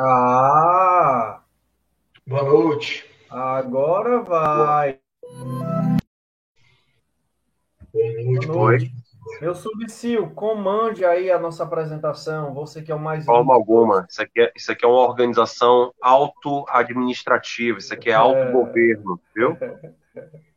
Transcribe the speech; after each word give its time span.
Ah! 0.00 1.42
Boa 2.24 2.44
noite. 2.44 3.04
Agora 3.28 4.22
vai. 4.22 5.00
Boa 7.92 8.12
noite, 8.22 8.46
boa 8.46 8.58
noite. 8.70 8.92
Meu 9.40 9.54
subcio, 9.54 10.30
comande 10.30 11.04
aí 11.04 11.30
a 11.30 11.38
nossa 11.38 11.64
apresentação. 11.64 12.54
Você 12.54 12.80
que 12.80 12.92
é 12.92 12.94
o 12.94 12.98
mais. 12.98 13.24
Forma 13.24 13.52
alguma. 13.52 14.06
Isso 14.08 14.22
aqui, 14.22 14.40
é, 14.40 14.52
isso 14.54 14.70
aqui 14.70 14.84
é 14.84 14.88
uma 14.88 15.00
organização 15.00 15.92
auto-administrativa. 16.00 17.78
Isso 17.78 17.92
aqui 17.92 18.10
é 18.10 18.14
autogoverno, 18.14 19.20
é... 19.20 19.38
viu? 19.38 19.58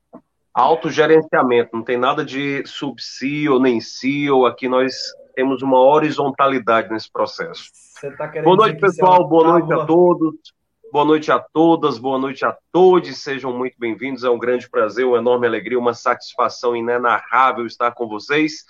Autogerenciamento. 0.53 1.69
Não 1.73 1.83
tem 1.83 1.97
nada 1.97 2.25
de 2.25 2.65
subcio 2.65 3.59
nem 3.59 3.79
CEO. 3.79 4.45
Aqui 4.45 4.67
nós 4.67 4.93
temos 5.35 5.61
uma 5.61 5.79
horizontalidade 5.79 6.89
nesse 6.89 7.11
processo. 7.11 7.63
Tá 8.17 8.27
boa 8.43 8.57
noite, 8.57 8.79
pessoal. 8.79 9.27
Boa 9.27 9.59
noite 9.59 9.73
a 9.73 9.85
todos. 9.85 10.35
Boa 10.91 11.05
noite 11.05 11.31
a 11.31 11.39
todas, 11.39 11.97
boa 11.97 12.19
noite 12.19 12.43
a 12.43 12.53
todos, 12.69 13.17
sejam 13.17 13.57
muito 13.57 13.75
bem-vindos. 13.79 14.25
É 14.25 14.29
um 14.29 14.37
grande 14.37 14.69
prazer, 14.69 15.05
uma 15.05 15.19
enorme 15.19 15.47
alegria, 15.47 15.79
uma 15.79 15.93
satisfação 15.93 16.75
inenarrável 16.75 17.65
estar 17.65 17.91
com 17.91 18.09
vocês, 18.09 18.65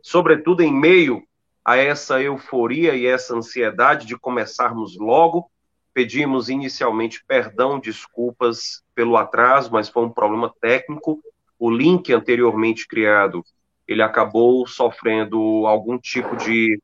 sobretudo 0.00 0.62
em 0.62 0.72
meio 0.72 1.22
a 1.62 1.76
essa 1.76 2.22
euforia 2.22 2.94
e 2.94 3.04
essa 3.04 3.36
ansiedade 3.36 4.06
de 4.06 4.16
começarmos 4.16 4.96
logo. 4.96 5.50
Pedimos 5.98 6.48
inicialmente 6.48 7.24
perdão, 7.26 7.80
desculpas 7.80 8.84
pelo 8.94 9.16
atraso, 9.16 9.72
mas 9.72 9.88
foi 9.88 10.04
um 10.04 10.10
problema 10.10 10.54
técnico. 10.60 11.20
O 11.58 11.68
link 11.68 12.12
anteriormente 12.12 12.86
criado, 12.86 13.44
ele 13.84 14.00
acabou 14.00 14.64
sofrendo 14.64 15.66
algum 15.66 15.98
tipo 15.98 16.36
de, 16.36 16.80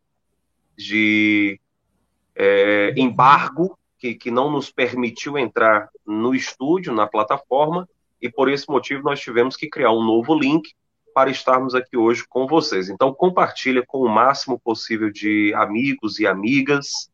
de 0.77 1.61
é, 2.35 2.93
embargo 2.97 3.79
que, 4.01 4.17
que 4.17 4.33
não 4.33 4.51
nos 4.51 4.69
permitiu 4.69 5.39
entrar 5.39 5.89
no 6.05 6.35
estúdio, 6.35 6.93
na 6.93 7.07
plataforma, 7.07 7.89
e 8.21 8.29
por 8.29 8.51
esse 8.51 8.69
motivo 8.69 9.05
nós 9.05 9.21
tivemos 9.21 9.57
que 9.57 9.69
criar 9.69 9.93
um 9.93 10.03
novo 10.03 10.35
link 10.37 10.75
para 11.15 11.31
estarmos 11.31 11.77
aqui 11.77 11.97
hoje 11.97 12.25
com 12.29 12.49
vocês. 12.49 12.89
Então 12.89 13.15
compartilha 13.15 13.85
com 13.87 13.99
o 13.99 14.09
máximo 14.09 14.59
possível 14.59 15.09
de 15.09 15.55
amigos 15.55 16.19
e 16.19 16.27
amigas 16.27 17.09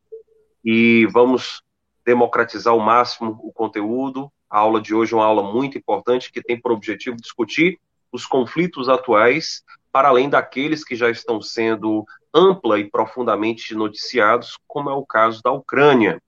e 0.64 1.06
vamos 1.12 1.62
democratizar 2.10 2.72
ao 2.72 2.80
máximo 2.80 3.38
o 3.40 3.52
conteúdo. 3.52 4.32
A 4.50 4.58
aula 4.58 4.80
de 4.80 4.92
hoje 4.92 5.14
é 5.14 5.16
uma 5.16 5.24
aula 5.24 5.52
muito 5.52 5.78
importante 5.78 6.32
que 6.32 6.42
tem 6.42 6.60
por 6.60 6.72
objetivo 6.72 7.16
discutir 7.16 7.78
os 8.10 8.26
conflitos 8.26 8.88
atuais, 8.88 9.62
para 9.92 10.08
além 10.08 10.28
daqueles 10.28 10.82
que 10.82 10.96
já 10.96 11.08
estão 11.08 11.40
sendo 11.40 12.04
ampla 12.34 12.80
e 12.80 12.90
profundamente 12.90 13.76
noticiados, 13.76 14.58
como 14.66 14.90
é 14.90 14.92
o 14.92 15.06
caso 15.06 15.40
da 15.40 15.52
Ucrânia. 15.52 16.20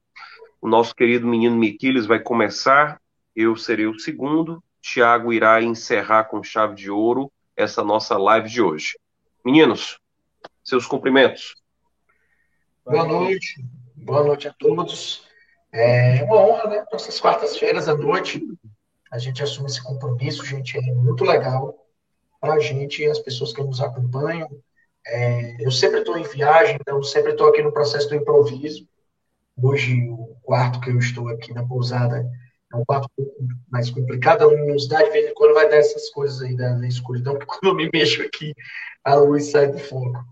O 0.61 0.69
nosso 0.69 0.95
querido 0.95 1.27
menino 1.27 1.57
Miquiles 1.57 2.07
vai 2.07 2.21
começar, 2.21 3.01
eu 3.35 3.57
serei 3.57 3.87
o 3.87 3.99
segundo, 3.99 4.63
Tiago 4.81 5.33
irá 5.33 5.61
encerrar 5.61 6.25
com 6.25 6.45
chave 6.45 6.77
de 6.77 6.91
ouro 6.91 7.31
essa 7.57 7.83
nossa 7.83 8.17
live 8.17 8.49
de 8.49 8.63
hoje. 8.63 8.97
Meninos, 9.45 9.99
seus 10.63 10.87
cumprimentos. 10.87 11.57
Boa 12.85 13.05
noite, 13.05 13.65
boa 13.97 14.23
noite 14.23 14.47
a 14.47 14.53
todos. 14.53 15.32
É 15.73 16.23
uma 16.25 16.37
honra, 16.37 16.69
né? 16.69 16.85
Nossas 16.93 17.19
quartas-feiras 17.19 17.89
à 17.89 17.95
noite, 17.95 18.47
a 19.11 19.19
gente 19.19 19.43
assume 19.43 19.69
esse 19.69 19.83
compromisso, 19.83 20.45
gente, 20.45 20.77
é 20.77 20.81
muito 20.93 21.25
legal 21.25 21.75
para 22.41 22.55
a 22.55 22.59
gente, 22.59 23.05
as 23.07 23.19
pessoas 23.19 23.53
que 23.53 23.63
nos 23.63 23.81
acompanham, 23.81 24.49
é, 25.07 25.57
eu 25.65 25.71
sempre 25.71 26.01
estou 26.01 26.17
em 26.17 26.23
viagem, 26.23 26.77
então 26.81 27.03
sempre 27.03 27.33
estou 27.33 27.49
aqui 27.49 27.63
no 27.63 27.73
processo 27.73 28.09
do 28.09 28.15
improviso. 28.15 28.87
Hoje, 29.61 30.09
o 30.09 30.37
quarto 30.43 30.81
que 30.81 30.91
eu 30.91 30.99
estou 30.99 31.29
aqui 31.29 31.53
na 31.53 31.67
pousada 31.67 32.29
é 32.73 32.77
um 32.77 32.85
quarto 32.85 33.09
mais 33.71 33.91
complicado. 33.91 34.43
A 34.43 34.47
luminosidade, 34.47 35.07
de 35.07 35.11
vez 35.11 35.31
em 35.31 35.35
quando, 35.35 35.55
vai 35.55 35.69
dar 35.69 35.77
essas 35.77 36.09
coisas 36.11 36.41
aí 36.43 36.57
da, 36.57 36.75
da 36.75 36.87
escuridão, 36.87 37.35
porque 37.35 37.47
quando 37.59 37.73
eu 37.73 37.75
me 37.75 37.91
mexo 37.93 38.23
aqui, 38.23 38.55
a 39.05 39.15
luz 39.15 39.51
sai 39.51 39.71
do 39.71 39.79
fogo. 39.79 40.25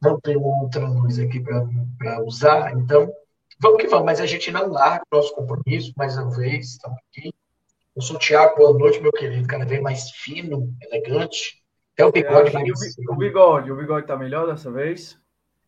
Não 0.00 0.20
tenho 0.20 0.42
outra 0.42 0.86
luz 0.88 1.18
aqui 1.18 1.40
para 1.40 2.22
usar, 2.24 2.76
então 2.76 3.12
vamos 3.62 3.80
que 3.80 3.88
vamos. 3.88 4.04
Mas 4.04 4.20
a 4.20 4.26
gente 4.26 4.50
não 4.50 4.68
larga 4.68 5.04
o 5.10 5.16
nosso 5.16 5.34
compromisso, 5.34 5.92
mais 5.96 6.18
uma 6.18 6.30
vez, 6.36 6.72
estamos 6.72 6.98
aqui. 7.08 7.32
Eu 7.94 8.02
sou 8.02 8.16
o 8.16 8.18
Tiago, 8.18 8.56
boa 8.56 8.76
noite, 8.76 9.00
meu 9.00 9.12
querido. 9.12 9.46
Cada 9.46 9.64
vez 9.64 9.80
mais 9.80 10.10
fino, 10.10 10.74
elegante. 10.82 11.62
Até 11.94 12.06
o 12.06 12.12
bigode 12.12 12.56
é, 12.56 12.60
o, 13.10 13.16
bigode, 13.16 13.70
o 13.70 13.76
bigode 13.76 14.06
tá 14.06 14.16
melhor 14.16 14.46
dessa 14.46 14.70
vez? 14.70 15.18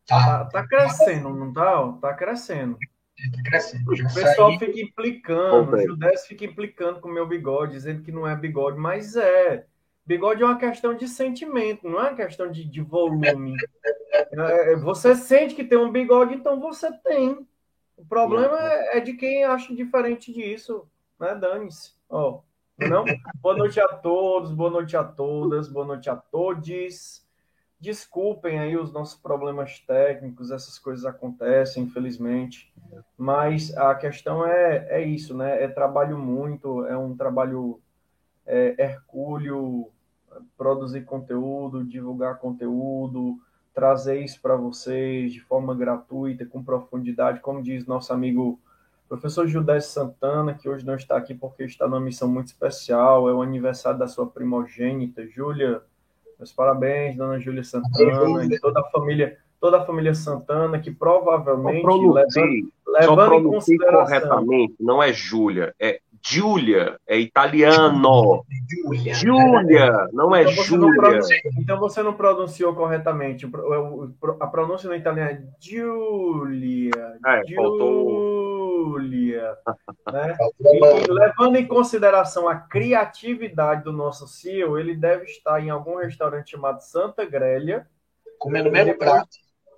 Tá, 0.07 0.45
tá, 0.45 0.63
tá 0.63 0.67
crescendo, 0.67 1.31
não 1.31 1.53
tá? 1.53 1.93
Tá 2.01 2.15
crescendo. 2.15 2.79
Tá 2.79 3.43
crescendo. 3.45 3.93
O 3.93 4.15
pessoal 4.15 4.51
saí... 4.51 4.59
fica 4.59 4.81
implicando, 4.81 5.77
o 5.77 5.81
Judés 5.81 6.27
fica 6.27 6.47
implicando 6.47 7.01
com 7.01 7.09
o 7.09 7.13
meu 7.13 7.29
bigode, 7.29 7.73
dizendo 7.73 8.03
que 8.03 8.11
não 8.11 8.27
é 8.27 8.35
bigode, 8.35 8.79
mas 8.79 9.17
é. 9.17 9.67
Bigode 10.07 10.43
é 10.43 10.47
uma 10.47 10.59
questão 10.59 10.95
de 10.95 11.09
sentimento, 11.09 11.89
não 11.89 11.99
é 11.99 12.09
uma 12.09 12.17
questão 12.17 12.51
de, 12.51 12.65
de 12.65 12.81
volume. 12.83 13.55
É, 14.13 14.73
é, 14.73 14.77
você 14.77 15.15
sente 15.15 15.55
que 15.55 15.65
tem 15.65 15.79
um 15.79 15.93
bigode, 15.93 16.35
então 16.35 16.61
você 16.61 16.91
tem. 16.99 17.47
O 17.97 18.05
problema 18.05 18.59
é, 18.61 18.99
é 18.99 19.01
de 19.01 19.15
quem 19.15 19.45
acha 19.45 19.75
diferente 19.75 20.33
disso, 20.33 20.89
né? 21.19 21.35
Dane-se. 21.35 21.93
Ó. 22.09 22.31
Oh. 22.31 22.55
Não? 22.77 23.05
boa 23.41 23.57
noite 23.57 23.81
a 23.81 23.87
todos, 23.89 24.53
boa 24.53 24.71
noite 24.71 24.97
a 24.97 25.05
todas, 25.05 25.69
boa 25.69 25.87
noite 25.87 26.11
a 26.11 26.17
todos. 26.17 27.25
Desculpem 27.79 28.59
aí 28.59 28.77
os 28.77 28.93
nossos 28.93 29.21
problemas 29.21 29.79
técnicos, 29.81 30.51
essas 30.51 30.79
coisas 30.79 31.05
acontecem, 31.05 31.85
infelizmente. 31.85 32.73
Mas 33.17 33.77
a 33.77 33.95
questão 33.95 34.45
é, 34.47 34.87
é 34.89 35.05
isso, 35.05 35.37
né? 35.37 35.63
É 35.63 35.69
trabalho 35.69 36.19
muito, 36.19 36.85
é 36.87 36.97
um 36.97 37.17
trabalho 37.17 37.81
é, 38.47 38.75
hercúleo, 38.79 39.93
produzir 40.57 41.05
conteúdo, 41.05 41.85
divulgar 41.85 42.39
conteúdo, 42.39 43.39
trazer 43.75 44.23
isso 44.25 44.41
para 44.41 44.55
vocês 44.55 45.33
de 45.33 45.41
forma 45.41 45.75
gratuita, 45.75 46.47
com 46.47 46.63
profundidade, 46.63 47.41
como 47.41 47.63
diz 47.63 47.87
nosso 47.87 48.13
amigo 48.13 48.61
Professor 49.09 49.47
Judé 49.47 49.81
Santana, 49.81 50.55
que 50.55 50.69
hoje 50.69 50.87
não 50.87 50.95
está 50.95 51.17
aqui 51.17 51.35
porque 51.35 51.65
está 51.65 51.87
numa 51.87 52.01
missão 52.01 52.29
muito 52.29 52.47
especial, 52.47 53.29
é 53.29 53.35
o 53.35 53.43
aniversário 53.43 53.99
da 53.99 54.09
sua 54.09 54.27
primogênita, 54.27 55.27
Júlia. 55.27 55.83
Meus 56.39 56.53
parabéns, 56.53 57.17
dona 57.17 57.39
Júlia 57.39 57.63
Santana, 57.65 58.45
e 58.45 58.59
toda 58.59 58.81
a 58.81 58.85
família, 58.91 59.39
toda 59.61 59.79
a 59.79 59.85
família 59.85 60.15
Santana, 60.15 60.79
que 60.79 60.91
provavelmente 60.91 61.87
levando, 61.87 62.73
levando 62.87 63.35
em 63.35 63.45
consideração 63.45 64.05
corretamente, 64.05 64.75
não 64.81 65.03
é 65.03 65.13
Júlia, 65.13 65.75
é 65.79 66.01
Giulia, 66.27 66.99
é 67.07 67.19
italiano. 67.19 68.45
Júlia, 69.13 70.09
não 70.13 70.35
é 70.35 70.43
então 70.43 70.65
Júlia. 70.65 71.21
Então 71.59 71.79
você 71.79 72.03
não 72.03 72.15
pronunciou 72.15 72.75
corretamente. 72.75 73.47
A 74.41 74.47
pronúncia 74.47 74.89
no 74.89 74.95
italiano 74.95 75.31
é 75.31 75.43
Giulia. 75.61 77.19
É, 77.27 77.55
faltou 77.55 78.65
Júlia. 78.85 79.57
Né? 80.13 80.37
E, 80.61 81.13
levando 81.13 81.57
em 81.57 81.67
consideração 81.67 82.49
a 82.49 82.57
criatividade 82.57 83.85
do 83.85 83.93
nosso 83.93 84.27
CEO, 84.27 84.79
ele 84.79 84.95
deve 84.95 85.25
estar 85.25 85.61
em 85.61 85.71
algum 85.71 85.97
restaurante 85.97 86.53
chamado 86.53 86.81
Santa 86.81 87.25
Grelha. 87.25 87.87
Comendo 88.39 88.69
o 88.69 88.73
mesmo 88.73 88.97
prato. 88.97 89.29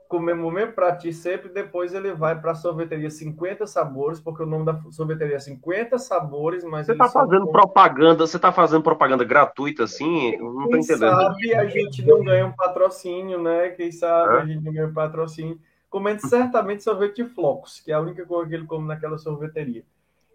Comendo 0.08 0.47
o 0.47 0.50
mesmo 0.50 0.73
prato 0.73 1.11
sempre. 1.12 1.49
Depois 1.49 1.93
ele 1.94 2.12
vai 2.12 2.41
para 2.41 2.53
a 2.53 2.55
sorveteria 2.55 3.11
50 3.11 3.67
Sabores, 3.67 4.20
porque 4.20 4.43
o 4.43 4.47
nome 4.47 4.64
da 4.64 4.81
sorveteria 4.91 5.37
é 5.37 5.41
50 5.41 5.99
Sabores. 5.99 6.64
Mas 6.64 6.87
você 6.87 6.93
está 6.93 7.08
fazendo 7.08 7.49
propaganda, 7.49 8.26
você 8.26 8.37
está 8.37 8.53
fazendo 8.53 8.82
propaganda 8.82 9.25
gratuita 9.25 9.85
assim? 9.85 10.37
Não 10.38 10.64
estou 10.64 10.79
entendendo. 10.79 11.37
Quem 11.37 11.50
sabe 11.50 11.55
a 11.55 11.67
gente 11.67 12.06
não 12.06 12.25
ganha 12.25 12.47
um 12.47 12.53
patrocínio, 12.53 13.43
né? 13.43 13.70
Quem 13.70 13.91
sabe 13.91 14.37
é? 14.37 14.41
a 14.41 14.47
gente 14.47 14.64
não 14.64 14.73
ganha 14.73 14.87
um 14.87 14.94
patrocínio 14.94 15.58
comendo 15.88 16.26
certamente 16.29 16.82
sorvete 16.82 17.17
de 17.17 17.25
flocos, 17.25 17.81
que 17.81 17.91
é 17.91 17.94
a 17.94 18.00
única 18.00 18.25
coisa 18.26 18.49
que 18.49 18.55
ele 18.55 18.67
come 18.67 18.87
naquela 18.87 19.19
sorveteria. 19.19 19.85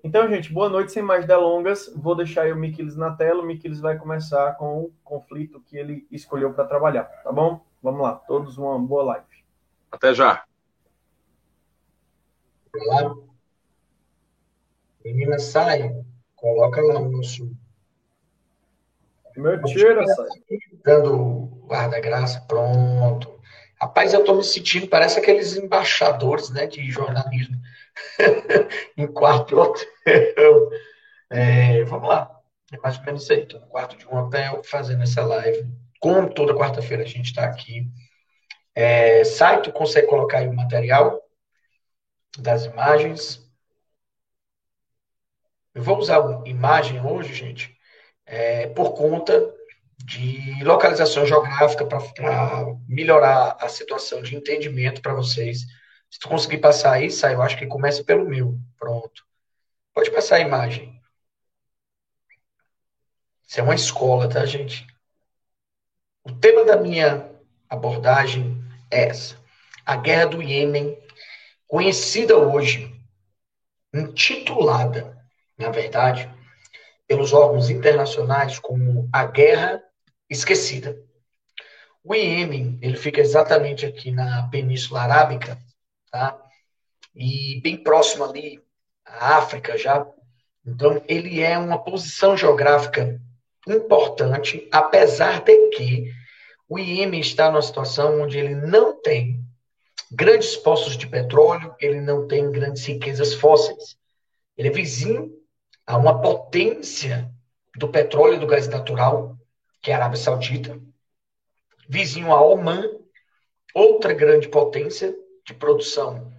Então, 0.04 0.28
gente, 0.28 0.52
boa 0.52 0.68
noite, 0.68 0.92
sem 0.92 1.04
mais 1.04 1.28
delongas. 1.28 1.94
Vou 1.96 2.16
deixar 2.16 2.44
aí 2.44 2.52
o 2.52 2.56
Miquiles 2.56 2.96
na 2.96 3.12
tela. 3.12 3.44
O 3.44 3.46
Miquiles 3.46 3.80
vai 3.80 3.96
começar 3.98 4.54
com 4.54 4.80
o 4.80 4.92
conflito 5.04 5.62
que 5.62 5.78
ele 5.78 6.08
escolheu 6.10 6.52
para 6.54 6.66
trabalhar, 6.66 7.04
tá 7.04 7.32
bom? 7.32 7.64
Vamos 7.84 8.02
lá, 8.02 8.14
todos 8.14 8.58
uma 8.58 8.80
boa 8.80 9.04
live. 9.04 9.31
Até 9.92 10.14
já. 10.14 10.44
Claro. 12.72 13.30
Menina, 15.04 15.38
sai. 15.40 15.92
Coloca 16.36 16.82
lá 16.82 17.00
no 17.00 17.12
nosso. 17.12 17.52
Meu 19.36 19.62
tira, 19.64 20.06
sai. 20.08 20.28
Dando 20.84 21.46
guarda-graça, 21.66 22.42
pronto. 22.48 23.40
Rapaz, 23.80 24.14
eu 24.14 24.20
estou 24.20 24.36
me 24.36 24.44
sentindo, 24.44 24.88
parece 24.88 25.18
aqueles 25.18 25.56
embaixadores 25.56 26.52
né, 26.52 26.68
de 26.68 26.90
jornalismo 26.92 27.60
em 28.96 29.08
quarto 29.08 29.58
hotel. 29.58 30.70
É, 31.30 31.84
vamos 31.86 32.08
lá. 32.08 32.40
É 32.72 32.78
mais 32.78 32.98
ou 33.00 33.06
menos 33.06 33.24
isso 33.24 33.34
aí. 33.34 33.42
Estou 33.42 33.60
no 33.60 33.68
quarto 33.68 33.98
de 33.98 34.08
um 34.08 34.16
hotel 34.16 34.62
fazendo 34.64 35.02
essa 35.02 35.26
live. 35.26 35.68
Como 36.00 36.34
toda 36.34 36.56
quarta-feira 36.56 37.04
a 37.04 37.08
gente 37.08 37.28
está 37.28 37.46
aqui. 37.46 37.90
É, 38.74 39.24
sai, 39.24 39.62
tu 39.62 39.72
consegue 39.72 40.08
colocar 40.08 40.40
aí 40.40 40.48
o 40.48 40.54
material 40.54 41.22
das 42.38 42.66
imagens. 42.66 43.42
Eu 45.74 45.84
vou 45.84 45.98
usar 45.98 46.20
imagem 46.46 47.06
hoje, 47.06 47.34
gente, 47.34 47.78
é, 48.26 48.68
por 48.68 48.94
conta 48.94 49.54
de 50.06 50.64
localização 50.64 51.26
geográfica 51.26 51.86
para 51.86 52.00
melhorar 52.88 53.58
a 53.60 53.70
situação 53.70 54.22
de 54.22 54.36
entendimento 54.36 55.02
para 55.02 55.14
vocês. 55.14 55.60
Se 56.10 56.20
tu 56.20 56.28
conseguir 56.28 56.58
passar 56.58 56.94
aí, 56.94 57.10
sai, 57.12 57.36
eu 57.36 57.42
acho 57.42 57.58
que 57.58 57.68
começa 57.68 58.04
pelo 58.04 58.28
meu. 58.28 58.58
Pronto. 58.78 59.26
Pode 59.94 60.12
passar 60.12 60.38
a 60.38 60.42
imagem. 60.42 61.00
Isso 63.48 63.60
é 63.60 63.64
uma 63.64 63.76
escola, 63.76 64.30
tá, 64.30 64.46
gente? 64.46 64.88
O 66.24 66.32
tema 66.32 66.64
da 66.66 66.78
minha 66.78 67.31
abordagem 67.72 68.62
é 68.92 69.08
essa. 69.08 69.38
A 69.86 69.96
guerra 69.96 70.26
do 70.26 70.42
Iêmen, 70.42 70.98
conhecida 71.66 72.38
hoje, 72.38 72.94
intitulada, 73.94 75.18
na 75.58 75.70
verdade, 75.70 76.30
pelos 77.08 77.32
órgãos 77.32 77.70
internacionais 77.70 78.60
como 78.60 79.10
a 79.12 79.26
guerra 79.26 79.82
esquecida. 80.30 80.98
O 82.04 82.14
Iêmen, 82.14 82.78
ele 82.82 82.98
fica 82.98 83.22
exatamente 83.22 83.86
aqui 83.86 84.12
na 84.12 84.48
Península 84.50 85.02
Arábica, 85.02 85.58
tá? 86.12 86.38
E 87.16 87.62
bem 87.62 87.78
próximo 87.78 88.26
ali 88.26 88.62
à 89.06 89.38
África 89.38 89.78
já. 89.78 90.06
Então, 90.66 91.02
ele 91.08 91.42
é 91.42 91.58
uma 91.58 91.82
posição 91.84 92.36
geográfica 92.36 93.20
importante, 93.68 94.68
apesar 94.72 95.42
de 95.44 95.70
que 95.70 96.21
o 96.72 96.80
Iêmen 96.80 97.20
está 97.20 97.52
numa 97.52 97.62
situação 97.62 98.22
onde 98.22 98.40
ele 98.40 98.56
não 98.56 98.98
tem 99.02 99.46
grandes 100.10 100.56
poços 100.56 100.96
de 100.96 101.06
petróleo, 101.06 101.76
ele 101.82 102.00
não 102.00 102.30
tem 102.30 102.50
grandes 102.50 102.86
riquezas 102.86 103.34
fósseis. 103.34 103.98
Ele 104.58 104.70
é 104.70 104.72
vizinho 104.72 105.38
a 105.86 105.98
uma 105.98 106.22
potência 106.22 107.30
do 107.76 107.90
petróleo 107.90 108.36
e 108.36 108.40
do 108.40 108.48
gás 108.48 108.70
natural, 108.70 109.36
que 109.82 109.92
é 109.92 109.94
a 109.94 109.98
Arábia 109.98 110.18
Saudita, 110.18 110.80
vizinho 111.90 112.32
a 112.32 112.42
Oman, 112.42 112.90
outra 113.76 114.14
grande 114.14 114.48
potência 114.48 115.14
de 115.46 115.54
produção 115.54 116.32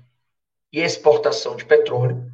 e 0.72 0.80
exportação 0.80 1.56
de 1.56 1.66
petróleo, 1.66 2.32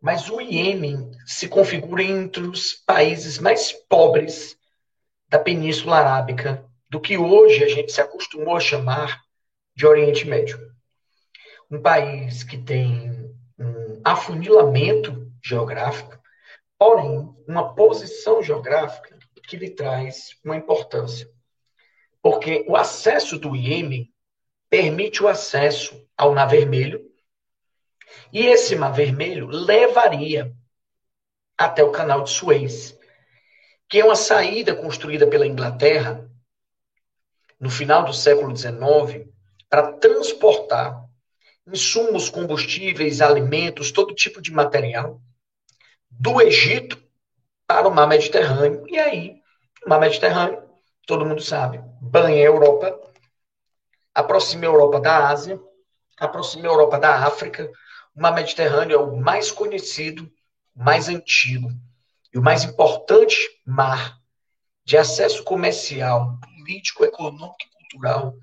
mas 0.00 0.30
o 0.30 0.40
Iêmen 0.40 1.10
se 1.26 1.48
configura 1.48 2.04
entre 2.04 2.44
os 2.44 2.74
países 2.74 3.40
mais 3.40 3.72
pobres 3.72 4.56
da 5.28 5.40
Península 5.40 5.96
Arábica, 5.96 6.64
do 6.94 7.00
que 7.00 7.18
hoje 7.18 7.64
a 7.64 7.68
gente 7.68 7.90
se 7.90 8.00
acostumou 8.00 8.56
a 8.56 8.60
chamar 8.60 9.20
de 9.74 9.84
Oriente 9.84 10.28
Médio. 10.28 10.72
Um 11.68 11.82
país 11.82 12.44
que 12.44 12.56
tem 12.56 13.34
um 13.58 14.00
afunilamento 14.04 15.28
geográfico, 15.44 16.16
porém, 16.78 17.34
uma 17.48 17.74
posição 17.74 18.40
geográfica 18.40 19.18
que 19.48 19.56
lhe 19.56 19.70
traz 19.70 20.38
uma 20.44 20.56
importância. 20.56 21.28
Porque 22.22 22.64
o 22.68 22.76
acesso 22.76 23.40
do 23.40 23.56
Iêmen 23.56 24.08
permite 24.70 25.20
o 25.20 25.26
acesso 25.26 26.00
ao 26.16 26.32
Mar 26.32 26.46
Vermelho, 26.46 27.04
e 28.32 28.46
esse 28.46 28.76
Mar 28.76 28.92
Vermelho 28.92 29.48
levaria 29.48 30.54
até 31.58 31.82
o 31.82 31.90
Canal 31.90 32.22
de 32.22 32.30
Suez, 32.30 32.96
que 33.88 33.98
é 33.98 34.04
uma 34.04 34.14
saída 34.14 34.76
construída 34.76 35.26
pela 35.26 35.44
Inglaterra 35.44 36.30
no 37.60 37.70
final 37.70 38.04
do 38.04 38.12
século 38.12 38.56
XIX 38.56 39.28
para 39.68 39.92
transportar 39.92 41.04
insumos, 41.66 42.28
combustíveis, 42.28 43.20
alimentos, 43.20 43.90
todo 43.90 44.14
tipo 44.14 44.40
de 44.40 44.52
material 44.52 45.20
do 46.10 46.40
Egito 46.40 47.02
para 47.66 47.88
o 47.88 47.94
Mar 47.94 48.06
Mediterrâneo. 48.06 48.84
E 48.88 48.98
aí, 48.98 49.40
o 49.84 49.88
Mar 49.88 50.00
Mediterrâneo, 50.00 50.62
todo 51.06 51.24
mundo 51.24 51.42
sabe, 51.42 51.80
banha 52.00 52.36
a 52.36 52.46
Europa, 52.46 52.98
aproxima 54.14 54.64
a 54.64 54.66
Europa 54.66 55.00
da 55.00 55.28
Ásia, 55.28 55.60
aproxima 56.18 56.64
a 56.64 56.70
Europa 56.70 56.98
da 56.98 57.24
África, 57.24 57.70
o 58.14 58.20
mar 58.20 58.32
Mediterrâneo 58.32 58.94
é 58.94 58.98
o 58.98 59.16
mais 59.16 59.50
conhecido, 59.50 60.30
mais 60.74 61.08
antigo 61.08 61.68
e 62.32 62.38
o 62.38 62.42
mais 62.42 62.62
importante 62.62 63.36
mar 63.66 64.18
de 64.84 64.96
acesso 64.96 65.42
comercial, 65.42 66.38
político, 66.64 67.04
econômico 67.04 67.56
e 67.60 67.76
cultural 67.76 68.34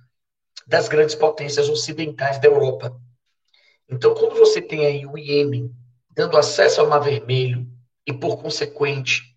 das 0.67 0.87
grandes 0.87 1.15
potências 1.15 1.67
ocidentais 1.67 2.39
da 2.39 2.47
Europa. 2.47 2.95
Então, 3.89 4.13
quando 4.13 4.35
você 4.35 4.61
tem 4.61 4.85
aí 4.85 5.05
o 5.05 5.17
Iêmen 5.17 5.71
dando 6.11 6.37
acesso 6.37 6.79
ao 6.79 6.87
Mar 6.87 6.99
Vermelho 6.99 7.67
e, 8.05 8.13
por 8.13 8.41
consequente, 8.41 9.35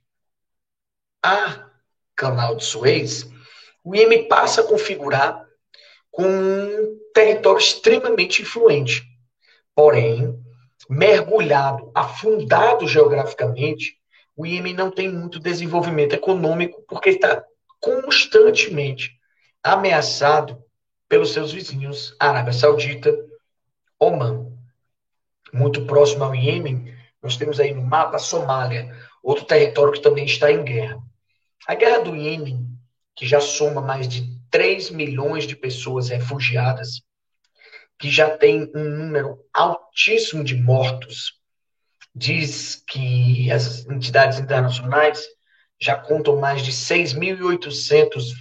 a 1.22 1.70
Canal 2.14 2.56
de 2.56 2.64
Suez, 2.64 3.28
o 3.82 3.96
Iêmen 3.96 4.28
passa 4.28 4.60
a 4.60 4.66
configurar 4.66 5.44
com 6.10 6.24
um 6.24 6.98
território 7.12 7.58
extremamente 7.58 8.42
influente. 8.42 9.02
Porém, 9.74 10.38
mergulhado, 10.88 11.90
afundado 11.94 12.86
geograficamente, 12.86 13.98
o 14.36 14.46
Iêmen 14.46 14.74
não 14.74 14.90
tem 14.90 15.08
muito 15.08 15.40
desenvolvimento 15.40 16.12
econômico 16.12 16.84
porque 16.86 17.10
está 17.10 17.44
constantemente 17.84 19.20
ameaçado 19.62 20.64
pelos 21.06 21.34
seus 21.34 21.52
vizinhos, 21.52 22.16
Arábia 22.18 22.54
Saudita, 22.54 23.14
Oman. 24.00 24.50
Muito 25.52 25.84
próximo 25.84 26.24
ao 26.24 26.34
Iêmen, 26.34 26.94
nós 27.22 27.36
temos 27.36 27.60
aí 27.60 27.74
no 27.74 27.82
mapa 27.82 28.16
a 28.16 28.18
Somália, 28.18 28.90
outro 29.22 29.44
território 29.44 29.92
que 29.92 30.00
também 30.00 30.24
está 30.24 30.50
em 30.50 30.64
guerra. 30.64 30.98
A 31.66 31.74
guerra 31.74 32.00
do 32.00 32.16
Iêmen, 32.16 32.66
que 33.14 33.26
já 33.26 33.38
soma 33.40 33.82
mais 33.82 34.08
de 34.08 34.34
3 34.50 34.90
milhões 34.90 35.46
de 35.46 35.54
pessoas 35.54 36.08
refugiadas, 36.08 37.02
que 37.98 38.10
já 38.10 38.34
tem 38.36 38.70
um 38.74 38.84
número 38.84 39.44
altíssimo 39.52 40.42
de 40.42 40.56
mortos. 40.56 41.34
Diz 42.14 42.82
que 42.86 43.50
as 43.52 43.86
entidades 43.86 44.38
internacionais 44.38 45.33
já 45.84 45.96
contam 45.96 46.36
mais 46.36 46.62
de 46.62 46.72
6.800 46.72 48.32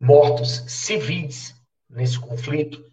mortos 0.00 0.64
civis 0.66 1.54
nesse 1.88 2.18
conflito. 2.18 2.84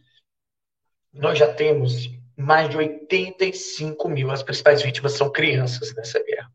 Nós 1.11 1.39
já 1.39 1.51
temos 1.51 2.09
mais 2.37 2.69
de 2.69 2.77
85 2.77 4.09
mil. 4.09 4.29
As 4.29 4.43
principais 4.43 4.81
vítimas 4.81 5.13
são 5.13 5.31
crianças 5.31 5.93
nessa 5.95 6.23
guerra. 6.23 6.51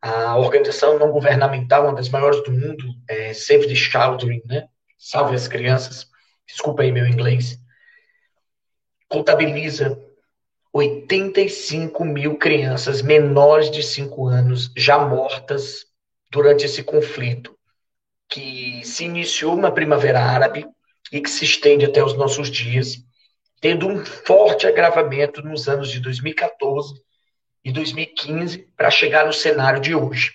A 0.00 0.36
organização 0.36 0.98
não 0.98 1.10
governamental, 1.10 1.84
uma 1.84 1.94
das 1.94 2.08
maiores 2.08 2.42
do 2.44 2.52
mundo, 2.52 2.84
é 3.08 3.32
Save 3.32 3.66
the 3.66 3.74
Children, 3.74 4.42
né? 4.44 4.68
Salve 4.98 5.34
as 5.34 5.48
crianças 5.48 6.08
desculpa 6.46 6.82
aí 6.82 6.92
meu 6.92 7.06
inglês, 7.06 7.58
contabiliza 9.08 9.98
85 10.76 12.04
mil 12.04 12.36
crianças 12.36 13.00
menores 13.00 13.70
de 13.70 13.80
5 13.80 14.26
anos 14.26 14.72
já 14.76 14.98
mortas 14.98 15.86
durante 16.28 16.64
esse 16.64 16.82
conflito, 16.82 17.56
que 18.28 18.82
se 18.84 19.04
iniciou 19.04 19.56
na 19.56 19.70
Primavera 19.70 20.20
Árabe 20.20 20.66
e 21.12 21.20
que 21.20 21.30
se 21.30 21.44
estende 21.44 21.84
até 21.84 22.02
os 22.02 22.14
nossos 22.14 22.50
dias, 22.50 22.96
tendo 23.60 23.86
um 23.86 24.04
forte 24.04 24.66
agravamento 24.66 25.40
nos 25.42 25.68
anos 25.68 25.92
de 25.92 26.00
2014 26.00 27.00
e 27.64 27.70
2015 27.70 28.68
para 28.76 28.90
chegar 28.90 29.24
no 29.26 29.32
cenário 29.32 29.80
de 29.80 29.94
hoje. 29.94 30.32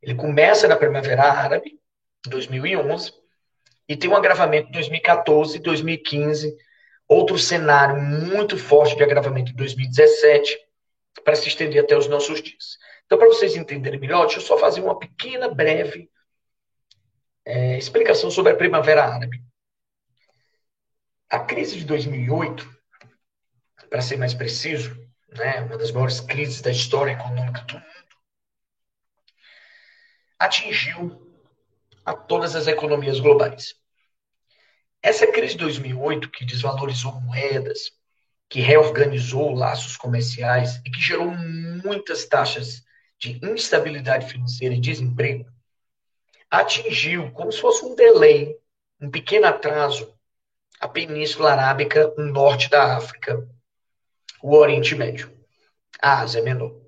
Ele 0.00 0.14
começa 0.14 0.66
na 0.66 0.76
Primavera 0.76 1.24
Árabe, 1.24 1.78
2011, 2.26 3.12
e 3.86 3.98
tem 3.98 4.08
um 4.08 4.16
agravamento 4.16 4.70
em 4.70 4.72
2014, 4.72 5.58
2015, 5.58 6.56
outro 7.12 7.38
cenário 7.38 8.00
muito 8.00 8.56
forte 8.56 8.96
de 8.96 9.02
agravamento 9.02 9.52
em 9.52 9.54
2017, 9.54 10.58
para 11.24 11.36
se 11.36 11.48
estender 11.48 11.82
até 11.82 11.96
os 11.96 12.08
nossos 12.08 12.42
dias. 12.42 12.78
Então, 13.04 13.18
para 13.18 13.28
vocês 13.28 13.56
entenderem 13.56 14.00
melhor, 14.00 14.26
deixa 14.26 14.38
eu 14.38 14.44
só 14.44 14.56
fazer 14.56 14.80
uma 14.80 14.98
pequena, 14.98 15.48
breve 15.48 16.10
é, 17.44 17.76
explicação 17.76 18.30
sobre 18.30 18.52
a 18.52 18.56
Primavera 18.56 19.04
Árabe. 19.04 19.42
A 21.28 21.40
crise 21.40 21.76
de 21.76 21.84
2008, 21.84 22.68
para 23.88 24.02
ser 24.02 24.16
mais 24.16 24.34
preciso, 24.34 24.96
né, 25.28 25.60
uma 25.62 25.78
das 25.78 25.90
maiores 25.90 26.20
crises 26.20 26.60
da 26.60 26.70
história 26.70 27.12
econômica 27.12 27.62
do 27.62 27.74
mundo, 27.74 27.86
atingiu 30.38 31.32
a 32.04 32.12
todas 32.14 32.54
as 32.56 32.66
economias 32.66 33.20
globais. 33.20 33.81
Essa 35.02 35.26
crise 35.26 35.54
de 35.54 35.64
2008, 35.64 36.30
que 36.30 36.44
desvalorizou 36.44 37.20
moedas, 37.20 37.90
que 38.48 38.60
reorganizou 38.60 39.52
laços 39.52 39.96
comerciais 39.96 40.80
e 40.86 40.90
que 40.90 41.00
gerou 41.00 41.32
muitas 41.32 42.24
taxas 42.26 42.84
de 43.18 43.44
instabilidade 43.44 44.30
financeira 44.30 44.74
e 44.74 44.80
desemprego, 44.80 45.50
atingiu, 46.48 47.32
como 47.32 47.50
se 47.50 47.60
fosse 47.60 47.84
um 47.84 47.96
delay, 47.96 48.56
um 49.00 49.10
pequeno 49.10 49.46
atraso, 49.46 50.14
a 50.78 50.86
Península 50.86 51.52
Arábica, 51.52 52.14
o 52.16 52.22
norte 52.22 52.70
da 52.70 52.96
África, 52.96 53.44
o 54.40 54.54
Oriente 54.54 54.94
Médio, 54.94 55.32
a 56.00 56.20
Ásia 56.20 56.42
Menor. 56.42 56.80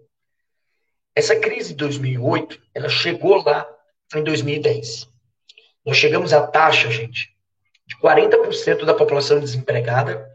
Essa 1.17 1.35
crise 1.41 1.71
de 1.71 1.79
2008, 1.79 2.63
ela 2.75 2.89
chegou 2.89 3.43
lá 3.43 3.69
em 4.15 4.23
2010. 4.23 5.09
Nós 5.85 5.97
chegamos 5.97 6.33
à 6.33 6.47
taxa, 6.47 6.91
gente, 6.91 7.34
de 7.87 7.97
40% 7.99 8.85
da 8.85 8.95
população 8.95 9.41
desempregada. 9.41 10.31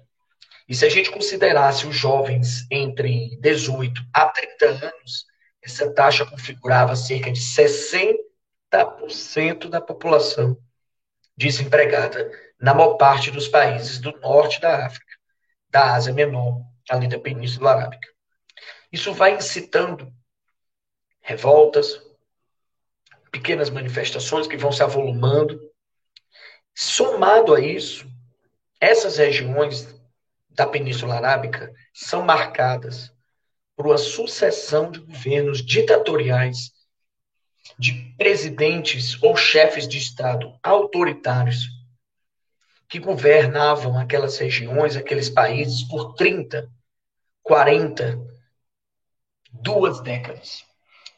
E 0.68 0.76
se 0.76 0.86
a 0.86 0.90
gente 0.90 1.12
considerasse 1.12 1.88
os 1.88 1.96
jovens 1.96 2.68
entre 2.70 3.38
18 3.42 4.02
a 4.14 4.28
30 4.28 4.66
anos, 4.66 5.26
essa 5.62 5.94
taxa 5.94 6.26
configurava 6.26 6.96
cerca 6.96 7.32
de 7.32 7.40
60% 7.40 9.70
da 9.70 9.82
população 9.82 10.58
desempregada 11.36 12.32
na 12.60 12.74
maior 12.74 12.96
parte 12.96 13.32
dos 13.32 13.48
países 13.48 14.00
do 14.00 14.12
norte 14.20 14.60
da 14.60 14.86
África, 14.86 15.14
da 15.70 15.96
Ásia 15.96 16.14
Menor, 16.14 16.62
ali 16.90 17.08
da 17.08 17.20
Península 17.20 17.72
Arábica. 17.72 18.08
Isso 18.92 19.14
vai 19.14 19.36
incitando 19.36 20.12
revoltas, 21.22 22.02
pequenas 23.32 23.70
manifestações 23.70 24.48
que 24.48 24.58
vão 24.58 24.72
se 24.72 24.82
avolumando. 24.82 25.60
Somado 26.82 27.54
a 27.54 27.60
isso, 27.60 28.10
essas 28.80 29.18
regiões 29.18 29.94
da 30.50 30.66
Península 30.66 31.16
Arábica 31.16 31.74
são 31.94 32.24
marcadas 32.24 33.14
por 33.76 33.88
uma 33.88 33.98
sucessão 33.98 34.90
de 34.90 35.02
governos 35.02 35.62
ditatoriais, 35.62 36.72
de 37.78 37.92
presidentes 38.18 39.22
ou 39.22 39.36
chefes 39.36 39.90
de 39.90 39.98
Estado 39.98 40.58
autoritários 40.64 41.68
que 42.88 42.98
governavam 42.98 44.00
aquelas 44.00 44.38
regiões, 44.38 44.96
aqueles 44.96 45.30
países 45.30 45.84
por 45.84 46.14
30, 46.14 46.72
40, 47.44 48.26
duas 49.52 50.00
décadas. 50.00 50.69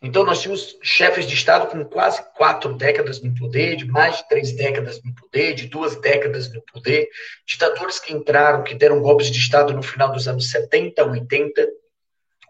Então, 0.03 0.23
nós 0.23 0.41
tínhamos 0.41 0.79
chefes 0.81 1.27
de 1.27 1.35
Estado 1.35 1.67
com 1.67 1.85
quase 1.85 2.23
quatro 2.35 2.73
décadas 2.73 3.21
no 3.21 3.35
poder, 3.35 3.75
de 3.75 3.85
mais 3.85 4.17
de 4.17 4.27
três 4.27 4.51
décadas 4.51 4.99
no 5.03 5.13
poder, 5.13 5.53
de 5.53 5.67
duas 5.67 5.95
décadas 5.95 6.51
no 6.51 6.59
poder, 6.63 7.07
ditadores 7.45 7.99
que 7.99 8.11
entraram, 8.11 8.63
que 8.63 8.73
deram 8.73 8.99
golpes 8.99 9.29
de 9.29 9.37
Estado 9.37 9.73
no 9.73 9.83
final 9.83 10.11
dos 10.11 10.27
anos 10.27 10.49
70, 10.49 11.05
80, 11.05 11.67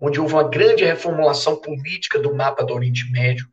onde 0.02 0.20
houve 0.22 0.34
uma 0.34 0.48
grande 0.48 0.86
reformulação 0.86 1.58
política 1.58 2.18
do 2.18 2.34
mapa 2.34 2.64
do 2.64 2.74
Oriente 2.74 3.12
Médio. 3.12 3.46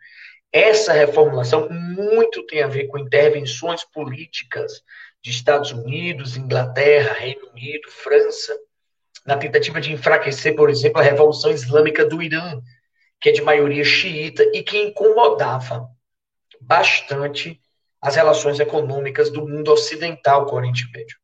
Essa 0.53 0.93
reformulação 0.93 1.69
muito 1.69 2.47
tem 2.47 2.63
a 2.63 2.69
ver 2.69 2.87
com 2.87 2.99
intervenções 2.99 3.83
políticas 3.85 4.81
de 5.21 5.31
Estados 5.33 5.73
Unidos, 5.73 6.37
Inglaterra, 6.37 7.15
Reino 7.15 7.51
Unido, 7.51 7.91
França, 7.91 8.57
na 9.27 9.37
tentativa 9.37 9.81
de 9.81 9.93
enfraquecer, 9.93 10.55
por 10.55 10.71
exemplo, 10.71 11.01
a 11.01 11.05
Revolução 11.05 11.51
Islâmica 11.51 12.05
do 12.07 12.23
Irã, 12.23 12.63
que 13.21 13.31
é 13.31 13.33
de 13.33 13.43
maioria 13.43 13.85
xiita 13.85 14.43
e 14.55 14.63
que 14.63 14.79
incomodava 14.79 15.89
bastante 16.61 17.61
as 18.01 18.17
relações 18.17 18.61
econômicas 18.61 19.31
do 19.31 19.47
mundo 19.47 19.73
ocidental 19.73 20.47
com 20.47 20.55
o 20.55 20.59
Oriente 20.59 20.89
Médio. 20.93 21.17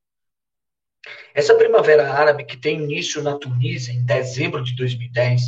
Essa 1.34 1.54
primavera 1.54 2.12
árabe, 2.12 2.44
que 2.44 2.56
tem 2.56 2.82
início 2.82 3.22
na 3.22 3.38
Tunísia 3.38 3.92
em 3.92 4.04
dezembro 4.04 4.62
de 4.62 4.74
2010, 4.74 5.42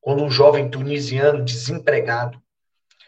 quando 0.00 0.22
um 0.22 0.30
jovem 0.30 0.68
tunisiano 0.68 1.44
desempregado, 1.44 2.42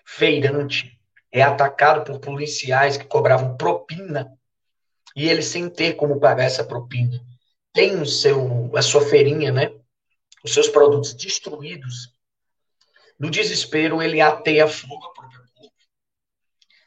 feirante, 0.04 0.99
é 1.31 1.43
atacado 1.43 2.04
por 2.04 2.21
policiais 2.21 2.97
que 2.97 3.04
cobravam 3.04 3.57
propina 3.57 4.33
e 5.16 5.28
ele 5.28 5.43
sem 5.43 5.69
ter 5.69 5.95
como 5.95 6.21
pagar 6.21 6.45
essa 6.45 6.64
propina, 6.64 7.21
tem 7.73 8.00
o 8.00 8.07
seu 8.07 8.71
a 8.76 8.83
sua 8.83 9.00
feirinha, 9.00 9.50
né? 9.50 9.73
Os 10.45 10.54
seus 10.54 10.69
produtos 10.69 11.12
destruídos 11.14 12.13
no 13.18 13.30
desespero, 13.30 14.02
ele 14.02 14.21
ateia 14.21 14.66
fogo 14.66 15.04
ao 15.04 15.12
próprio 15.12 15.40
corpo. 15.54 15.75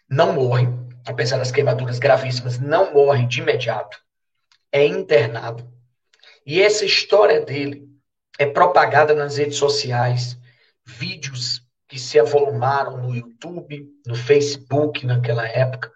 Não 0.09 0.33
morre, 0.33 0.67
apesar 1.05 1.37
das 1.37 1.51
queimaduras 1.51 1.99
gravíssimas, 1.99 2.59
não 2.59 2.93
morre 2.93 3.25
de 3.25 3.41
imediato. 3.41 3.97
É 4.71 4.85
internado. 4.85 5.67
E 6.45 6.61
essa 6.61 6.85
história 6.85 7.41
dele 7.41 7.87
é 8.37 8.45
propagada 8.45 9.13
nas 9.13 9.37
redes 9.37 9.57
sociais, 9.57 10.37
vídeos 10.85 11.61
que 11.87 11.97
se 11.97 12.19
avolumaram 12.19 12.97
no 12.97 13.15
YouTube, 13.15 13.87
no 14.05 14.15
Facebook 14.15 15.05
naquela 15.05 15.47
época, 15.47 15.91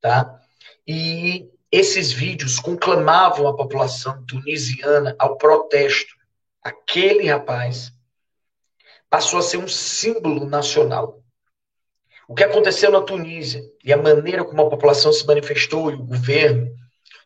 tá? 0.00 0.40
E 0.86 1.50
esses 1.70 2.12
vídeos 2.12 2.58
conclamavam 2.58 3.46
a 3.46 3.56
população 3.56 4.24
tunisiana 4.26 5.14
ao 5.18 5.36
protesto. 5.36 6.14
Aquele 6.62 7.28
rapaz 7.28 7.93
passou 9.14 9.38
a 9.38 9.42
ser 9.42 9.58
um 9.58 9.68
símbolo 9.68 10.44
nacional. 10.44 11.22
O 12.26 12.34
que 12.34 12.42
aconteceu 12.42 12.90
na 12.90 13.00
Tunísia 13.00 13.62
e 13.84 13.92
a 13.92 13.96
maneira 13.96 14.44
como 14.44 14.60
a 14.60 14.68
população 14.68 15.12
se 15.12 15.24
manifestou 15.24 15.88
e 15.88 15.94
o 15.94 16.02
governo 16.02 16.74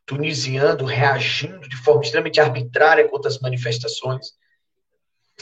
tunisiano 0.04 0.84
reagindo 0.84 1.66
de 1.66 1.76
forma 1.78 2.02
extremamente 2.02 2.42
arbitrária 2.42 3.08
contra 3.08 3.30
as 3.30 3.38
manifestações. 3.38 4.34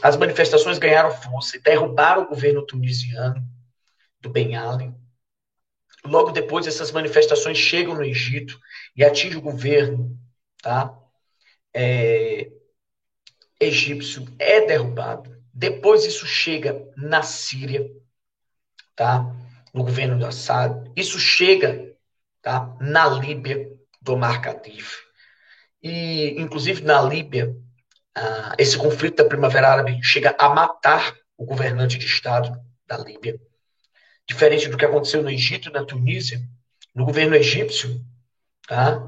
As 0.00 0.17
manifestações 0.17 0.79
ganharam 0.79 1.11
força 1.11 1.57
e 1.57 1.61
derrubaram 1.61 2.23
o 2.23 2.29
governo 2.29 2.65
tunisiano 2.65 3.45
do 4.21 4.31
Ben 4.31 4.55
Ali. 4.55 4.95
Logo 6.05 6.31
depois, 6.31 6.69
essas 6.69 6.93
manifestações 6.93 7.59
chegam 7.59 7.97
no 7.97 8.05
Egito 8.05 8.57
e 8.95 9.05
atingem 9.05 9.38
o 9.38 9.43
governo 9.43 10.17
tá? 10.62 10.97
É, 11.75 12.53
egípcio, 13.59 14.25
é 14.38 14.65
derrubado. 14.65 15.36
Depois 15.59 16.05
isso 16.05 16.27
chega 16.27 16.87
na 16.99 17.23
Síria, 17.23 17.91
tá? 18.95 19.25
No 19.73 19.85
governo 19.85 20.19
do 20.19 20.27
Assad. 20.27 20.93
Isso 20.95 21.19
chega, 21.19 21.97
tá? 22.43 22.77
Na 22.79 23.09
Líbia 23.09 23.67
do 24.03 24.19
Mar 24.19 24.43
Khadif. 24.43 24.99
E 25.83 26.35
inclusive 26.39 26.83
na 26.83 27.01
Líbia, 27.01 27.57
ah, 28.15 28.55
esse 28.59 28.77
conflito 28.77 29.17
da 29.23 29.29
Primavera 29.29 29.71
Árabe 29.71 29.99
chega 30.03 30.37
a 30.39 30.51
matar 30.51 31.17
o 31.39 31.47
governante 31.47 31.97
de 31.97 32.05
Estado 32.05 32.55
da 32.87 32.99
Líbia. 32.99 33.41
Diferente 34.29 34.69
do 34.69 34.77
que 34.77 34.85
aconteceu 34.85 35.23
no 35.23 35.31
Egito 35.31 35.71
e 35.71 35.73
na 35.73 35.87
Tunísia, 35.87 36.39
no 36.95 37.07
governo 37.07 37.35
egípcio, 37.35 37.99
tá? 38.69 39.03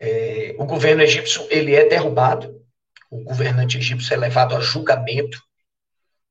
É, 0.00 0.56
o 0.58 0.64
governo 0.64 1.02
egípcio 1.02 1.46
ele 1.50 1.74
é 1.74 1.86
derrubado, 1.86 2.58
o 3.10 3.22
governante 3.22 3.76
egípcio 3.76 4.14
é 4.14 4.16
levado 4.16 4.56
a 4.56 4.60
julgamento, 4.60 5.46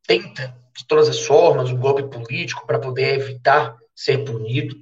tenta, 0.07 0.57
de 0.75 0.87
todas 0.87 1.09
as 1.09 1.25
formas, 1.25 1.69
um 1.69 1.77
golpe 1.77 2.03
político 2.03 2.65
para 2.65 2.79
poder 2.79 3.19
evitar 3.19 3.77
ser 3.93 4.23
punido. 4.23 4.75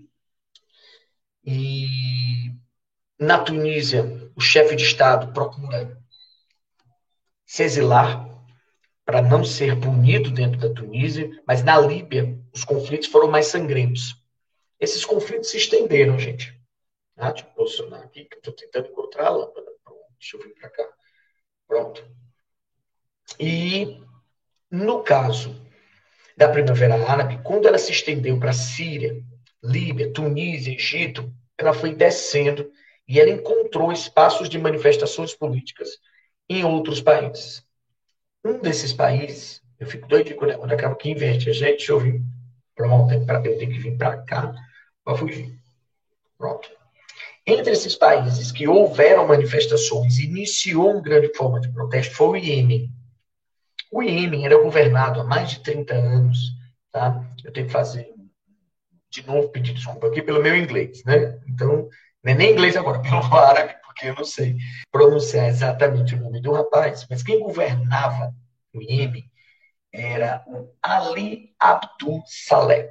E 1.44 1.88
na 3.20 3.40
Tunísia, 3.40 4.32
o 4.36 4.42
chefe 4.42 4.76
de 4.76 4.84
Estado 4.84 5.34
procura 5.34 6.02
se 7.46 7.64
exilar 7.64 8.26
para 9.04 9.22
não 9.22 9.44
ser 9.44 9.80
punido 9.80 10.32
dentro 10.32 10.60
da 10.60 10.74
Tunísia, 10.74 11.30
mas 11.48 11.64
na 11.64 11.80
Líbia 11.80 12.40
os 12.54 12.64
conflitos 12.64 13.08
foram 13.08 13.28
mais 13.28 13.48
sangrentos. 13.48 14.16
Esses 14.80 15.06
conflitos 15.06 15.50
se 15.50 15.58
estenderam, 15.58 16.20
gente. 16.20 16.60
Ah, 17.18 17.32
deixa 17.32 17.48
eu 17.48 17.54
posicionar 17.54 18.02
aqui, 18.02 18.26
que 18.26 18.36
estou 18.36 18.54
tentando 18.54 18.90
encontrar 18.90 19.28
a 19.28 19.30
lâmpada. 19.30 19.72
Deixa 20.20 20.38
eu 20.38 20.42
vir 20.42 20.54
para 20.56 20.70
cá. 20.70 20.90
Pronto. 21.68 22.04
E 23.40 24.02
no 24.70 25.02
caso 25.04 25.56
da 26.36 26.50
Primavera 26.50 26.96
Árabe, 27.10 27.40
quando 27.44 27.68
ela 27.68 27.78
se 27.78 27.92
estendeu 27.92 28.40
para 28.40 28.54
Síria, 28.54 29.22
Líbia, 29.64 30.12
Tunísia, 30.12 30.74
Egito, 30.74 31.32
ela 31.58 31.74
foi 31.74 31.94
descendo 31.96 32.70
e 33.08 33.20
ela 33.20 33.30
encontrou 33.30 33.92
espaços 33.92 34.50
de 34.50 34.58
manifestações 34.58 35.34
políticas 35.34 35.90
em 36.50 36.64
outros 36.64 37.02
países. 37.02 37.64
Um 38.44 38.60
desses 38.60 38.94
países, 38.94 39.62
eu 39.80 39.88
fico 39.88 40.08
doido 40.08 40.36
quando, 40.36 40.58
quando 40.58 40.72
acaba 40.72 40.96
que 40.96 41.10
inverte 41.10 41.50
a 41.50 41.54
gente, 41.54 41.78
deixa 41.78 41.92
eu 41.92 42.00
vir. 42.00 42.22
Pronto, 42.76 43.14
eu 43.14 43.58
tenho 43.58 43.72
que 43.72 43.80
vir 43.80 43.98
para 43.98 44.18
cá 44.18 44.54
para 45.04 45.18
fugir. 45.18 45.58
Pronto. 46.38 46.70
Entre 47.48 47.72
esses 47.72 47.96
países 47.96 48.52
que 48.52 48.68
houveram 48.68 49.28
manifestações, 49.28 50.20
iniciou 50.20 50.92
uma 50.92 51.02
grande 51.02 51.34
forma 51.34 51.62
de 51.62 51.72
protesto, 51.72 52.16
foi 52.16 52.28
o 52.28 52.36
Iêmen. 52.38 52.92
O 53.96 54.04
Iêmen 54.04 54.46
era 54.46 54.62
governado 54.62 55.22
há 55.22 55.24
mais 55.24 55.52
de 55.52 55.62
30 55.62 55.96
anos, 55.96 56.52
tá? 56.92 57.26
Eu 57.46 57.54
tenho 57.54 57.66
que 57.66 57.72
fazer 57.72 58.14
de 59.10 59.26
novo 59.26 59.48
pedir 59.48 59.74
desculpa 59.74 60.08
aqui 60.08 60.22
pelo 60.22 60.44
meu 60.44 60.54
inglês, 60.54 61.02
né? 61.06 61.40
Então, 61.48 61.88
não 62.22 62.32
é 62.34 62.36
nem 62.36 62.52
inglês 62.52 62.76
agora, 62.76 63.00
pelo 63.02 63.24
árabe, 63.34 63.74
porque 63.86 64.08
eu 64.08 64.16
não 64.16 64.26
sei 64.26 64.58
pronunciar 64.92 65.48
exatamente 65.48 66.14
o 66.14 66.20
nome 66.20 66.42
do 66.42 66.52
rapaz, 66.52 67.08
mas 67.10 67.24
quem 67.24 67.40
governava 67.40 68.36
o 68.74 68.82
Iêmen 68.82 69.32
era 69.94 70.44
o 70.46 70.70
Ali 70.84 71.56
Abdul 71.58 72.22
Saleh. 72.26 72.90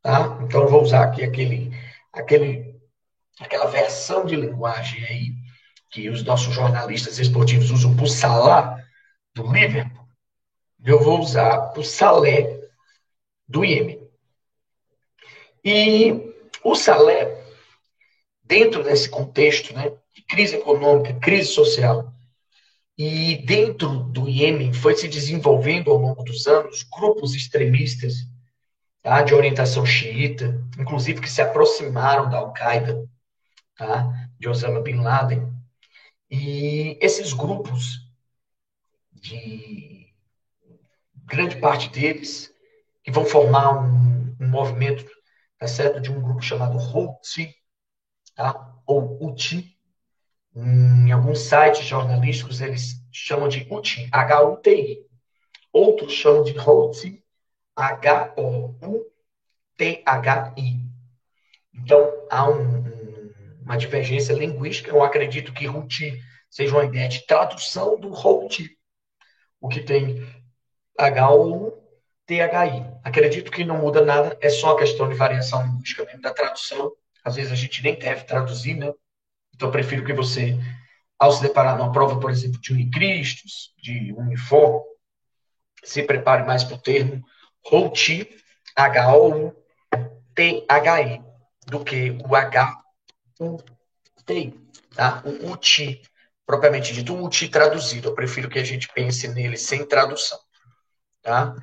Tá? 0.00 0.38
Então, 0.40 0.62
eu 0.62 0.68
vou 0.68 0.80
usar 0.80 1.02
aqui 1.04 1.22
aquele, 1.22 1.78
aquele, 2.10 2.80
aquela 3.38 3.66
versão 3.66 4.24
de 4.24 4.34
linguagem 4.34 5.04
aí 5.04 5.34
que 5.90 6.08
os 6.08 6.24
nossos 6.24 6.54
jornalistas 6.54 7.18
esportivos 7.18 7.70
usam 7.70 7.94
para 7.94 8.06
o 8.06 8.08
Salah 8.08 8.82
do 9.34 9.52
Liverpool. 9.52 10.01
Eu 10.84 11.00
vou 11.00 11.20
usar 11.20 11.72
o 11.76 11.82
Saleh 11.84 12.68
do 13.46 13.64
Iêmen. 13.64 14.00
E 15.64 16.34
o 16.64 16.74
Saleh, 16.74 17.40
dentro 18.42 18.82
desse 18.82 19.08
contexto 19.08 19.72
né, 19.74 19.92
de 20.12 20.22
crise 20.22 20.56
econômica, 20.56 21.18
crise 21.20 21.48
social, 21.48 22.12
e 22.98 23.36
dentro 23.46 23.88
do 24.04 24.28
Iêmen 24.28 24.72
foi 24.72 24.96
se 24.96 25.06
desenvolvendo 25.06 25.90
ao 25.90 25.98
longo 25.98 26.24
dos 26.24 26.46
anos 26.46 26.82
grupos 26.82 27.34
extremistas 27.34 28.14
tá, 29.02 29.22
de 29.22 29.34
orientação 29.34 29.86
xiita, 29.86 30.60
inclusive 30.78 31.20
que 31.20 31.30
se 31.30 31.40
aproximaram 31.40 32.28
da 32.28 32.38
Al-Qaeda, 32.38 33.08
tá, 33.76 34.28
de 34.38 34.48
Osama 34.48 34.80
Bin 34.80 34.96
Laden. 34.96 35.52
E 36.30 36.98
esses 37.00 37.32
grupos, 37.32 38.00
de 39.12 40.01
grande 41.24 41.56
parte 41.56 41.88
deles, 41.88 42.52
que 43.02 43.10
vão 43.10 43.24
formar 43.24 43.82
um, 43.82 44.36
um 44.40 44.48
movimento, 44.48 45.04
tá 45.58 45.66
certo, 45.66 46.00
de 46.00 46.10
um 46.10 46.20
grupo 46.20 46.42
chamado 46.42 46.78
Houthi, 46.78 47.54
tá, 48.34 48.74
ou 48.86 49.18
Uti, 49.24 49.72
em 50.54 51.10
alguns 51.10 51.40
sites 51.40 51.86
jornalísticos, 51.86 52.60
eles 52.60 53.02
chamam 53.10 53.48
de 53.48 53.66
UTI, 53.70 54.08
H-U-T-I. 54.12 55.06
Outros 55.72 56.12
chamam 56.12 56.44
de 56.44 56.52
HOUTI, 56.58 57.24
H-O-U-T-H-I. 57.74 58.82
Então, 61.74 62.26
há 62.30 62.50
um, 62.50 62.84
uma 63.62 63.78
divergência 63.78 64.34
linguística. 64.34 64.90
Eu 64.90 65.02
acredito 65.02 65.54
que 65.54 65.66
HOUTI 65.66 66.20
seja 66.50 66.74
uma 66.74 66.84
ideia 66.84 67.08
de 67.08 67.24
tradução 67.26 67.98
do 67.98 68.12
HOUTI, 68.12 68.76
o 69.58 69.70
que 69.70 69.80
tem 69.80 70.22
H-O-U-T-H-I. 70.98 72.84
Acredito 73.02 73.50
que 73.50 73.64
não 73.64 73.78
muda 73.78 74.04
nada, 74.04 74.36
é 74.40 74.48
só 74.48 74.74
questão 74.74 75.08
de 75.08 75.14
variação 75.14 75.62
linguística 75.64 76.04
mesmo 76.04 76.22
da 76.22 76.32
tradução. 76.32 76.92
Às 77.24 77.36
vezes 77.36 77.52
a 77.52 77.56
gente 77.56 77.82
nem 77.82 77.98
deve 77.98 78.24
traduzir, 78.24 78.74
né? 78.74 78.92
Então, 79.54 79.68
eu 79.68 79.72
prefiro 79.72 80.04
que 80.04 80.12
você, 80.12 80.58
ao 81.18 81.30
se 81.32 81.42
deparar 81.42 81.76
numa 81.76 81.92
prova, 81.92 82.18
por 82.18 82.30
exemplo, 82.30 82.60
de 82.60 82.72
Unicristos, 82.72 83.72
de 83.80 84.12
Unifor, 84.14 84.82
se 85.84 86.02
prepare 86.02 86.44
mais 86.44 86.64
para 86.64 86.76
o 86.76 86.78
termo 86.78 87.22
HOUTI, 87.70 88.28
H-O-U-T-H-I, 88.76 89.62
do 91.66 91.84
que 91.84 92.16
o 92.28 92.34
H-U-T, 92.34 92.82
tá? 94.94 95.22
O 95.24 95.52
UTI, 95.52 96.02
propriamente 96.46 96.92
dito, 96.92 97.14
o 97.14 97.24
UTI 97.24 97.48
traduzido. 97.48 98.08
Eu 98.08 98.14
prefiro 98.14 98.48
que 98.48 98.58
a 98.58 98.64
gente 98.64 98.88
pense 98.88 99.28
nele 99.28 99.56
sem 99.56 99.86
tradução, 99.86 100.38
tá? 101.22 101.54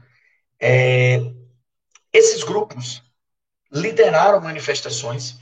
É, 0.59 1.19
esses 2.11 2.43
grupos 2.43 3.03
lideraram 3.71 4.41
manifestações 4.41 5.37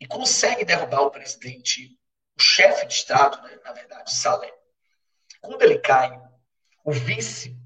e 0.00 0.06
consegue 0.06 0.64
derrubar 0.64 1.02
o 1.02 1.10
presidente, 1.10 1.98
o 2.36 2.42
chefe 2.42 2.86
de 2.86 2.94
Estado, 2.94 3.40
né, 3.42 3.58
na 3.64 3.72
verdade, 3.72 4.14
Saleh. 4.14 4.52
Quando 5.40 5.62
ele 5.62 5.78
cai, 5.78 6.18
o 6.84 6.92
vice, 6.92 7.56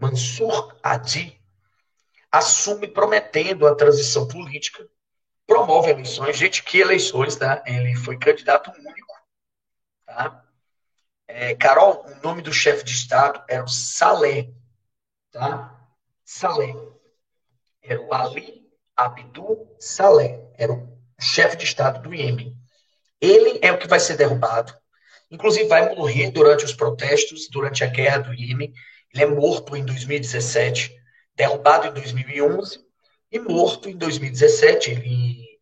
Mansur 0.00 0.78
Hadi, 0.82 1.40
assume 2.30 2.88
prometendo 2.88 3.66
a 3.66 3.74
transição 3.74 4.28
política, 4.28 4.86
promove 5.46 5.90
eleições. 5.90 6.36
Gente, 6.36 6.62
que 6.62 6.78
eleições, 6.78 7.36
tá? 7.36 7.62
Ele 7.66 7.94
foi 7.94 8.18
candidato 8.18 8.70
único, 8.70 9.14
tá? 10.04 10.44
É, 11.28 11.54
Carol, 11.54 12.04
o 12.06 12.14
nome 12.22 12.42
do 12.42 12.52
chefe 12.52 12.84
de 12.84 12.92
Estado 12.92 13.42
era 13.48 13.64
o 13.64 13.68
Saleh, 13.68 14.52
tá? 15.36 15.78
Saleh. 16.24 16.74
Era 17.82 18.00
o 18.00 18.12
Ali 18.12 18.66
Abdul 18.96 19.76
Saleh. 19.78 20.40
Era 20.56 20.72
o 20.72 20.98
chefe 21.20 21.56
de 21.56 21.64
Estado 21.64 22.02
do 22.02 22.14
Iêmen. 22.14 22.56
Ele 23.20 23.58
é 23.62 23.70
o 23.70 23.78
que 23.78 23.86
vai 23.86 24.00
ser 24.00 24.16
derrubado. 24.16 24.74
Inclusive, 25.30 25.68
vai 25.68 25.94
morrer 25.94 26.30
durante 26.30 26.64
os 26.64 26.72
protestos, 26.72 27.48
durante 27.50 27.84
a 27.84 27.88
guerra 27.88 28.18
do 28.18 28.34
Iêmen. 28.34 28.72
Ele 29.12 29.22
é 29.24 29.26
morto 29.26 29.76
em 29.76 29.84
2017, 29.84 30.94
derrubado 31.34 31.88
em 31.88 31.92
2011 31.92 32.80
e 33.30 33.38
morto 33.38 33.88
em 33.88 33.96
2017. 33.96 34.90
Ele, 34.90 35.58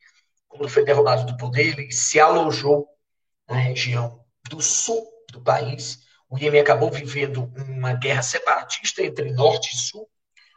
quando 0.48 0.68
foi 0.68 0.84
derrubado 0.84 1.26
do 1.26 1.36
poder, 1.36 1.78
ele 1.78 1.90
se 1.90 2.20
alojou 2.20 2.88
na 3.48 3.56
região 3.56 4.24
do 4.48 4.60
sul 4.60 5.04
do 5.32 5.40
país. 5.40 6.03
O 6.34 6.38
Iêmen 6.38 6.60
acabou 6.60 6.90
vivendo 6.90 7.44
uma 7.56 7.92
guerra 7.92 8.20
separatista 8.20 9.00
entre 9.02 9.30
norte 9.30 9.72
e 9.72 9.78
sul. 9.78 10.10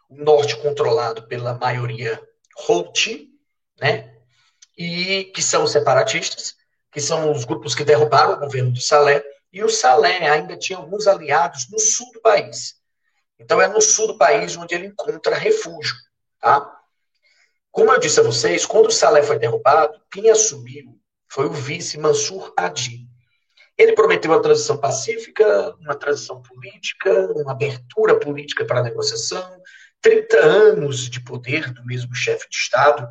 O 0.09 0.15
norte 0.15 0.57
controlado 0.57 1.27
pela 1.27 1.53
maioria 1.53 2.19
Houthi, 2.67 3.29
né? 3.79 4.11
e 4.75 5.25
que 5.35 5.41
são 5.43 5.63
os 5.63 5.71
separatistas, 5.71 6.55
que 6.91 6.99
são 6.99 7.31
os 7.31 7.45
grupos 7.45 7.75
que 7.75 7.83
derrubaram 7.83 8.33
o 8.33 8.39
governo 8.39 8.71
de 8.71 8.81
Salé, 8.81 9.23
e 9.53 9.63
o 9.63 9.69
Salé 9.69 10.27
ainda 10.27 10.57
tinha 10.57 10.79
alguns 10.79 11.05
aliados 11.05 11.69
no 11.69 11.77
sul 11.77 12.11
do 12.11 12.21
país. 12.21 12.73
Então 13.37 13.61
é 13.61 13.67
no 13.67 13.79
sul 13.79 14.07
do 14.07 14.17
país 14.17 14.57
onde 14.57 14.73
ele 14.73 14.87
encontra 14.87 15.35
refúgio, 15.35 15.93
tá? 16.39 16.75
Como 17.69 17.91
eu 17.91 17.99
disse 17.99 18.19
a 18.19 18.23
vocês, 18.23 18.65
quando 18.65 18.87
o 18.87 18.91
Salé 18.91 19.21
foi 19.21 19.37
derrubado, 19.37 20.01
quem 20.11 20.31
assumiu 20.31 20.99
foi 21.27 21.45
o 21.45 21.53
vice 21.53 21.99
Mansur 21.99 22.51
Hadi. 22.57 23.07
Ele 23.77 23.93
prometeu 23.93 24.31
uma 24.31 24.41
transição 24.41 24.77
pacífica, 24.77 25.75
uma 25.79 25.95
transição 25.95 26.41
política, 26.41 27.11
uma 27.35 27.51
abertura 27.51 28.19
política 28.19 28.65
para 28.65 28.79
a 28.79 28.83
negociação, 28.83 29.61
30 30.01 30.37
anos 30.37 31.09
de 31.09 31.21
poder 31.21 31.71
do 31.73 31.85
mesmo 31.85 32.13
chefe 32.15 32.49
de 32.49 32.55
Estado, 32.55 33.07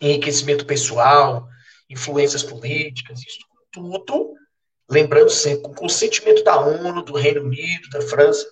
enriquecimento 0.00 0.66
pessoal, 0.66 1.46
influências 1.88 2.42
políticas, 2.42 3.20
isso 3.20 3.38
tudo, 3.72 4.34
lembrando 4.88 5.30
sempre, 5.30 5.62
com 5.62 5.74
consentimento 5.74 6.42
da 6.42 6.58
ONU, 6.58 7.02
do 7.02 7.14
Reino 7.14 7.42
Unido, 7.42 7.88
da 7.90 8.00
França, 8.02 8.46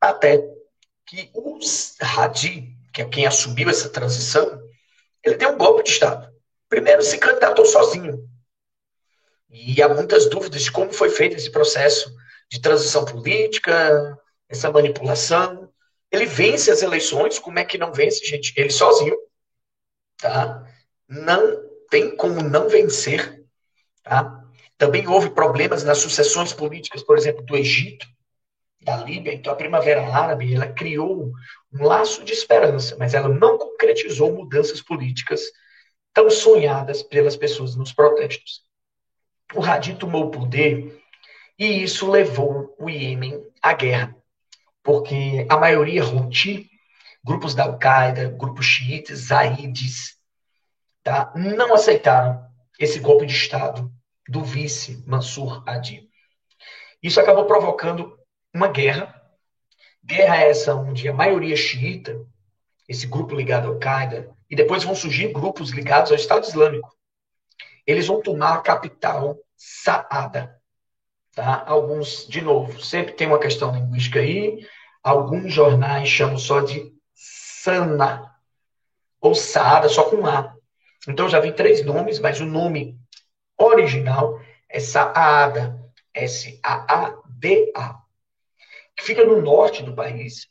até 0.00 0.42
que 1.06 1.30
o 1.34 1.58
Hadi, 2.00 2.76
que 2.92 3.02
é 3.02 3.04
quem 3.04 3.26
assumiu 3.26 3.68
essa 3.68 3.88
transição, 3.88 4.60
ele 5.24 5.36
deu 5.36 5.50
um 5.50 5.58
golpe 5.58 5.82
de 5.82 5.90
Estado. 5.90 6.30
Primeiro 6.68 7.02
se 7.02 7.18
candidatou 7.18 7.64
sozinho. 7.64 8.28
E 9.50 9.82
há 9.82 9.88
muitas 9.88 10.28
dúvidas 10.28 10.62
de 10.62 10.70
como 10.70 10.92
foi 10.92 11.10
feito 11.10 11.36
esse 11.36 11.50
processo 11.50 12.12
de 12.50 12.60
transição 12.60 13.04
política, 13.04 14.18
essa 14.48 14.70
manipulação. 14.70 15.70
Ele 16.10 16.26
vence 16.26 16.70
as 16.70 16.82
eleições, 16.82 17.38
como 17.38 17.58
é 17.58 17.64
que 17.64 17.78
não 17.78 17.92
vence, 17.92 18.24
gente? 18.24 18.52
Ele 18.56 18.70
sozinho 18.70 19.16
tá? 20.18 20.66
Não 21.08 21.62
tem 21.88 22.14
como 22.14 22.42
não 22.42 22.68
vencer, 22.68 23.44
tá? 24.02 24.44
Também 24.76 25.08
houve 25.08 25.30
problemas 25.30 25.82
nas 25.82 25.98
sucessões 25.98 26.52
políticas, 26.52 27.02
por 27.02 27.16
exemplo, 27.16 27.44
do 27.44 27.56
Egito, 27.56 28.06
da 28.82 28.96
Líbia. 28.98 29.32
Então, 29.32 29.52
a 29.52 29.56
Primavera 29.56 30.06
Árabe, 30.06 30.54
ela 30.54 30.68
criou 30.68 31.32
um 31.72 31.84
laço 31.84 32.22
de 32.24 32.32
esperança, 32.32 32.96
mas 32.98 33.14
ela 33.14 33.28
não 33.28 33.56
concretizou 33.56 34.32
mudanças 34.32 34.82
políticas 34.82 35.40
tão 36.12 36.30
sonhadas 36.30 37.02
pelas 37.02 37.36
pessoas 37.36 37.74
nos 37.74 37.92
protestos. 37.92 38.62
O 39.54 39.62
Hadi 39.62 39.94
tomou 39.94 40.26
o 40.26 40.30
poder 40.30 41.02
e 41.58 41.82
isso 41.82 42.10
levou 42.10 42.74
o 42.78 42.88
Iêmen 42.88 43.42
à 43.62 43.72
guerra, 43.72 44.14
porque 44.82 45.46
a 45.48 45.56
maioria 45.56 46.04
Houthi 46.04 46.68
grupos 47.24 47.54
da 47.54 47.64
Al-Qaeda, 47.64 48.30
grupos 48.30 48.64
xiitas, 48.64 49.18
zaídes, 49.26 50.16
tá? 51.02 51.32
não 51.34 51.74
aceitaram 51.74 52.42
esse 52.78 53.00
golpe 53.00 53.26
de 53.26 53.34
Estado 53.34 53.92
do 54.26 54.42
vice 54.42 55.02
Mansur 55.06 55.62
Hadi. 55.68 56.08
Isso 57.02 57.20
acabou 57.20 57.46
provocando 57.46 58.18
uma 58.54 58.68
guerra. 58.68 59.14
Guerra 60.02 60.36
essa 60.36 60.74
onde 60.74 61.06
a 61.08 61.12
maioria 61.12 61.54
xiita, 61.54 62.18
esse 62.88 63.06
grupo 63.06 63.34
ligado 63.34 63.66
à 63.66 63.68
Al-Qaeda, 63.72 64.34
e 64.48 64.56
depois 64.56 64.82
vão 64.82 64.94
surgir 64.94 65.30
grupos 65.30 65.70
ligados 65.70 66.10
ao 66.10 66.16
Estado 66.16 66.44
Islâmico. 66.44 66.96
Eles 67.88 68.06
vão 68.06 68.20
tomar 68.20 68.52
a 68.52 68.60
capital 68.60 69.38
Saada. 69.56 70.60
Tá? 71.34 71.64
Alguns, 71.66 72.28
de 72.28 72.42
novo, 72.42 72.78
sempre 72.84 73.14
tem 73.14 73.26
uma 73.26 73.40
questão 73.40 73.74
linguística 73.74 74.20
aí. 74.20 74.68
Alguns 75.02 75.54
jornais 75.54 76.06
chamam 76.06 76.36
só 76.36 76.60
de 76.60 76.92
Sana, 77.14 78.30
ou 79.18 79.34
Saada, 79.34 79.88
só 79.88 80.04
com 80.04 80.26
A. 80.26 80.54
Então 81.08 81.30
já 81.30 81.40
vi 81.40 81.50
três 81.50 81.82
nomes, 81.82 82.18
mas 82.18 82.40
o 82.40 82.44
nome 82.44 83.00
original 83.56 84.38
é 84.68 84.80
Saada, 84.80 85.82
S-A-A-D-A, 86.12 88.02
que 88.96 89.02
fica 89.02 89.24
no 89.24 89.40
norte 89.40 89.82
do 89.82 89.94
país. 89.94 90.46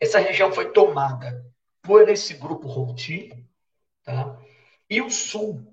Essa 0.00 0.18
região 0.18 0.52
foi 0.52 0.72
tomada 0.72 1.46
por 1.80 2.08
esse 2.08 2.34
grupo 2.34 2.66
Houthi, 2.66 3.46
tá? 4.02 4.36
E 4.90 5.00
o 5.00 5.08
sul, 5.08 5.71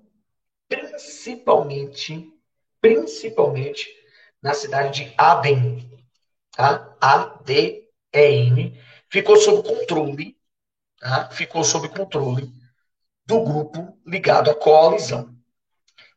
principalmente, 0.70 2.32
principalmente 2.80 3.88
na 4.40 4.54
cidade 4.54 5.04
de 5.04 5.14
Aden, 5.18 5.90
tá? 6.52 6.96
A-D-E-N, 7.00 8.80
ficou 9.10 9.36
sob 9.36 9.68
controle, 9.68 10.38
tá? 11.00 11.28
Ficou 11.30 11.64
sob 11.64 11.88
controle 11.88 12.52
do 13.26 13.42
grupo 13.42 13.98
ligado 14.06 14.48
à 14.48 14.54
coalizão. 14.54 15.34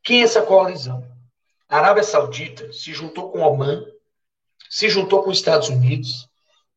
Quem 0.03 0.21
é 0.21 0.23
essa 0.23 0.43
coalizão? 0.43 1.03
A 1.67 1.77
Arábia 1.79 2.03
Saudita 2.03 2.71
se 2.71 2.93
juntou 2.93 3.31
com 3.31 3.39
Oman, 3.39 3.83
se 4.69 4.87
juntou 4.87 5.23
com 5.23 5.31
os 5.31 5.39
Estados 5.39 5.69
Unidos, 5.69 6.29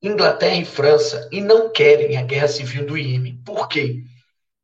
Inglaterra 0.03 0.57
e 0.57 0.65
França 0.65 1.29
e 1.31 1.43
não 1.43 1.71
querem 1.71 2.17
a 2.17 2.23
guerra 2.23 2.49
civil 2.49 2.87
do 2.87 2.97
Iêmen. 2.97 3.43
Por 3.45 3.69
quê? 3.69 4.03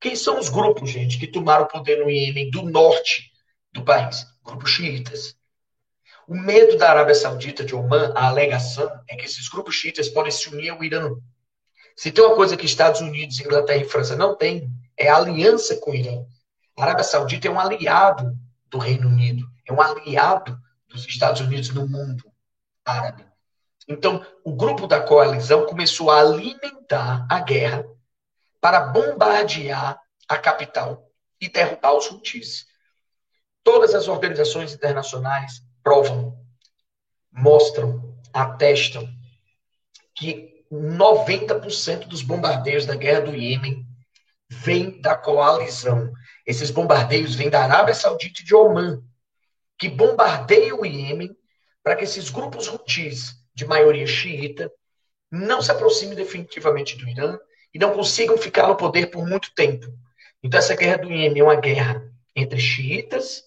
Quem 0.02 0.16
são 0.16 0.36
os 0.36 0.48
grupos, 0.48 0.90
gente, 0.90 1.16
que 1.16 1.28
tomaram 1.28 1.62
o 1.62 1.68
poder 1.68 2.02
no 2.02 2.10
Iêmen 2.10 2.50
do 2.50 2.62
norte 2.62 3.30
do 3.72 3.84
país? 3.84 4.26
Grupos 4.44 4.68
xiitas. 4.68 5.36
O 6.26 6.34
medo 6.34 6.76
da 6.76 6.90
Arábia 6.90 7.14
Saudita 7.14 7.64
de 7.64 7.72
Oman, 7.72 8.12
a 8.16 8.26
alegação, 8.26 8.90
é 9.08 9.14
que 9.14 9.24
esses 9.26 9.48
grupos 9.48 9.76
xiitas 9.76 10.08
podem 10.08 10.32
se 10.32 10.48
unir 10.48 10.70
ao 10.70 10.82
Irã. 10.82 11.14
Se 11.94 12.10
tem 12.10 12.24
uma 12.24 12.34
coisa 12.34 12.56
que 12.56 12.66
Estados 12.66 13.00
Unidos, 13.00 13.38
Inglaterra 13.38 13.78
e 13.78 13.88
França 13.88 14.16
não 14.16 14.36
têm, 14.36 14.68
é 14.96 15.08
aliança 15.08 15.76
com 15.76 15.92
o 15.92 15.94
Irã. 15.94 16.24
A 16.76 16.82
Arábia 16.82 17.04
Saudita 17.04 17.46
é 17.46 17.50
um 17.52 17.60
aliado 17.60 18.36
do 18.68 18.78
Reino 18.78 19.06
Unido, 19.06 19.46
é 19.64 19.72
um 19.72 19.80
aliado 19.80 20.58
dos 20.88 21.06
Estados 21.06 21.40
Unidos 21.40 21.70
no 21.70 21.86
mundo 21.86 22.24
árabe. 22.84 23.24
Então, 23.86 24.26
o 24.44 24.52
grupo 24.52 24.88
da 24.88 25.00
coalizão 25.00 25.64
começou 25.64 26.10
a 26.10 26.18
alimentar 26.18 27.24
a 27.30 27.38
guerra 27.38 27.84
para 28.62 28.78
bombardear 28.78 30.00
a 30.28 30.38
capital 30.38 31.10
e 31.40 31.48
derrubar 31.48 31.94
os 31.94 32.08
Houthis. 32.08 32.64
Todas 33.64 33.92
as 33.92 34.06
organizações 34.06 34.72
internacionais 34.72 35.60
provam, 35.82 36.38
mostram, 37.32 38.16
atestam 38.32 39.04
que 40.14 40.64
90% 40.70 42.06
dos 42.06 42.22
bombardeios 42.22 42.86
da 42.86 42.94
guerra 42.94 43.22
do 43.22 43.34
Iêmen 43.34 43.84
vêm 44.48 45.00
da 45.00 45.16
coalizão. 45.16 46.12
Esses 46.46 46.70
bombardeios 46.70 47.34
vêm 47.34 47.50
da 47.50 47.64
Arábia 47.64 47.94
Saudita 47.94 48.42
e 48.42 48.44
de 48.44 48.54
Oman, 48.54 49.02
que 49.76 49.88
bombardeiam 49.88 50.80
o 50.80 50.86
Iêmen 50.86 51.36
para 51.82 51.96
que 51.96 52.04
esses 52.04 52.30
grupos 52.30 52.68
Houthis 52.68 53.34
de 53.52 53.66
maioria 53.66 54.06
xiita 54.06 54.70
não 55.28 55.60
se 55.60 55.72
aproximem 55.72 56.14
definitivamente 56.14 56.96
do 56.96 57.08
Irã 57.08 57.36
e 57.72 57.78
não 57.78 57.92
consigam 57.92 58.36
ficar 58.36 58.68
no 58.68 58.76
poder 58.76 59.06
por 59.06 59.26
muito 59.26 59.54
tempo. 59.54 59.86
Então, 60.42 60.58
essa 60.58 60.74
guerra 60.74 60.98
do 60.98 61.10
Iêmen 61.10 61.40
é 61.40 61.44
uma 61.44 61.54
guerra 61.54 62.02
entre 62.34 62.58
xiitas 62.58 63.44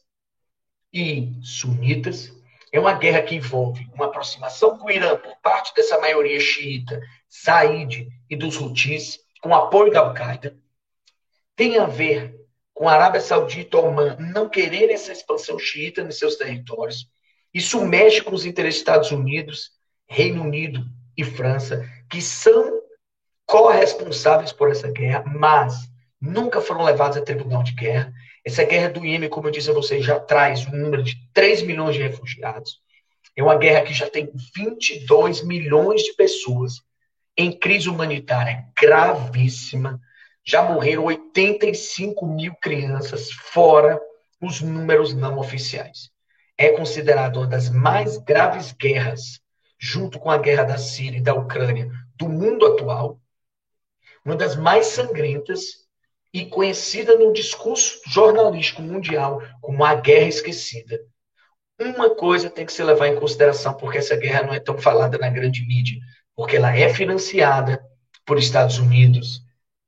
e 0.94 1.34
sunitas. 1.42 2.34
É 2.72 2.80
uma 2.80 2.94
guerra 2.94 3.22
que 3.22 3.36
envolve 3.36 3.88
uma 3.94 4.06
aproximação 4.06 4.78
com 4.78 4.88
o 4.88 4.92
Irã 4.92 5.18
por 5.18 5.36
parte 5.42 5.74
dessa 5.76 6.00
maioria 6.00 6.40
xiita, 6.40 7.02
Said 7.30 8.08
e 8.30 8.36
dos 8.36 8.58
Houthis, 8.60 9.20
com 9.42 9.54
apoio 9.54 9.92
da 9.92 10.00
Al-Qaeda. 10.00 10.58
Tem 11.56 11.78
a 11.78 11.86
ver 11.86 12.36
com 12.74 12.90
a 12.90 12.94
Arábia 12.94 13.22
Saudita 13.22 13.78
e 13.78 13.80
Oman 13.80 14.18
não 14.20 14.50
querer 14.50 14.90
essa 14.90 15.12
expansão 15.12 15.58
xiita 15.58 16.04
nos 16.04 16.18
seus 16.18 16.36
territórios. 16.36 17.10
Isso 17.54 17.86
mexe 17.86 18.22
com 18.22 18.36
os 18.36 18.46
interesses 18.46 18.82
dos 18.82 18.82
Estados 18.82 19.12
Unidos, 19.12 19.72
Reino 20.08 20.44
Unido 20.44 20.86
e 21.16 21.24
França, 21.24 21.90
que 22.10 22.22
são 22.22 22.75
corresponsáveis 23.56 24.52
por 24.52 24.70
essa 24.70 24.92
guerra, 24.92 25.24
mas 25.26 25.90
nunca 26.20 26.60
foram 26.60 26.84
levados 26.84 27.18
a 27.18 27.22
tribunal 27.22 27.64
de 27.64 27.72
guerra. 27.72 28.12
Essa 28.44 28.66
guerra 28.66 28.90
do 28.90 29.06
Iêmen, 29.06 29.30
como 29.30 29.48
eu 29.48 29.52
disse 29.52 29.70
a 29.70 29.74
vocês, 29.74 30.04
já 30.04 30.20
traz 30.20 30.68
um 30.68 30.76
número 30.76 31.02
de 31.02 31.16
3 31.34 31.62
milhões 31.62 31.96
de 31.96 32.02
refugiados. 32.02 32.82
É 33.34 33.42
uma 33.42 33.58
guerra 33.58 33.84
que 33.84 33.94
já 33.94 34.10
tem 34.10 34.30
22 34.54 35.42
milhões 35.42 36.04
de 36.04 36.14
pessoas 36.16 36.82
em 37.38 37.50
crise 37.50 37.90
humanitária 37.90 38.66
gravíssima. 38.78 40.02
Já 40.44 40.62
morreram 40.62 41.06
85 41.06 42.26
mil 42.26 42.54
crianças, 42.56 43.32
fora 43.32 43.98
os 44.42 44.62
números 44.62 45.14
não 45.14 45.40
oficiais. 45.40 46.10
É 46.58 46.72
considerado 46.72 47.38
uma 47.38 47.48
das 47.48 47.70
mais 47.70 48.18
graves 48.18 48.74
guerras, 48.74 49.40
junto 49.80 50.20
com 50.20 50.30
a 50.30 50.38
guerra 50.38 50.64
da 50.64 50.78
Síria 50.78 51.20
e 51.20 51.24
da 51.24 51.34
Ucrânia, 51.34 51.90
do 52.18 52.28
mundo 52.28 52.66
atual 52.66 53.20
uma 54.26 54.36
das 54.36 54.56
mais 54.56 54.88
sangrentas 54.88 55.86
e 56.34 56.46
conhecida 56.46 57.18
no 57.18 57.32
discurso 57.32 58.02
jornalístico 58.08 58.82
mundial 58.82 59.42
como 59.62 59.86
a 59.86 59.96
guerra 59.96 60.28
esquecida. 60.28 61.00
Uma 61.80 62.16
coisa 62.16 62.50
tem 62.50 62.66
que 62.66 62.74
se 62.74 62.84
levar 62.84 63.08
em 63.08 63.16
consideração, 63.16 63.74
porque 63.74 64.00
essa 64.00 64.16
guerra 64.16 64.44
não 64.44 64.54
é 64.54 64.60
tão 64.60 64.78
falada 64.78 65.18
na 65.18 65.30
grande 65.30 65.66
mídia, 65.66 66.00
porque 66.36 66.58
ela 66.58 66.76
é 66.76 66.90
financiada 66.90 67.82
por 68.26 68.38
Estados 68.38 68.80
Unidos, 68.80 69.44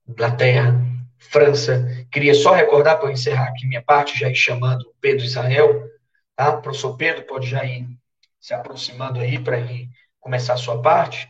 Inglaterra, 0.07 0.79
França. 1.17 1.85
Queria 2.11 2.33
só 2.33 2.53
recordar, 2.53 2.97
para 2.97 3.09
eu 3.09 3.13
encerrar 3.13 3.47
aqui 3.47 3.65
minha 3.65 3.81
parte, 3.81 4.19
já 4.19 4.29
ir 4.29 4.35
chamando 4.35 4.93
Pedro 5.01 5.25
Israel, 5.25 5.83
tá? 6.35 6.51
O 6.51 6.61
professor 6.61 6.95
Pedro 6.95 7.23
pode 7.23 7.49
já 7.49 7.65
ir 7.65 7.87
se 8.39 8.53
aproximando 8.53 9.19
aí 9.19 9.39
para 9.39 9.59
ir 9.59 9.89
começar 10.19 10.53
a 10.53 10.57
sua 10.57 10.81
parte. 10.81 11.27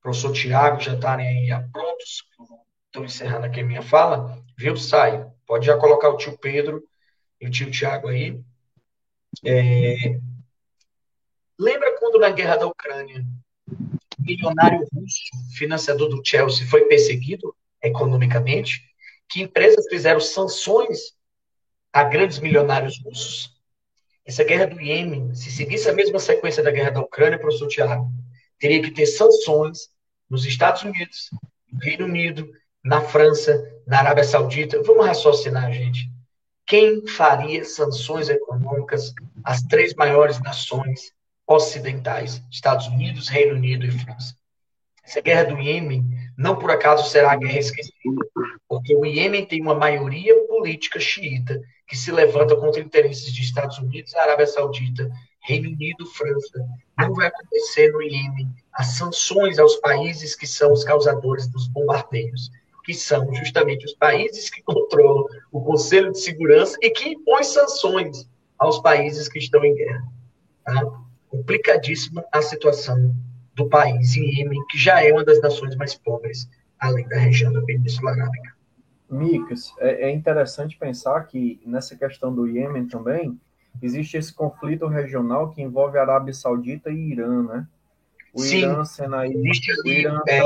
Professor 0.00 0.32
Tiago 0.32 0.80
já 0.80 0.94
estarem 0.94 1.26
aí 1.26 1.70
prontos 1.70 2.24
estou 2.90 3.04
encerrando 3.04 3.46
aqui 3.46 3.60
a 3.60 3.64
minha 3.64 3.82
fala, 3.82 4.42
viu, 4.58 4.76
Sai? 4.76 5.24
Pode 5.46 5.66
já 5.66 5.76
colocar 5.76 6.08
o 6.10 6.16
tio 6.16 6.36
Pedro 6.36 6.82
e 7.40 7.46
o 7.46 7.50
tio 7.50 7.70
Tiago 7.70 8.08
aí. 8.08 8.40
É... 9.44 10.18
Lembra 11.58 11.96
quando 11.98 12.18
na 12.18 12.30
guerra 12.30 12.56
da 12.56 12.66
Ucrânia, 12.66 13.24
o 14.18 14.22
milionário 14.22 14.86
russo, 14.92 15.22
financiador 15.56 16.08
do 16.08 16.22
Chelsea, 16.24 16.66
foi 16.66 16.86
perseguido 16.86 17.54
economicamente? 17.82 18.82
Que 19.28 19.42
empresas 19.42 19.86
fizeram 19.88 20.20
sanções 20.20 21.14
a 21.92 22.02
grandes 22.02 22.40
milionários 22.40 23.00
russos? 23.04 23.56
Essa 24.24 24.42
guerra 24.42 24.66
do 24.66 24.80
Iêmen, 24.80 25.34
se 25.34 25.50
seguisse 25.50 25.88
a 25.88 25.92
mesma 25.92 26.18
sequência 26.18 26.62
da 26.62 26.70
guerra 26.70 26.90
da 26.90 27.00
Ucrânia, 27.00 27.38
professor 27.38 27.68
Tiago, 27.68 28.10
teria 28.60 28.82
que 28.82 28.92
ter 28.92 29.06
sanções 29.06 29.88
nos 30.28 30.44
Estados 30.44 30.82
Unidos, 30.82 31.30
no 31.72 31.80
Reino 31.80 32.04
Unido, 32.04 32.48
na 32.84 33.00
França, 33.00 33.60
na 33.86 33.98
Arábia 33.98 34.22
Saudita. 34.22 34.80
Vamos 34.82 35.06
raciocinar, 35.06 35.72
gente. 35.72 36.08
Quem 36.66 37.04
faria 37.08 37.64
sanções 37.64 38.28
econômicas 38.28 39.12
às 39.42 39.62
três 39.62 39.94
maiores 39.94 40.40
nações 40.40 41.12
ocidentais, 41.46 42.40
Estados 42.48 42.86
Unidos, 42.86 43.28
Reino 43.28 43.56
Unido 43.56 43.84
e 43.84 43.90
França? 43.90 44.36
Essa 45.02 45.20
guerra 45.20 45.44
do 45.44 45.58
Iêmen 45.58 46.04
não 46.38 46.56
por 46.56 46.70
acaso 46.70 47.10
será 47.10 47.32
a 47.32 47.36
guerra 47.36 47.58
esquecida, 47.58 48.24
porque 48.68 48.94
o 48.94 49.04
Iêmen 49.04 49.44
tem 49.44 49.60
uma 49.60 49.74
maioria 49.74 50.46
política 50.46 51.00
xiita 51.00 51.60
que 51.88 51.96
se 51.96 52.12
levanta 52.12 52.54
contra 52.54 52.80
interesses 52.80 53.32
de 53.32 53.42
Estados 53.42 53.78
Unidos, 53.78 54.14
Arábia 54.14 54.46
Saudita, 54.46 55.10
Reino 55.40 55.70
Unido, 55.70 56.06
França. 56.06 56.66
Não 56.98 57.14
vai 57.14 57.28
acontecer 57.28 57.92
no 57.92 58.02
Iêmen 58.02 58.48
as 58.72 58.96
sanções 58.96 59.58
aos 59.58 59.76
países 59.76 60.34
que 60.34 60.46
são 60.46 60.72
os 60.72 60.84
causadores 60.84 61.48
dos 61.48 61.66
bombardeios 61.68 62.50
que 62.84 62.94
são 62.94 63.32
justamente 63.34 63.84
os 63.84 63.94
países 63.94 64.50
que 64.50 64.62
controlam 64.64 65.24
o 65.52 65.60
Conselho 65.60 66.12
de 66.12 66.20
Segurança 66.20 66.76
e 66.82 66.90
que 66.90 67.10
impõem 67.10 67.44
sanções 67.44 68.28
aos 68.58 68.80
países 68.80 69.28
que 69.28 69.38
estão 69.38 69.64
em 69.64 69.74
guerra. 69.74 70.02
Tá? 70.64 70.82
Complicadíssima 71.28 72.24
a 72.32 72.42
situação 72.42 73.14
do 73.54 73.68
país 73.68 74.16
Iêmen, 74.16 74.64
que 74.68 74.78
já 74.78 75.04
é 75.04 75.12
uma 75.12 75.24
das 75.24 75.40
nações 75.40 75.76
mais 75.76 75.94
pobres, 75.94 76.48
além 76.78 77.06
da 77.08 77.16
região 77.16 77.52
da 77.52 77.62
Península 77.62 78.12
Arábica. 78.12 78.54
Micas, 79.08 79.72
é, 79.78 80.08
é 80.08 80.10
interessante 80.10 80.78
pensar 80.78 81.24
que 81.24 81.60
nessa 81.64 81.96
questão 81.96 82.34
do 82.34 82.46
Iêmen 82.46 82.86
também 82.86 83.40
existe 83.82 84.16
esse 84.16 84.32
conflito 84.32 84.86
regional 84.86 85.50
que 85.50 85.62
envolve 85.62 85.98
a 85.98 86.02
Arábia 86.02 86.34
Saudita 86.34 86.90
e 86.90 87.12
Irã, 87.12 87.42
né? 87.42 87.66
O 88.32 88.40
Sim, 88.40 88.58
Irã 88.58 88.84
sendo 88.84 89.16
aí, 89.16 89.34
o 89.34 89.88
Irã 89.88 90.20
é, 90.28 90.40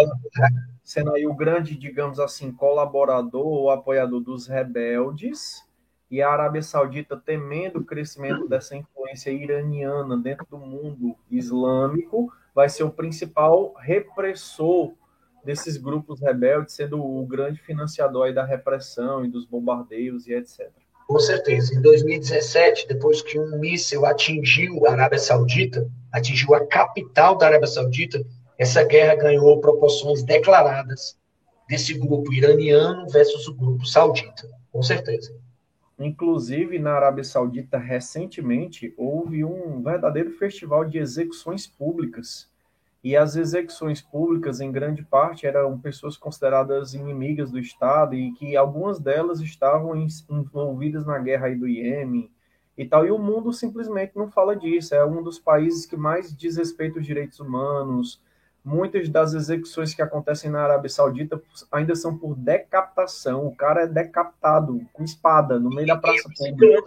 sendo 0.82 1.12
aí 1.12 1.26
o 1.26 1.34
grande, 1.34 1.76
digamos 1.76 2.18
assim, 2.18 2.52
colaborador 2.52 3.46
ou 3.46 3.70
apoiador 3.70 4.20
dos 4.20 4.46
rebeldes, 4.46 5.64
e 6.10 6.22
a 6.22 6.30
Arábia 6.30 6.62
Saudita 6.62 7.16
temendo 7.16 7.80
o 7.80 7.84
crescimento 7.84 8.46
dessa 8.46 8.76
influência 8.76 9.30
iraniana 9.30 10.16
dentro 10.16 10.46
do 10.48 10.58
mundo 10.58 11.16
islâmico, 11.30 12.32
vai 12.54 12.68
ser 12.68 12.84
o 12.84 12.90
principal 12.90 13.74
repressor 13.78 14.94
desses 15.44 15.76
grupos 15.76 16.20
rebeldes, 16.20 16.74
sendo 16.74 17.02
o 17.04 17.26
grande 17.26 17.60
financiador 17.60 18.26
aí 18.26 18.32
da 18.32 18.44
repressão 18.44 19.24
e 19.24 19.28
dos 19.28 19.44
bombardeios 19.44 20.26
e 20.26 20.32
etc. 20.32 20.70
Com 21.06 21.18
certeza. 21.18 21.74
Em 21.74 21.80
2017, 21.80 22.88
depois 22.88 23.20
que 23.20 23.38
um 23.38 23.58
míssil 23.58 24.06
atingiu 24.06 24.86
a 24.86 24.92
Arábia 24.92 25.18
Saudita, 25.18 25.88
atingiu 26.10 26.54
a 26.54 26.66
capital 26.66 27.36
da 27.36 27.46
Arábia 27.46 27.66
Saudita, 27.66 28.24
essa 28.58 28.82
guerra 28.84 29.16
ganhou 29.16 29.60
proporções 29.60 30.22
declaradas 30.22 31.16
desse 31.68 31.94
grupo 31.94 32.32
iraniano 32.32 33.08
versus 33.08 33.46
o 33.48 33.54
grupo 33.54 33.84
saudita. 33.84 34.48
Com 34.72 34.82
certeza. 34.82 35.34
Inclusive, 35.98 36.78
na 36.78 36.92
Arábia 36.92 37.22
Saudita, 37.22 37.78
recentemente, 37.78 38.92
houve 38.96 39.44
um 39.44 39.82
verdadeiro 39.82 40.30
festival 40.32 40.84
de 40.84 40.98
execuções 40.98 41.66
públicas. 41.66 42.48
E 43.04 43.14
as 43.14 43.36
execuções 43.36 44.00
públicas, 44.00 44.60
em 44.60 44.72
grande 44.72 45.04
parte, 45.04 45.46
eram 45.46 45.78
pessoas 45.78 46.16
consideradas 46.16 46.94
inimigas 46.94 47.50
do 47.50 47.58
Estado 47.58 48.14
e 48.14 48.32
que 48.32 48.56
algumas 48.56 48.98
delas 48.98 49.40
estavam 49.40 49.94
envolvidas 50.30 51.04
na 51.04 51.18
guerra 51.18 51.48
aí 51.48 51.54
do 51.54 51.68
Iêmen 51.68 52.30
e 52.78 52.86
tal. 52.86 53.06
E 53.06 53.10
o 53.10 53.18
mundo 53.18 53.52
simplesmente 53.52 54.16
não 54.16 54.30
fala 54.30 54.56
disso. 54.56 54.94
É 54.94 55.04
um 55.04 55.22
dos 55.22 55.38
países 55.38 55.84
que 55.84 55.98
mais 55.98 56.32
desrespeita 56.32 56.98
os 56.98 57.04
direitos 57.04 57.38
humanos, 57.40 58.22
muitas 58.64 59.06
das 59.10 59.34
execuções 59.34 59.94
que 59.94 60.00
acontecem 60.00 60.50
na 60.50 60.62
Arábia 60.62 60.88
Saudita 60.88 61.40
ainda 61.70 61.94
são 61.94 62.16
por 62.16 62.34
decapitação. 62.34 63.46
O 63.46 63.54
cara 63.54 63.82
é 63.82 63.86
decapitado 63.86 64.80
com 64.94 65.04
espada 65.04 65.60
no 65.60 65.68
meio 65.68 65.86
da 65.86 65.98
praça 65.98 66.26
pública. 66.34 66.82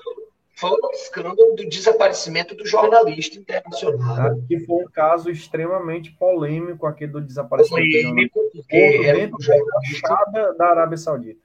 Foi 0.57 0.71
um 0.71 0.91
escândalo 0.91 1.55
do 1.55 1.69
desaparecimento 1.69 2.55
do 2.55 2.65
jornalista 2.65 3.37
internacional. 3.37 4.17
Ah, 4.17 4.35
que 4.47 4.59
foi 4.61 4.83
um 4.83 4.89
caso 4.89 5.29
extremamente 5.29 6.11
polêmico 6.11 6.85
aqui 6.87 7.05
do 7.05 7.21
desaparecimento 7.21 7.87
polêmico, 7.91 8.39
do 8.39 8.61
porque 8.61 9.01
era 9.03 9.17
um 9.19 9.41
jornalista 9.41 10.55
da 10.57 10.65
Arábia 10.67 10.97
Saudita. 10.97 11.39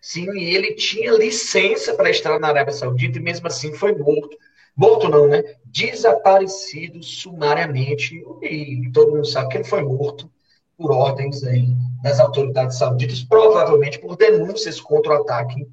Sim, 0.00 0.30
e 0.36 0.54
ele 0.54 0.74
tinha 0.74 1.12
licença 1.12 1.94
para 1.94 2.10
estar 2.10 2.38
na 2.38 2.48
Arábia 2.48 2.74
Saudita 2.74 3.18
e 3.18 3.22
mesmo 3.22 3.46
assim 3.46 3.72
foi 3.72 3.94
morto 3.94 4.36
Morto 4.76 5.08
não, 5.08 5.28
né? 5.28 5.42
Desaparecido 5.64 7.02
sumariamente. 7.02 8.20
E 8.42 8.90
todo 8.92 9.12
mundo 9.12 9.26
sabe 9.26 9.48
que 9.50 9.56
ele 9.58 9.64
foi 9.64 9.82
morto 9.82 10.28
por 10.76 10.90
ordens 10.90 11.44
aí 11.44 11.68
das 12.02 12.18
autoridades 12.18 12.76
sauditas, 12.76 13.22
provavelmente 13.22 13.98
por 13.98 14.16
denúncias 14.16 14.80
contra 14.80 15.12
o 15.12 15.22
ataque 15.22 15.66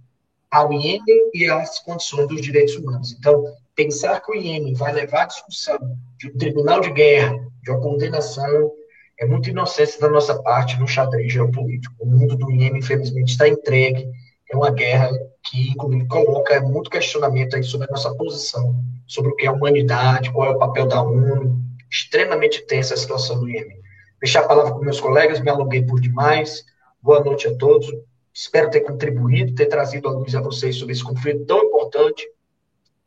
ao 0.51 0.71
Iêmen 0.73 1.31
e 1.33 1.49
às 1.49 1.79
condições 1.79 2.27
dos 2.27 2.41
direitos 2.41 2.75
humanos. 2.75 3.13
Então, 3.13 3.43
pensar 3.75 4.19
que 4.19 4.31
o 4.31 4.35
Iêmen 4.35 4.73
vai 4.73 4.91
levar 4.91 5.23
a 5.23 5.27
discussão 5.27 5.79
de 6.17 6.27
um 6.27 6.37
tribunal 6.37 6.81
de 6.81 6.91
guerra, 6.91 7.33
de 7.63 7.71
uma 7.71 7.79
condenação, 7.79 8.71
é 9.19 9.25
muito 9.25 9.49
inocência 9.49 9.99
da 10.01 10.09
nossa 10.09 10.41
parte 10.41 10.79
no 10.79 10.87
xadrez 10.87 11.31
geopolítico. 11.31 11.95
O 11.99 12.05
mundo 12.05 12.35
do 12.35 12.51
Iêmen, 12.51 12.79
infelizmente, 12.79 13.31
está 13.31 13.47
entregue. 13.47 14.07
É 14.51 14.55
uma 14.55 14.71
guerra 14.71 15.09
que, 15.43 15.69
inclusive, 15.69 16.07
coloca 16.07 16.59
muito 16.61 16.89
questionamento 16.89 17.55
aí 17.55 17.63
sobre 17.63 17.87
a 17.87 17.91
nossa 17.91 18.13
posição 18.15 18.83
sobre 19.11 19.31
o 19.31 19.35
que 19.35 19.45
é 19.45 19.49
a 19.49 19.51
humanidade, 19.51 20.31
qual 20.31 20.49
é 20.49 20.55
o 20.55 20.57
papel 20.57 20.87
da 20.87 21.01
ONU. 21.01 21.59
Extremamente 21.91 22.65
tensa 22.65 22.93
a 22.93 22.97
situação 22.97 23.41
do 23.41 23.49
Iêmen. 23.49 23.77
Deixar 24.21 24.39
a 24.39 24.47
palavra 24.47 24.71
com 24.71 24.79
meus 24.79 25.01
colegas, 25.01 25.41
me 25.41 25.49
alonguei 25.49 25.83
por 25.83 25.99
demais. 25.99 26.63
Boa 27.01 27.21
noite 27.21 27.45
a 27.45 27.55
todos. 27.57 27.91
Espero 28.33 28.69
ter 28.69 28.81
contribuído, 28.81 29.55
ter 29.55 29.67
trazido 29.67 30.07
a 30.07 30.11
luz 30.11 30.33
a 30.35 30.41
vocês 30.41 30.77
sobre 30.77 30.93
esse 30.93 31.03
conflito 31.03 31.45
tão 31.45 31.63
importante, 31.63 32.29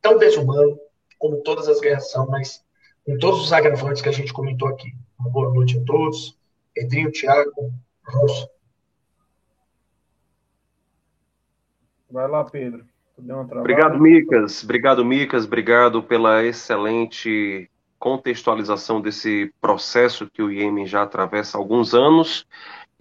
tão 0.00 0.18
desumano, 0.18 0.78
como 1.18 1.42
todas 1.42 1.68
as 1.68 1.80
guerras 1.80 2.10
são, 2.10 2.26
mas 2.26 2.62
com 3.04 3.16
todos 3.18 3.42
os 3.42 3.52
agravantes 3.52 4.02
que 4.02 4.08
a 4.08 4.12
gente 4.12 4.32
comentou 4.32 4.68
aqui. 4.68 4.92
Uma 5.18 5.30
boa 5.30 5.52
noite 5.52 5.78
a 5.78 5.84
todos. 5.84 6.38
Pedrinho, 6.74 7.10
Tiago, 7.10 7.72
Rosso. 8.06 8.48
Vai 12.10 12.28
lá, 12.28 12.44
Pedro. 12.44 12.84
Obrigado, 13.16 13.98
Micas. 13.98 14.62
Obrigado, 14.64 15.04
Micas. 15.04 15.44
Obrigado 15.44 16.02
pela 16.02 16.44
excelente 16.44 17.70
contextualização 17.98 19.00
desse 19.00 19.52
processo 19.60 20.28
que 20.30 20.42
o 20.42 20.50
Iêmen 20.50 20.86
já 20.86 21.02
atravessa 21.02 21.56
há 21.56 21.60
alguns 21.60 21.94
anos. 21.94 22.46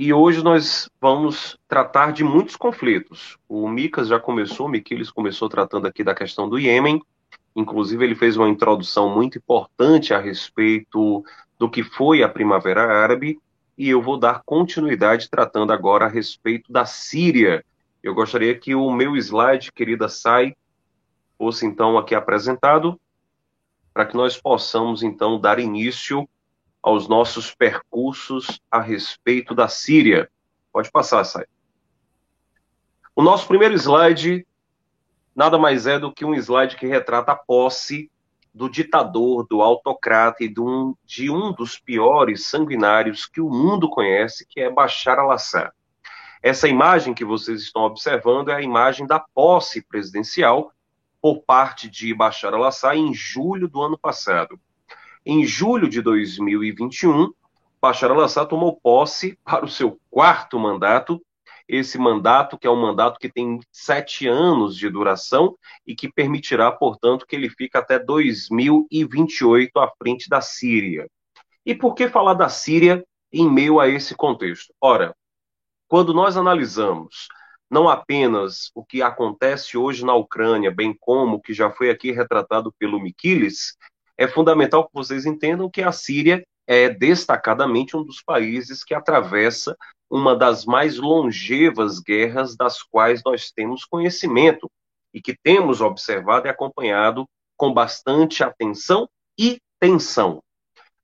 E 0.03 0.11
hoje 0.11 0.43
nós 0.43 0.89
vamos 0.99 1.57
tratar 1.65 2.11
de 2.11 2.25
muitos 2.25 2.57
conflitos. 2.57 3.37
O 3.47 3.69
Micas 3.69 4.09
já 4.09 4.19
começou, 4.19 4.65
o 4.65 4.69
Miquiles 4.69 5.09
começou 5.09 5.47
tratando 5.47 5.87
aqui 5.87 6.03
da 6.03 6.13
questão 6.13 6.49
do 6.49 6.59
Iêmen. 6.59 7.01
Inclusive, 7.55 8.03
ele 8.03 8.13
fez 8.13 8.35
uma 8.35 8.49
introdução 8.49 9.15
muito 9.15 9.37
importante 9.37 10.13
a 10.13 10.19
respeito 10.19 11.23
do 11.57 11.69
que 11.69 11.83
foi 11.83 12.21
a 12.21 12.27
Primavera 12.27 13.01
Árabe. 13.01 13.39
E 13.77 13.87
eu 13.87 14.01
vou 14.01 14.17
dar 14.17 14.41
continuidade 14.45 15.29
tratando 15.29 15.71
agora 15.71 16.03
a 16.03 16.09
respeito 16.09 16.69
da 16.69 16.85
Síria 16.85 17.63
eu 18.03 18.13
gostaria 18.13 18.53
que 18.53 18.75
o 18.75 18.91
meu 18.91 19.15
slide, 19.15 19.71
querida 19.71 20.09
Sai, 20.09 20.53
fosse 21.37 21.65
então 21.65 21.97
aqui 21.97 22.13
apresentado, 22.13 22.99
para 23.93 24.05
que 24.05 24.17
nós 24.17 24.35
possamos 24.35 25.01
então 25.01 25.39
dar 25.39 25.57
início 25.57 26.27
aos 26.83 27.07
nossos 27.07 27.55
percursos 27.55 28.61
a 28.69 28.81
respeito 28.81 29.55
da 29.55 29.69
Síria. 29.69 30.29
Pode 30.71 30.91
passar, 30.91 31.23
Sai. 31.23 31.45
O 33.15 33.23
nosso 33.23 33.47
primeiro 33.47 33.73
slide 33.75 34.45
nada 35.35 35.57
mais 35.57 35.87
é 35.87 35.97
do 35.97 36.11
que 36.11 36.25
um 36.25 36.35
slide 36.35 36.75
que 36.75 36.85
retrata 36.85 37.31
a 37.31 37.35
posse 37.35 38.11
do 38.53 38.69
ditador, 38.69 39.47
do 39.47 39.61
autocrata 39.61 40.43
e 40.43 40.47
de 40.47 40.61
um, 40.61 40.95
de 41.05 41.29
um 41.29 41.51
dos 41.51 41.79
piores 41.79 42.45
sanguinários 42.45 43.25
que 43.25 43.41
o 43.41 43.49
mundo 43.49 43.89
conhece, 43.89 44.45
que 44.47 44.59
é 44.59 44.69
Bashar 44.69 45.17
al-Assad. 45.17 45.71
Essa 46.41 46.67
imagem 46.67 47.13
que 47.13 47.25
vocês 47.25 47.61
estão 47.61 47.83
observando 47.83 48.49
é 48.49 48.55
a 48.55 48.61
imagem 48.61 49.07
da 49.07 49.19
posse 49.19 49.81
presidencial 49.81 50.71
por 51.19 51.41
parte 51.41 51.89
de 51.89 52.13
Bashar 52.13 52.53
al-Assad 52.53 52.97
em 52.97 53.13
julho 53.13 53.67
do 53.67 53.81
ano 53.81 53.97
passado. 53.97 54.59
Em 55.25 55.45
julho 55.45 55.87
de 55.87 56.01
2021, 56.01 57.31
Bashar 57.81 58.11
al-Assad 58.11 58.49
tomou 58.49 58.75
posse 58.75 59.39
para 59.43 59.63
o 59.63 59.69
seu 59.69 59.97
quarto 60.09 60.59
mandato. 60.59 61.21
Esse 61.65 61.97
mandato, 61.97 62.57
que 62.57 62.67
é 62.67 62.69
um 62.69 62.81
mandato 62.81 63.17
que 63.17 63.29
tem 63.29 63.61
sete 63.71 64.27
anos 64.27 64.75
de 64.75 64.89
duração 64.89 65.57
e 65.87 65.95
que 65.95 66.11
permitirá, 66.11 66.69
portanto, 66.73 67.25
que 67.25 67.37
ele 67.37 67.49
fique 67.49 67.77
até 67.77 67.97
2028 67.97 69.79
à 69.79 69.89
frente 69.97 70.27
da 70.27 70.41
Síria. 70.41 71.07
E 71.65 71.73
por 71.73 71.95
que 71.95 72.09
falar 72.09 72.33
da 72.33 72.49
Síria 72.49 73.01
em 73.31 73.49
meio 73.49 73.79
a 73.79 73.87
esse 73.87 74.13
contexto? 74.13 74.73
Ora, 74.81 75.15
quando 75.87 76.13
nós 76.13 76.35
analisamos 76.35 77.29
não 77.71 77.89
apenas 77.89 78.69
o 78.75 78.83
que 78.85 79.01
acontece 79.01 79.77
hoje 79.77 80.05
na 80.05 80.13
Ucrânia, 80.13 80.69
bem 80.69 80.95
como 80.99 81.37
o 81.37 81.41
que 81.41 81.53
já 81.53 81.71
foi 81.71 81.89
aqui 81.89 82.11
retratado 82.11 82.71
pelo 82.77 82.99
Miquiles, 82.99 83.77
é 84.17 84.27
fundamental 84.27 84.85
que 84.85 84.93
vocês 84.93 85.25
entendam 85.25 85.69
que 85.69 85.81
a 85.81 85.91
Síria 85.91 86.45
é 86.65 86.89
destacadamente 86.89 87.97
um 87.97 88.03
dos 88.03 88.21
países 88.21 88.83
que 88.83 88.93
atravessa 88.93 89.75
uma 90.09 90.35
das 90.35 90.65
mais 90.65 90.97
longevas 90.97 91.99
guerras 91.99 92.55
das 92.55 92.81
quais 92.83 93.21
nós 93.25 93.51
temos 93.51 93.83
conhecimento 93.83 94.69
e 95.13 95.21
que 95.21 95.35
temos 95.35 95.81
observado 95.81 96.47
e 96.47 96.49
acompanhado 96.49 97.27
com 97.57 97.73
bastante 97.73 98.43
atenção 98.43 99.09
e 99.37 99.59
tensão. 99.79 100.41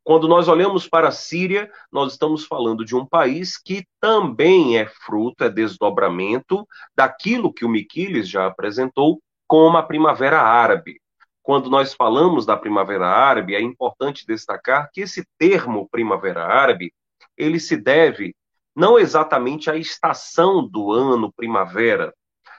Quando 0.03 0.27
nós 0.27 0.47
olhamos 0.47 0.87
para 0.87 1.09
a 1.09 1.11
Síria, 1.11 1.71
nós 1.91 2.13
estamos 2.13 2.45
falando 2.45 2.83
de 2.83 2.95
um 2.95 3.05
país 3.05 3.57
que 3.57 3.85
também 3.99 4.77
é 4.77 4.87
fruto, 4.87 5.43
é 5.43 5.49
desdobramento 5.49 6.67
daquilo 6.95 7.53
que 7.53 7.65
o 7.65 7.69
Miquiles 7.69 8.27
já 8.27 8.47
apresentou 8.47 9.21
como 9.47 9.77
a 9.77 9.83
Primavera 9.83 10.41
Árabe. 10.41 10.99
Quando 11.49 11.67
nós 11.67 11.95
falamos 11.95 12.45
da 12.45 12.55
Primavera 12.55 13.07
Árabe, 13.07 13.55
é 13.55 13.59
importante 13.59 14.23
destacar 14.23 14.87
que 14.93 15.01
esse 15.01 15.25
termo 15.35 15.89
Primavera 15.89 16.45
Árabe, 16.45 16.93
ele 17.35 17.59
se 17.59 17.75
deve 17.75 18.35
não 18.75 18.99
exatamente 18.99 19.67
à 19.67 19.75
estação 19.75 20.63
do 20.63 20.91
ano 20.91 21.33
primavera, 21.33 22.13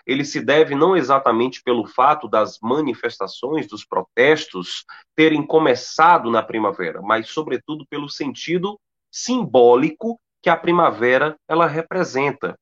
ele 0.05 0.25
se 0.25 0.41
deve 0.41 0.75
não 0.75 0.97
exatamente 0.97 1.63
pelo 1.63 1.87
fato 1.87 2.27
das 2.27 2.59
manifestações, 2.61 3.69
dos 3.69 3.85
protestos 3.85 4.85
terem 5.15 5.47
começado 5.47 6.29
na 6.29 6.43
primavera, 6.43 7.01
mas 7.01 7.29
sobretudo 7.29 7.87
pelo 7.89 8.09
sentido 8.09 8.77
simbólico 9.09 10.21
que 10.43 10.51
a 10.51 10.57
primavera 10.57 11.37
ela 11.47 11.69
representa. 11.69 12.59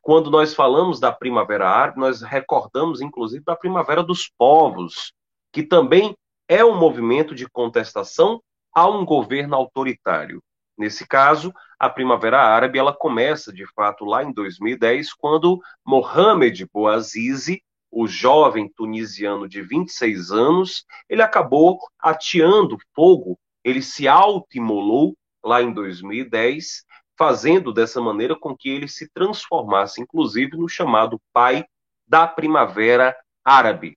Quando 0.00 0.30
nós 0.30 0.54
falamos 0.54 1.00
da 1.00 1.10
primavera 1.10 1.68
árabe, 1.68 1.98
nós 1.98 2.22
recordamos 2.22 3.00
inclusive 3.00 3.42
da 3.44 3.56
primavera 3.56 4.04
dos 4.04 4.30
povos, 4.38 5.12
que 5.52 5.62
também 5.62 6.16
é 6.48 6.64
um 6.64 6.76
movimento 6.76 7.34
de 7.34 7.48
contestação 7.48 8.42
a 8.74 8.88
um 8.88 9.04
governo 9.04 9.54
autoritário. 9.54 10.42
Nesse 10.76 11.06
caso, 11.06 11.52
a 11.78 11.88
Primavera 11.88 12.40
Árabe 12.40 12.78
ela 12.78 12.92
começa 12.92 13.52
de 13.52 13.66
fato 13.74 14.04
lá 14.04 14.24
em 14.24 14.32
2010, 14.32 15.12
quando 15.12 15.60
Mohamed 15.84 16.66
Bouazizi, 16.72 17.62
o 17.90 18.06
jovem 18.06 18.72
tunisiano 18.74 19.46
de 19.46 19.60
26 19.60 20.32
anos, 20.32 20.86
ele 21.08 21.20
acabou 21.20 21.78
ateando 21.98 22.78
fogo, 22.94 23.38
ele 23.62 23.82
se 23.82 24.08
auto-imolou 24.08 25.14
lá 25.44 25.60
em 25.60 25.72
2010, 25.72 26.84
fazendo 27.18 27.72
dessa 27.72 28.00
maneira 28.00 28.34
com 28.34 28.56
que 28.56 28.70
ele 28.70 28.88
se 28.88 29.08
transformasse, 29.12 30.00
inclusive, 30.00 30.56
no 30.56 30.68
chamado 30.68 31.20
pai 31.32 31.64
da 32.08 32.26
Primavera 32.26 33.14
árabe. 33.44 33.96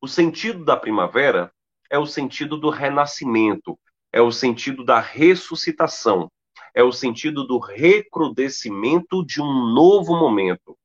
O 0.00 0.06
sentido 0.06 0.64
da 0.64 0.76
primavera 0.76 1.50
é 1.90 1.98
o 1.98 2.06
sentido 2.06 2.58
do 2.58 2.68
renascimento, 2.68 3.78
é 4.12 4.20
o 4.20 4.30
sentido 4.30 4.84
da 4.84 5.00
ressuscitação, 5.00 6.30
é 6.74 6.82
o 6.82 6.92
sentido 6.92 7.46
do 7.46 7.58
recrudescimento 7.58 9.24
de 9.24 9.40
um 9.40 9.72
novo 9.72 10.14
momento. 10.14 10.76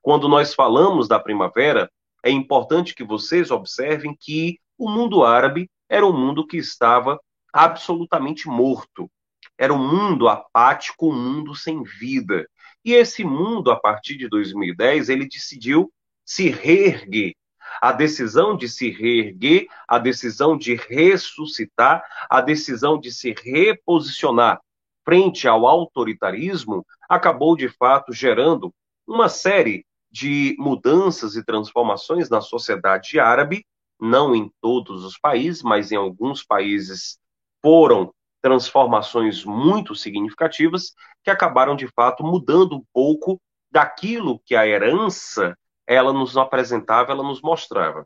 Quando 0.00 0.28
nós 0.28 0.54
falamos 0.54 1.08
da 1.08 1.18
primavera, 1.18 1.90
é 2.24 2.30
importante 2.30 2.94
que 2.94 3.02
vocês 3.02 3.50
observem 3.50 4.16
que 4.18 4.58
o 4.78 4.88
mundo 4.88 5.24
árabe 5.24 5.68
era 5.88 6.06
um 6.06 6.16
mundo 6.16 6.46
que 6.46 6.56
estava 6.56 7.18
absolutamente 7.52 8.46
morto. 8.46 9.10
Era 9.58 9.74
um 9.74 9.78
mundo 9.78 10.28
apático, 10.28 11.10
um 11.10 11.16
mundo 11.16 11.54
sem 11.54 11.82
vida. 11.82 12.46
E 12.84 12.94
esse 12.94 13.24
mundo, 13.24 13.70
a 13.70 13.76
partir 13.78 14.16
de 14.16 14.28
2010, 14.28 15.08
ele 15.08 15.28
decidiu 15.28 15.92
se 16.24 16.48
reerguer. 16.48 17.34
A 17.80 17.92
decisão 17.92 18.56
de 18.56 18.68
se 18.68 18.90
reerguer, 18.90 19.66
a 19.86 19.98
decisão 19.98 20.56
de 20.56 20.74
ressuscitar, 20.74 22.02
a 22.28 22.40
decisão 22.40 22.98
de 22.98 23.12
se 23.12 23.34
reposicionar 23.34 24.60
frente 25.04 25.48
ao 25.48 25.66
autoritarismo, 25.66 26.86
acabou 27.08 27.56
de 27.56 27.68
fato 27.68 28.12
gerando 28.12 28.72
uma 29.06 29.28
série 29.28 29.84
de 30.10 30.54
mudanças 30.58 31.36
e 31.36 31.44
transformações 31.44 32.28
na 32.28 32.40
sociedade 32.40 33.18
árabe, 33.18 33.64
não 34.00 34.34
em 34.34 34.50
todos 34.60 35.04
os 35.04 35.18
países, 35.18 35.62
mas 35.62 35.92
em 35.92 35.96
alguns 35.96 36.44
países 36.44 37.18
foram 37.62 38.12
transformações 38.42 39.44
muito 39.44 39.94
significativas 39.94 40.94
que 41.22 41.30
acabaram 41.30 41.76
de 41.76 41.86
fato 41.88 42.24
mudando 42.24 42.76
um 42.76 42.84
pouco 42.92 43.40
daquilo 43.70 44.40
que 44.44 44.54
a 44.56 44.66
herança 44.66 45.56
ela 45.92 46.12
nos 46.12 46.36
apresentava, 46.36 47.12
ela 47.12 47.22
nos 47.22 47.40
mostrava. 47.42 48.04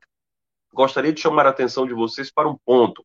Gostaria 0.73 1.12
de 1.12 1.20
chamar 1.20 1.47
a 1.47 1.51
atenção 1.51 1.87
de 1.87 1.94
vocês 1.94 2.33
para 2.33 2.49
um 2.49 2.57
ponto. 2.64 3.05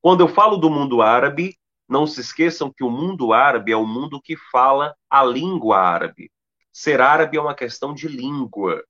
Quando 0.00 0.20
eu 0.20 0.28
falo 0.28 0.56
do 0.56 0.70
mundo 0.70 1.02
árabe, 1.02 1.56
não 1.88 2.06
se 2.06 2.20
esqueçam 2.20 2.72
que 2.72 2.84
o 2.84 2.90
mundo 2.90 3.32
árabe 3.32 3.72
é 3.72 3.76
o 3.76 3.86
mundo 3.86 4.20
que 4.20 4.36
fala 4.50 4.94
a 5.10 5.24
língua 5.24 5.78
árabe. 5.78 6.30
Ser 6.72 7.00
árabe 7.00 7.36
é 7.36 7.40
uma 7.40 7.54
questão 7.54 7.92
de 7.92 8.08
língua. 8.08 8.82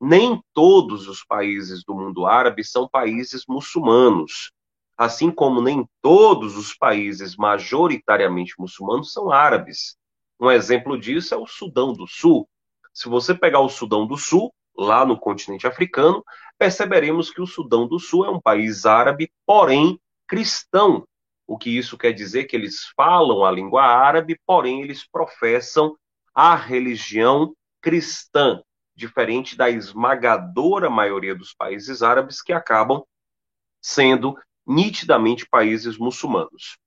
Nem 0.00 0.42
todos 0.52 1.06
os 1.08 1.24
países 1.24 1.84
do 1.84 1.94
mundo 1.94 2.26
árabe 2.26 2.64
são 2.64 2.88
países 2.88 3.44
muçulmanos 3.46 4.52
assim 4.96 5.30
como 5.30 5.60
nem 5.60 5.88
todos 6.00 6.56
os 6.56 6.74
países 6.74 7.36
majoritariamente 7.36 8.54
muçulmanos 8.58 9.12
são 9.12 9.32
árabes. 9.32 9.96
Um 10.38 10.50
exemplo 10.50 10.98
disso 10.98 11.34
é 11.34 11.36
o 11.36 11.46
Sudão 11.46 11.92
do 11.92 12.06
Sul. 12.06 12.48
Se 12.92 13.08
você 13.08 13.34
pegar 13.34 13.60
o 13.60 13.68
Sudão 13.68 14.06
do 14.06 14.16
Sul, 14.16 14.52
lá 14.76 15.04
no 15.04 15.18
continente 15.18 15.66
africano, 15.66 16.24
perceberemos 16.58 17.30
que 17.30 17.40
o 17.40 17.46
Sudão 17.46 17.86
do 17.86 17.98
Sul 17.98 18.24
é 18.24 18.30
um 18.30 18.40
país 18.40 18.86
árabe, 18.86 19.30
porém 19.46 20.00
cristão. 20.26 21.06
O 21.46 21.58
que 21.58 21.76
isso 21.76 21.98
quer 21.98 22.12
dizer? 22.12 22.44
Que 22.44 22.56
eles 22.56 22.86
falam 22.96 23.44
a 23.44 23.50
língua 23.50 23.82
árabe, 23.82 24.40
porém 24.46 24.80
eles 24.80 25.06
professam 25.06 25.96
a 26.34 26.54
religião 26.54 27.54
cristã, 27.80 28.62
diferente 28.94 29.56
da 29.56 29.68
esmagadora 29.68 30.88
maioria 30.88 31.34
dos 31.34 31.52
países 31.52 32.02
árabes 32.02 32.40
que 32.40 32.52
acabam 32.52 33.02
sendo 33.80 34.38
nitidamente 34.66 35.46
países 35.48 35.98
muçulmanos. 35.98 36.78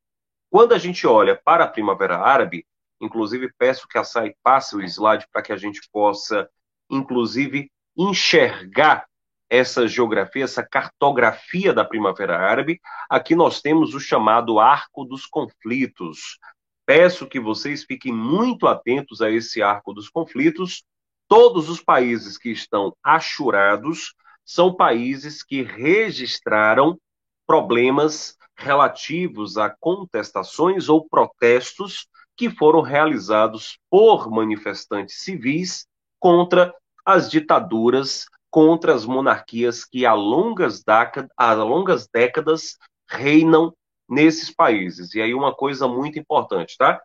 Quando 0.49 0.73
a 0.73 0.77
gente 0.77 1.05
olha 1.05 1.39
para 1.43 1.65
a 1.65 1.67
Primavera 1.67 2.17
Árabe, 2.17 2.65
inclusive 3.01 3.51
peço 3.57 3.87
que 3.87 3.97
a 3.97 4.03
SAI 4.03 4.33
passe 4.41 4.75
o 4.75 4.81
slide 4.81 5.27
para 5.31 5.41
que 5.41 5.51
a 5.51 5.57
gente 5.57 5.81
possa, 5.91 6.49
inclusive, 6.89 7.69
enxergar 7.97 9.05
essa 9.49 9.87
geografia, 9.87 10.43
essa 10.43 10.63
cartografia 10.63 11.73
da 11.73 11.85
Primavera 11.85 12.37
Árabe. 12.37 12.79
Aqui 13.09 13.35
nós 13.35 13.61
temos 13.61 13.93
o 13.93 13.99
chamado 13.99 14.59
Arco 14.59 15.05
dos 15.05 15.25
Conflitos. 15.25 16.39
Peço 16.85 17.27
que 17.27 17.39
vocês 17.39 17.83
fiquem 17.83 18.11
muito 18.11 18.67
atentos 18.67 19.21
a 19.21 19.29
esse 19.29 19.61
Arco 19.61 19.93
dos 19.93 20.09
Conflitos. 20.09 20.83
Todos 21.27 21.69
os 21.69 21.81
países 21.81 22.37
que 22.37 22.49
estão 22.49 22.95
achurados 23.03 24.13
são 24.45 24.75
países 24.75 25.43
que 25.43 25.63
registraram 25.63 26.99
problemas 27.47 28.37
relativos 28.57 29.57
a 29.57 29.69
contestações 29.69 30.87
ou 30.89 31.07
protestos 31.07 32.07
que 32.37 32.49
foram 32.49 32.81
realizados 32.81 33.79
por 33.89 34.29
manifestantes 34.29 35.21
civis 35.21 35.87
contra 36.19 36.73
as 37.05 37.29
ditaduras, 37.29 38.25
contra 38.49 38.95
as 38.95 39.05
monarquias 39.05 39.83
que 39.83 40.05
há 40.05 40.13
longas, 40.13 40.81
décadas, 40.81 41.29
há 41.35 41.53
longas 41.53 42.07
décadas 42.07 42.77
reinam 43.05 43.75
nesses 44.07 44.49
países. 44.49 45.13
E 45.13 45.21
aí 45.21 45.33
uma 45.33 45.53
coisa 45.53 45.89
muito 45.89 46.17
importante, 46.17 46.77
tá? 46.77 47.01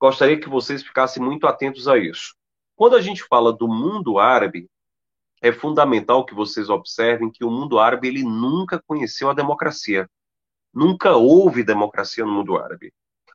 Gostaria 0.00 0.38
que 0.38 0.48
vocês 0.48 0.82
ficassem 0.82 1.20
muito 1.20 1.48
atentos 1.48 1.88
a 1.88 1.98
isso. 1.98 2.36
Quando 2.76 2.94
a 2.94 3.00
gente 3.00 3.24
fala 3.24 3.52
do 3.52 3.66
mundo 3.66 4.20
árabe, 4.20 4.70
é 5.42 5.50
fundamental 5.50 6.24
que 6.24 6.34
vocês 6.34 6.70
observem 6.70 7.32
que 7.32 7.44
o 7.44 7.50
mundo 7.50 7.80
árabe 7.80 8.06
ele 8.06 8.22
nunca 8.22 8.80
conheceu 8.86 9.28
a 9.28 9.34
democracia. 9.34 10.08
Nunca 10.72 11.16
houve 11.16 11.64
democracia 11.64 12.24
no 12.24 12.32
mundo 12.32 12.56
árabe. 12.56 12.92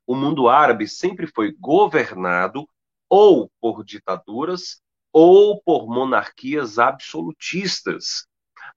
O 0.07 0.15
mundo 0.15 0.47
árabe 0.47 0.87
sempre 0.87 1.27
foi 1.27 1.51
governado 1.59 2.65
ou 3.09 3.51
por 3.59 3.83
ditaduras 3.83 4.81
ou 5.17 5.61
por 5.61 5.87
monarquias 5.87 6.77
absolutistas. 6.77 8.27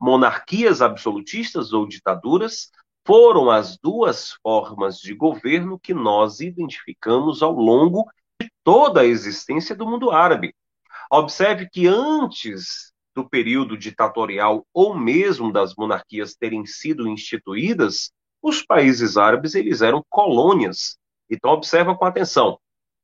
Monarquias 0.00 0.80
absolutistas 0.80 1.72
ou 1.72 1.84
ditaduras 1.84 2.70
foram 3.04 3.50
as 3.50 3.76
duas 3.76 4.34
formas 4.40 4.98
de 5.00 5.14
governo 5.14 5.80
que 5.80 5.92
nós 5.92 6.38
identificamos 6.38 7.42
ao 7.42 7.50
longo 7.50 8.08
de 8.40 8.48
toda 8.62 9.00
a 9.00 9.04
existência 9.04 9.74
do 9.74 9.84
mundo 9.84 10.12
árabe. 10.12 10.54
Observe 11.10 11.68
que 11.68 11.88
antes 11.88 12.92
do 13.16 13.28
período 13.28 13.76
ditatorial 13.76 14.64
ou 14.72 14.96
mesmo 14.96 15.52
das 15.52 15.74
monarquias 15.74 16.36
terem 16.36 16.64
sido 16.64 17.08
instituídas, 17.08 18.12
os 18.40 18.62
países 18.62 19.16
árabes 19.16 19.56
eles 19.56 19.82
eram 19.82 20.04
colônias. 20.08 20.96
Então 21.28 21.50
observa 21.50 21.96
com 21.96 22.04
atenção. 22.04 22.60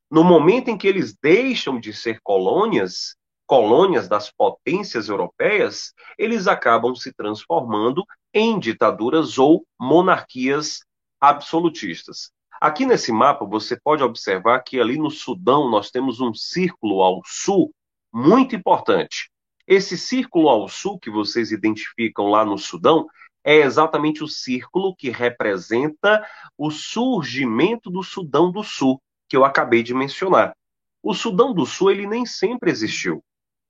No 0.09 0.23
momento 0.23 0.69
em 0.69 0.79
que 0.79 0.87
eles 0.87 1.17
deixam 1.21 1.81
de 1.81 1.93
ser 1.93 2.21
colônias, 2.23 3.17
colônias 3.47 4.09
das 4.09 4.31
potências 4.31 5.09
europeias, 5.09 5.93
eles 6.19 6.47
acabam 6.47 6.95
se 6.95 7.13
transformando 7.13 8.05
em 8.33 8.59
ditaduras 8.59 9.39
ou 9.39 9.67
monarquias 9.79 10.81
absolutistas. 11.21 12.31
Aqui 12.61 12.87
nesse 12.87 13.13
mapa 13.13 13.45
você 13.45 13.79
pode 13.79 14.03
observar 14.03 14.61
que 14.61 14.81
ali 14.81 14.97
no 14.97 15.11
Sudão 15.11 15.69
nós 15.69 15.91
temos 15.91 16.21
um 16.21 16.33
círculo 16.33 17.03
ao 17.03 17.21
sul 17.25 17.75
muito 18.13 18.57
importante. 18.57 19.31
Esse 19.67 19.97
círculo 19.97 20.49
ao 20.49 20.69
sul 20.69 20.99
que 20.99 21.11
vocês 21.11 21.51
identificam 21.51 22.27
lá 22.27 22.45
no 22.45 22.59
Sudão 22.59 23.07
é 23.43 23.57
exatamente 23.57 24.25
o 24.25 24.29
círculo 24.29 24.95
que 24.97 25.11
representa 25.11 26.27
o 26.57 26.71
surgimento 26.71 27.91
do 27.91 28.03
Sudão 28.03 28.51
do 28.51 28.63
Sul, 28.63 29.01
que 29.29 29.37
eu 29.37 29.45
acabei 29.45 29.83
de 29.83 29.93
mencionar. 29.93 30.57
O 31.03 31.13
Sudão 31.13 31.53
do 31.53 31.67
Sul 31.67 31.91
ele 31.91 32.07
nem 32.07 32.25
sempre 32.25 32.71
existiu. 32.71 33.23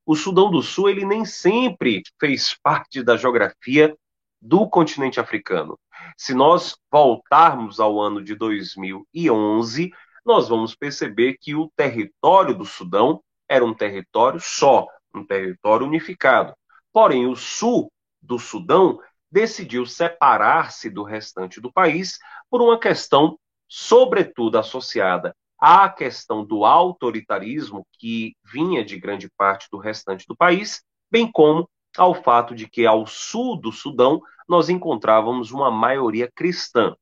O 0.07 0.15
Sudão 0.15 0.51
do 0.51 0.63
Sul 0.63 0.91
ele 0.91 1.05
nem 1.05 1.25
sempre 1.25 2.03
fez 2.21 2.55
parte 2.63 3.03
da 3.03 3.17
geografia 3.17 3.97
do 4.41 4.69
continente 4.69 5.19
africano. 5.19 5.79
Se 6.17 6.35
nós 6.35 6.77
voltarmos 6.91 7.81
ao 7.81 7.99
ano 7.99 8.23
de 8.23 8.35
2011, 8.35 9.91
nós 10.25 10.49
vamos 10.49 10.75
perceber 10.75 11.39
que 11.41 11.55
o 11.55 11.71
território 11.75 12.55
do 12.55 12.67
Sudão 12.67 13.23
era 13.49 13.65
um 13.65 13.73
território 13.73 14.39
só, 14.41 14.87
um 15.15 15.25
território 15.25 15.87
unificado. 15.87 16.55
Porém, 16.93 17.27
o 17.27 17.35
sul 17.35 17.91
do 18.21 18.39
Sudão 18.39 19.01
decidiu 19.31 19.87
separar-se 19.87 20.91
do 20.91 21.03
restante 21.03 21.61
do 21.61 21.73
país 21.73 22.19
por 22.51 22.61
uma 22.61 22.79
questão, 22.79 23.39
sobretudo 23.67 24.59
associada 24.59 25.35
à 25.59 25.89
questão 25.89 26.45
do 26.45 26.65
autoritarismo 26.65 27.87
que 27.93 28.37
vinha 28.45 28.85
de 28.85 28.99
grande 28.99 29.31
parte 29.37 29.69
do 29.71 29.79
restante 29.79 30.27
do 30.27 30.37
país, 30.37 30.83
bem 31.11 31.31
como 31.31 31.69
ao 31.97 32.15
fato 32.15 32.55
de 32.55 32.69
que 32.69 32.87
ao 32.87 33.07
sul 33.07 33.57
do 33.57 33.71
Sudão 33.71 34.21
nós 34.49 34.69
encontrávamos 34.69 35.53
uma 35.53 35.71
maioria 35.71 36.31
cristã. 36.35 36.95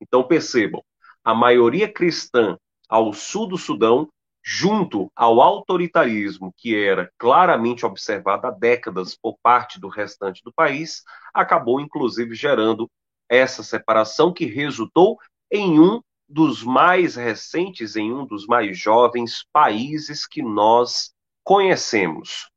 Então 0.00 0.22
percebam, 0.22 0.82
a 1.22 1.34
maioria 1.34 1.90
cristã 1.90 2.58
ao 2.88 3.12
sul 3.12 3.46
do 3.46 3.56
Sudão 3.56 4.08
junto 4.44 5.10
ao 5.14 5.40
autoritarismo 5.40 6.52
que 6.56 6.74
era 6.74 7.10
claramente 7.16 7.86
observado 7.86 8.48
há 8.48 8.50
décadas 8.50 9.16
por 9.16 9.36
parte 9.40 9.80
do 9.80 9.88
restante 9.88 10.42
do 10.42 10.52
país, 10.52 11.04
acabou 11.32 11.80
inclusive 11.80 12.34
gerando 12.34 12.90
essa 13.28 13.62
separação 13.62 14.32
que 14.32 14.44
resultou 14.44 15.16
em 15.50 15.78
um 15.78 16.00
dos 16.32 16.64
mais 16.64 17.14
recentes, 17.14 17.94
em 17.94 18.10
um 18.10 18.24
dos 18.24 18.46
mais 18.46 18.78
jovens 18.78 19.46
países 19.52 20.26
que 20.26 20.42
nós 20.42 21.12
conhecemos. 21.44 22.50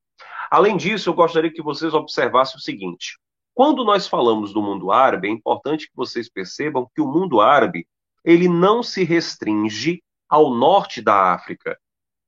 Além 0.50 0.78
disso, 0.78 1.10
eu 1.10 1.14
gostaria 1.14 1.52
que 1.52 1.62
vocês 1.62 1.94
observassem 1.94 2.56
o 2.56 2.62
seguinte: 2.62 3.20
quando 3.54 3.84
nós 3.84 4.08
falamos 4.08 4.54
do 4.54 4.62
mundo 4.62 4.94
árabe, 4.94 5.28
é 5.28 5.32
importante 5.32 5.88
que 5.88 5.96
vocês 5.96 6.30
percebam 6.30 6.90
que 6.96 7.02
o 7.02 7.08
mundo 7.08 7.42
árabe 7.42 7.86
ele 8.24 8.48
não 8.48 8.82
se 8.82 9.04
restringe 9.04 10.02
ao 10.30 10.56
norte 10.56 11.02
da 11.02 11.34
África. 11.34 11.78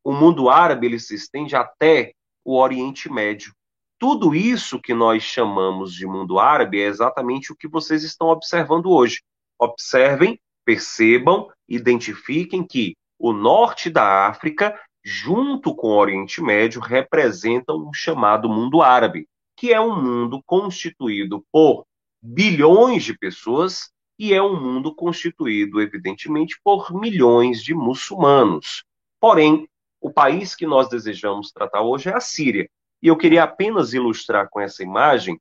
O 0.04 0.12
mundo 0.12 0.50
árabe 0.50 0.88
ele 0.88 1.00
se 1.00 1.16
estende 1.16 1.56
até 1.56 2.14
o 2.44 2.58
Oriente 2.58 3.12
Médio. 3.12 3.54
Tudo 3.98 4.36
isso 4.36 4.82
que 4.82 4.94
nós 4.94 5.24
chamamos 5.24 5.94
de 5.94 6.06
mundo 6.06 6.40
árabe 6.40 6.82
é 6.82 6.86
exatamente 6.86 7.52
o 7.52 7.56
que 7.56 7.68
vocês 7.68 8.04
estão 8.04 8.28
observando 8.28 8.92
hoje. 8.92 9.22
Observem, 9.58 10.40
percebam, 10.68 11.48
identifiquem 11.66 12.62
que 12.62 12.98
o 13.18 13.32
norte 13.32 13.90
da 13.90 14.28
África, 14.28 14.78
junto 15.02 15.74
com 15.74 15.88
o 15.88 15.98
Oriente 15.98 16.42
Médio, 16.42 16.82
representam 16.82 17.88
o 17.88 17.94
chamado 17.94 18.50
mundo 18.50 18.82
árabe, 18.82 19.30
que 19.56 19.72
é 19.72 19.80
um 19.80 19.96
mundo 19.96 20.44
constituído 20.46 21.42
por 21.54 21.86
bilhões 22.22 23.06
de 23.06 23.18
pessoas 23.18 23.90
e 24.20 24.34
é 24.34 24.44
um 24.44 24.60
mundo 24.62 24.94
constituído, 24.94 25.82
evidentemente, 25.82 26.60
por 26.62 26.94
milhões 26.94 27.64
de 27.64 27.74
muçulmanos. 27.74 28.84
Porém, 29.22 29.70
o 30.02 30.12
país 30.12 30.54
que 30.54 30.68
nós 30.68 30.90
desejamos 30.90 31.50
tratar 31.50 31.82
hoje 31.82 32.10
é 32.10 32.14
a 32.14 32.20
Síria. 32.20 32.70
E 33.02 33.08
eu 33.08 33.16
queria 33.16 33.44
apenas 33.44 33.94
ilustrar 33.94 34.50
com 34.50 34.60
essa 34.60 34.84
imagem 34.84 35.40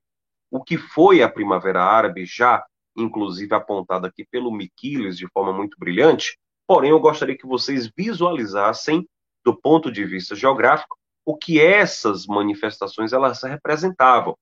o 0.52 0.62
que 0.62 0.78
foi 0.78 1.20
a 1.20 1.28
Primavera 1.28 1.82
Árabe, 1.82 2.24
já 2.24 2.64
inclusive 2.97 3.55
apontada 3.55 4.09
aqui 4.09 4.24
pelo 4.30 4.51
Miquiles 4.51 5.16
de 5.16 5.28
forma 5.28 5.53
muito 5.53 5.76
brilhante. 5.78 6.38
Porém, 6.66 6.90
eu 6.90 7.01
gostaria 7.01 7.36
que 7.36 7.47
vocês 7.47 7.90
visualizassem, 7.97 9.07
do 9.44 9.55
ponto 9.55 9.92
de 9.92 10.05
vista 10.05 10.34
geográfico, 10.34 10.97
o 11.24 11.36
que 11.36 11.61
essas 11.61 12.26
manifestações 12.26 13.12
elas 13.12 13.42
representavam. 13.42 14.36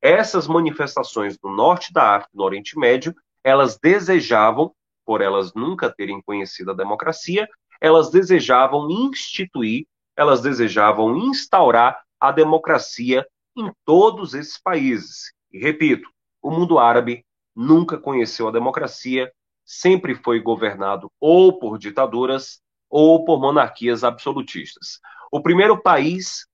Essas 0.00 0.46
manifestações 0.46 1.38
do 1.38 1.48
norte 1.50 1.92
da 1.92 2.16
África, 2.16 2.30
no 2.34 2.44
Oriente 2.44 2.78
Médio, 2.78 3.14
elas 3.42 3.78
desejavam, 3.78 4.72
por 5.04 5.20
elas 5.20 5.54
nunca 5.54 5.90
terem 5.90 6.20
conhecido 6.20 6.70
a 6.70 6.74
democracia, 6.74 7.48
elas 7.80 8.10
desejavam 8.10 8.90
instituir, 8.90 9.86
elas 10.16 10.40
desejavam 10.40 11.16
instaurar 11.16 12.02
a 12.20 12.32
democracia 12.32 13.26
em 13.56 13.70
todos 13.84 14.34
esses 14.34 14.58
países. 14.58 15.32
E 15.52 15.58
repito, 15.58 16.08
o 16.42 16.50
mundo 16.50 16.78
árabe 16.78 17.25
nunca 17.56 17.98
conheceu 17.98 18.46
a 18.48 18.52
democracia, 18.52 19.32
sempre 19.64 20.14
foi 20.14 20.40
governado 20.40 21.10
ou 21.18 21.58
por 21.58 21.78
ditaduras 21.78 22.60
ou 22.88 23.24
por 23.24 23.40
monarquias 23.40 24.04
absolutistas. 24.04 25.00
O 25.32 25.42
primeiro 25.42 25.80
país 25.82 26.46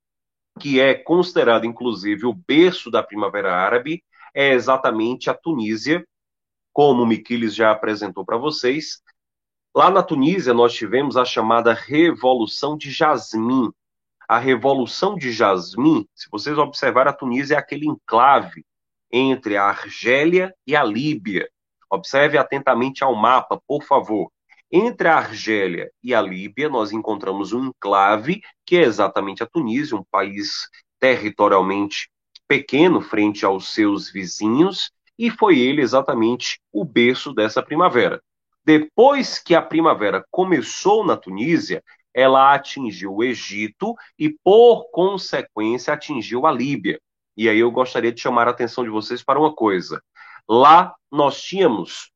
que 0.61 0.81
é 0.81 0.95
considerado, 0.95 1.65
inclusive, 1.65 2.27
o 2.27 2.35
berço 2.35 2.91
da 2.91 3.03
Primavera 3.03 3.55
Árabe 3.55 4.03
é 4.35 4.53
exatamente 4.53 5.31
a 5.31 5.35
Tunísia, 5.35 6.07
como 6.73 7.03
o 7.03 7.07
Miquiles 7.07 7.55
já 7.55 7.71
apresentou 7.71 8.25
para 8.25 8.37
vocês. 8.37 9.01
Lá 9.75 9.91
na 9.91 10.03
Tunísia, 10.03 10.53
nós 10.53 10.75
tivemos 10.75 11.17
a 11.17 11.25
chamada 11.25 11.73
Revolução 11.73 12.77
de 12.77 12.91
Jasmim. 12.91 13.71
A 14.29 14.39
Revolução 14.39 15.17
de 15.17 15.33
Jasmim, 15.33 16.07
se 16.15 16.29
vocês 16.31 16.57
observarem, 16.57 17.11
a 17.11 17.17
Tunísia 17.17 17.57
é 17.57 17.59
aquele 17.59 17.87
enclave 17.87 18.65
entre 19.13 19.57
a 19.57 19.65
Argélia 19.65 20.55
e 20.67 20.75
a 20.75 20.83
Líbia. 20.83 21.49
Observe 21.91 22.39
atentamente 22.39 23.05
ao 23.05 23.15
mapa, 23.15 23.61
por 23.67 23.83
favor. 23.85 24.31
Entre 24.71 25.07
a 25.07 25.17
Argélia 25.17 25.91
e 26.03 26.15
a 26.15 26.23
Líbia, 26.23 26.71
nós 26.71 26.93
encontramos 26.93 27.53
um 27.53 27.67
enclave, 27.67 28.41
que 28.65 28.77
é 28.77 28.81
exatamente 28.81 29.43
a 29.43 29.47
Tunísia, 29.47 29.97
um 29.97 30.05
país 30.11 30.67
territorialmente 30.99 32.09
pequeno 32.49 33.03
frente 33.03 33.45
aos 33.45 33.75
seus 33.75 34.11
vizinhos, 34.11 34.91
e 35.19 35.31
foi 35.31 35.59
ele 35.59 35.83
exatamente 35.83 36.59
o 36.73 36.85
berço 36.85 37.35
dessa 37.35 37.63
primavera. 37.63 38.23
Depois 38.65 39.39
que 39.39 39.55
a 39.55 39.61
primavera 39.61 40.25
começou 40.31 41.05
na 41.05 41.17
Tunísia, 41.17 41.83
ela 42.15 42.55
atingiu 42.55 43.17
o 43.17 43.25
Egito 43.25 43.95
e, 44.19 44.31
por 44.43 44.91
consequência, 44.91 45.93
atingiu 45.93 46.47
a 46.47 46.53
Líbia. 46.53 47.01
E 47.37 47.49
aí 47.49 47.59
eu 47.59 47.71
gostaria 47.71 48.13
de 48.13 48.21
chamar 48.21 48.49
a 48.49 48.51
atenção 48.51 48.85
de 48.85 48.91
vocês 48.91 49.23
para 49.23 49.39
uma 49.39 49.55
coisa. 49.55 50.03
Lá 50.49 50.95
nós 51.11 51.41
tínhamos, 51.41 52.11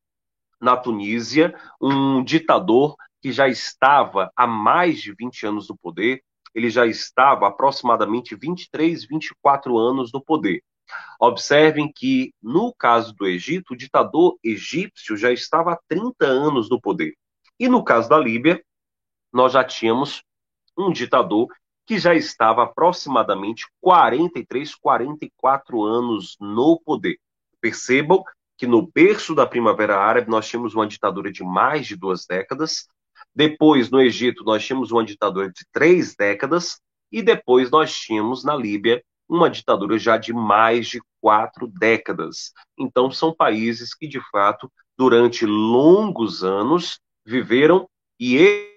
na 0.61 0.77
Tunísia, 0.77 1.55
um 1.81 2.23
ditador 2.23 2.97
que 3.23 3.33
já 3.33 3.49
estava 3.49 4.31
há 4.37 4.47
mais 4.47 5.01
de 5.01 5.15
20 5.15 5.47
anos 5.47 5.69
no 5.69 5.77
poder, 5.77 6.23
ele 6.55 6.71
já 6.71 6.87
estava 6.87 7.47
aproximadamente 7.49 8.35
23, 8.35 9.05
24 9.05 9.77
anos 9.77 10.11
no 10.13 10.23
poder. 10.23 10.63
Observem 11.21 11.91
que, 11.93 12.33
no 12.43 12.73
caso 12.75 13.15
do 13.15 13.27
Egito, 13.27 13.75
o 13.75 13.77
ditador 13.77 14.39
egípcio 14.43 15.17
já 15.17 15.33
estava 15.33 15.73
há 15.73 15.79
30 15.89 16.25
anos 16.25 16.71
no 16.71 16.81
poder. 16.81 17.15
E 17.59 17.69
no 17.69 17.83
caso 17.83 18.09
da 18.09 18.19
Líbia, 18.19 18.63
nós 19.33 19.53
já 19.53 19.65
tínhamos 19.65 20.23
um 20.79 20.93
ditador 20.93 21.49
que 21.87 21.99
já 21.99 22.15
estava 22.15 22.65
aproximadamente 22.65 23.65
43, 23.81 24.75
44 24.75 25.83
anos 25.85 26.37
no 26.41 26.81
poder. 26.85 27.19
Percebam 27.61 28.25
que 28.59 28.67
no 28.67 28.87
berço 28.87 29.35
da 29.35 29.47
Primavera 29.47 29.99
Árabe 29.99 30.31
nós 30.31 30.49
tínhamos 30.49 30.75
uma 30.75 30.87
ditadura 30.87 31.31
de 31.31 31.45
mais 31.45 31.87
de 31.87 31.95
duas 31.95 32.27
décadas, 32.27 32.89
depois 33.35 33.91
no 33.91 34.01
Egito 34.01 34.43
nós 34.45 34.65
tínhamos 34.65 34.91
uma 34.91 35.05
ditadura 35.05 35.49
de 35.49 35.65
três 35.71 36.17
décadas, 36.17 36.81
e 37.13 37.23
depois 37.23 37.71
nós 37.71 37.97
tínhamos 37.97 38.43
na 38.43 38.57
Líbia 38.57 39.03
uma 39.29 39.51
ditadura 39.51 39.99
já 39.99 40.17
de 40.17 40.33
mais 40.33 40.89
de 40.89 41.01
quatro 41.21 41.67
décadas. 41.67 42.53
Então, 42.79 43.11
são 43.11 43.35
países 43.35 43.95
que, 43.95 44.07
de 44.07 44.21
fato, 44.31 44.71
durante 44.97 45.45
longos 45.45 46.45
anos, 46.45 47.01
viveram 47.25 47.89
e 48.19 48.73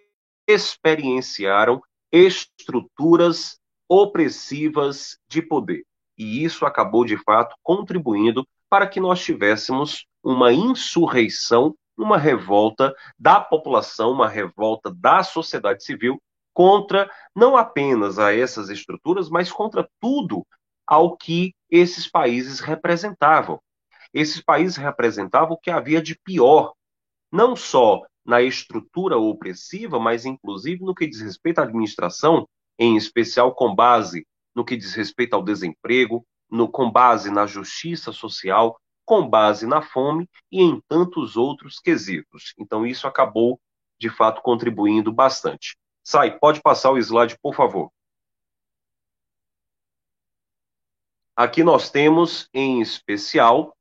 experienciaram 0.47 1.81
estruturas 2.11 3.59
opressivas 3.87 5.17
de 5.27 5.41
poder. 5.41 5.83
E 6.17 6.43
isso 6.43 6.65
acabou, 6.65 7.05
de 7.05 7.17
fato, 7.17 7.55
contribuindo 7.63 8.47
para 8.69 8.87
que 8.87 8.99
nós 8.99 9.23
tivéssemos 9.23 10.05
uma 10.23 10.51
insurreição, 10.53 11.75
uma 11.97 12.17
revolta 12.17 12.93
da 13.17 13.39
população, 13.39 14.11
uma 14.11 14.27
revolta 14.27 14.93
da 14.93 15.23
sociedade 15.23 15.83
civil 15.83 16.21
contra 16.53 17.09
não 17.35 17.55
apenas 17.55 18.19
a 18.19 18.35
essas 18.35 18.69
estruturas, 18.69 19.29
mas 19.29 19.51
contra 19.51 19.89
tudo 19.99 20.45
ao 20.85 21.15
que 21.15 21.53
esses 21.69 22.07
países 22.07 22.59
representavam. 22.59 23.61
Esses 24.13 24.41
países 24.41 24.75
representavam 24.75 25.53
o 25.53 25.57
que 25.57 25.71
havia 25.71 26.01
de 26.01 26.17
pior, 26.19 26.73
não 27.31 27.55
só 27.55 28.03
na 28.29 28.43
estrutura 28.43 29.17
opressiva, 29.17 29.99
mas 29.99 30.23
inclusive 30.23 30.85
no 30.85 30.93
que 30.93 31.07
diz 31.07 31.19
respeito 31.19 31.57
à 31.57 31.63
administração, 31.63 32.47
em 32.77 32.95
especial 32.95 33.55
com 33.55 33.73
base 33.73 34.23
no 34.55 34.63
que 34.63 34.77
diz 34.77 34.93
respeito 34.93 35.33
ao 35.33 35.41
desemprego, 35.41 36.23
no, 36.47 36.69
com 36.69 36.91
base 36.91 37.31
na 37.31 37.47
justiça 37.47 38.11
social, 38.11 38.79
com 39.03 39.27
base 39.27 39.65
na 39.65 39.81
fome 39.81 40.29
e 40.51 40.61
em 40.61 40.79
tantos 40.87 41.35
outros 41.37 41.79
quesitos. 41.79 42.53
Então, 42.59 42.85
isso 42.85 43.07
acabou, 43.07 43.59
de 43.99 44.11
fato, 44.11 44.43
contribuindo 44.43 45.11
bastante. 45.11 45.75
Sai, 46.03 46.37
pode 46.37 46.61
passar 46.61 46.91
o 46.91 46.99
slide, 46.99 47.35
por 47.41 47.55
favor. 47.55 47.91
Aqui 51.35 51.63
nós 51.63 51.89
temos, 51.89 52.47
em 52.53 52.79
especial, 52.79 53.75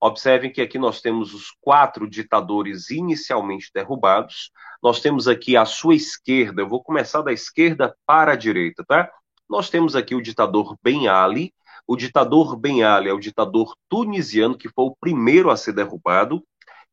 observem 0.00 0.52
que 0.52 0.60
aqui 0.60 0.78
nós 0.78 1.00
temos 1.00 1.34
os 1.34 1.50
quatro 1.60 2.08
ditadores 2.08 2.90
inicialmente 2.90 3.70
derrubados. 3.74 4.50
Nós 4.82 5.00
temos 5.00 5.26
aqui 5.26 5.56
à 5.56 5.64
sua 5.64 5.94
esquerda, 5.94 6.62
eu 6.62 6.68
vou 6.68 6.82
começar 6.82 7.22
da 7.22 7.32
esquerda 7.32 7.96
para 8.06 8.32
a 8.32 8.36
direita, 8.36 8.84
tá? 8.86 9.10
Nós 9.48 9.70
temos 9.70 9.96
aqui 9.96 10.14
o 10.14 10.22
ditador 10.22 10.76
Ben 10.82 11.08
Ali. 11.08 11.52
O 11.86 11.96
ditador 11.96 12.56
Ben 12.56 12.82
Ali 12.82 13.08
é 13.08 13.12
o 13.12 13.18
ditador 13.18 13.74
tunisiano 13.88 14.56
que 14.56 14.68
foi 14.68 14.84
o 14.84 14.96
primeiro 15.00 15.50
a 15.50 15.56
ser 15.56 15.72
derrubado. 15.72 16.42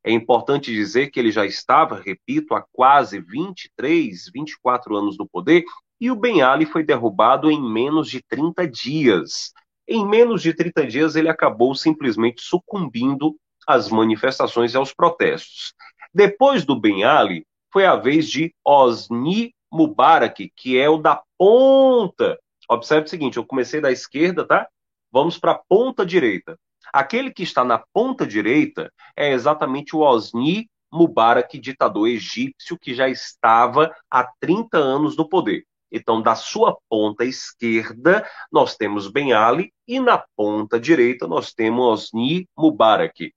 É 0.04 0.12
importante 0.12 0.72
dizer 0.72 1.10
que 1.10 1.20
ele 1.20 1.32
já 1.32 1.46
estava, 1.46 2.00
repito, 2.00 2.54
há 2.54 2.64
quase 2.72 3.20
23, 3.20 4.30
24 4.34 4.96
anos 4.96 5.18
no 5.18 5.28
poder, 5.28 5.66
e 6.00 6.12
o 6.12 6.16
Ben 6.16 6.42
Ali 6.42 6.66
foi 6.66 6.84
derrubado 6.84 7.50
em 7.50 7.62
menos 7.62 8.10
de 8.10 8.22
30 8.22 8.68
dias. 8.68 9.52
Em 9.88 10.06
menos 10.06 10.42
de 10.42 10.54
30 10.54 10.88
dias, 10.88 11.16
ele 11.16 11.30
acabou 11.30 11.76
simplesmente 11.76 12.42
sucumbindo 12.42 13.36
às 13.68 13.90
manifestações 13.90 14.74
e 14.74 14.78
aos 14.78 14.94
protestos. 14.94 15.74
Depois 16.14 16.66
do 16.66 16.80
Ben 16.80 17.04
Ali, 17.04 17.46
foi 17.72 17.86
a 17.86 17.96
vez 17.96 18.30
de 18.30 18.54
Osni 18.64 19.54
Mubarak, 19.72 20.52
que 20.56 20.78
é 20.78 20.90
o 20.90 20.98
da 20.98 21.22
ponta. 21.38 22.40
Observe 22.70 23.06
o 23.06 23.10
seguinte: 23.10 23.38
eu 23.38 23.46
comecei 23.46 23.82
da 23.82 23.92
esquerda, 23.92 24.46
tá? 24.46 24.68
Vamos 25.12 25.38
para 25.38 25.52
a 25.52 25.62
ponta 25.68 26.06
direita. 26.06 26.58
Aquele 26.94 27.32
que 27.32 27.44
está 27.44 27.64
na 27.64 27.84
ponta 27.94 28.26
direita 28.26 28.92
é 29.16 29.32
exatamente 29.32 29.96
o 29.96 30.00
Osni 30.00 30.70
Mubarak, 30.92 31.60
ditador 31.60 32.08
egípcio 32.08 32.80
que 32.80 32.94
já 32.94 33.10
estava 33.10 33.94
há 34.10 34.24
30 34.40 34.78
anos 34.78 35.18
no 35.18 35.28
poder. 35.28 35.66
Então, 35.92 36.22
da 36.22 36.36
sua 36.36 36.78
ponta 36.90 37.24
esquerda, 37.24 38.28
nós 38.52 38.76
temos 38.76 39.08
Ben 39.08 39.34
Ali 39.34 39.72
e 39.88 40.00
na 40.00 40.24
ponta 40.36 40.80
direita 40.80 41.28
nós 41.28 41.54
temos 41.54 41.86
Osni 41.86 42.48
Mubarak. 42.58 43.34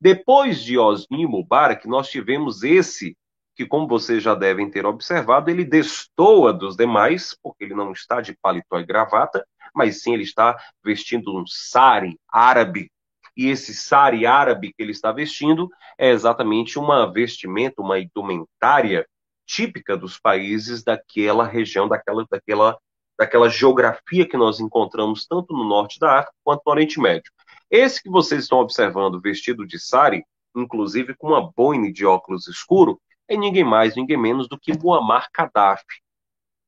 Depois 0.00 0.62
de 0.62 0.78
Osni 0.78 1.26
Mubarak, 1.26 1.86
nós 1.88 2.08
tivemos 2.08 2.62
esse 2.62 3.16
que, 3.54 3.66
como 3.66 3.86
vocês 3.86 4.22
já 4.22 4.34
devem 4.34 4.70
ter 4.70 4.86
observado, 4.86 5.50
ele 5.50 5.64
destoa 5.64 6.52
dos 6.52 6.76
demais, 6.76 7.36
porque 7.42 7.64
ele 7.64 7.74
não 7.74 7.92
está 7.92 8.20
de 8.20 8.36
paletó 8.40 8.78
e 8.78 8.86
gravata, 8.86 9.46
mas 9.74 10.02
sim 10.02 10.14
ele 10.14 10.22
está 10.22 10.56
vestindo 10.84 11.36
um 11.36 11.44
sari 11.46 12.18
árabe. 12.28 12.90
E 13.36 13.48
esse 13.48 13.74
sari 13.74 14.26
árabe 14.26 14.72
que 14.74 14.82
ele 14.82 14.92
está 14.92 15.12
vestindo 15.12 15.68
é 15.98 16.10
exatamente 16.10 16.78
uma 16.78 17.10
vestimenta, 17.10 17.80
uma 17.80 17.98
indumentária 17.98 19.06
típica 19.46 19.96
dos 19.96 20.18
países 20.18 20.82
daquela 20.82 21.46
região, 21.46 21.88
daquela, 21.88 22.24
daquela, 22.30 22.78
daquela 23.18 23.48
geografia 23.48 24.28
que 24.28 24.36
nós 24.36 24.60
encontramos 24.60 25.26
tanto 25.26 25.52
no 25.52 25.64
norte 25.64 25.98
da 25.98 26.20
África 26.20 26.34
quanto 26.44 26.62
no 26.64 26.72
Oriente 26.72 27.00
Médio. 27.00 27.30
Esse 27.70 28.02
que 28.02 28.10
vocês 28.10 28.42
estão 28.42 28.58
observando 28.58 29.20
vestido 29.20 29.66
de 29.66 29.78
sari, 29.78 30.24
inclusive 30.54 31.14
com 31.14 31.28
uma 31.28 31.50
boina 31.50 31.90
de 31.92 32.04
óculos 32.04 32.46
escuro, 32.46 33.00
é 33.28 33.36
ninguém 33.36 33.64
mais, 33.64 33.96
ninguém 33.96 34.16
menos 34.16 34.48
do 34.48 34.58
que 34.58 34.76
Muammar 34.76 35.28
Gaddafi. 35.34 36.02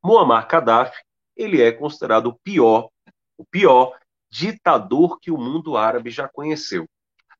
Muammar 0.03 0.47
Gaddafi, 0.49 0.97
ele 1.37 1.61
é 1.61 1.73
considerado 1.73 2.29
o 2.29 2.39
pior, 2.43 2.89
o 3.37 3.45
pior 3.45 3.99
ditador 4.31 5.19
que 5.21 5.31
o 5.31 5.39
mundo 5.39 5.77
árabe 5.77 6.11
já 6.11 6.29
conheceu. 6.29 6.89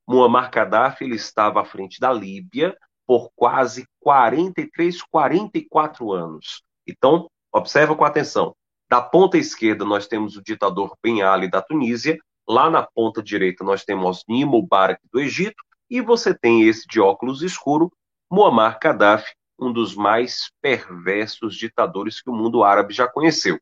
Muammar 0.07 0.51
Gaddafi 0.51 1.03
ele 1.03 1.15
estava 1.15 1.61
à 1.61 1.65
frente 1.65 1.99
da 1.99 2.13
Líbia 2.13 2.77
por 3.05 3.29
quase 3.35 3.85
43, 3.99 5.01
44 5.03 6.11
anos. 6.11 6.63
Então, 6.87 7.29
observa 7.51 7.95
com 7.95 8.03
atenção. 8.03 8.55
Da 8.89 9.01
ponta 9.01 9.37
esquerda 9.37 9.83
nós 9.83 10.07
temos 10.07 10.37
o 10.37 10.43
ditador 10.43 10.95
Ben 11.01 11.23
Ali 11.23 11.49
da 11.49 11.61
Tunísia, 11.61 12.17
lá 12.47 12.69
na 12.69 12.83
ponta 12.83 13.21
direita 13.21 13.63
nós 13.63 13.83
temos 13.83 14.19
Osni 14.19 14.45
Mubarak 14.45 15.01
do 15.11 15.19
Egito 15.19 15.63
e 15.89 16.01
você 16.01 16.33
tem 16.33 16.63
esse 16.67 16.87
de 16.87 16.99
óculos 16.99 17.41
escuro, 17.41 17.91
Muammar 18.31 18.79
Gaddafi, 18.81 19.33
um 19.59 19.71
dos 19.71 19.95
mais 19.95 20.51
perversos 20.61 21.55
ditadores 21.55 22.21
que 22.21 22.29
o 22.29 22.33
mundo 22.33 22.63
árabe 22.63 22.93
já 22.93 23.07
conheceu. 23.07 23.59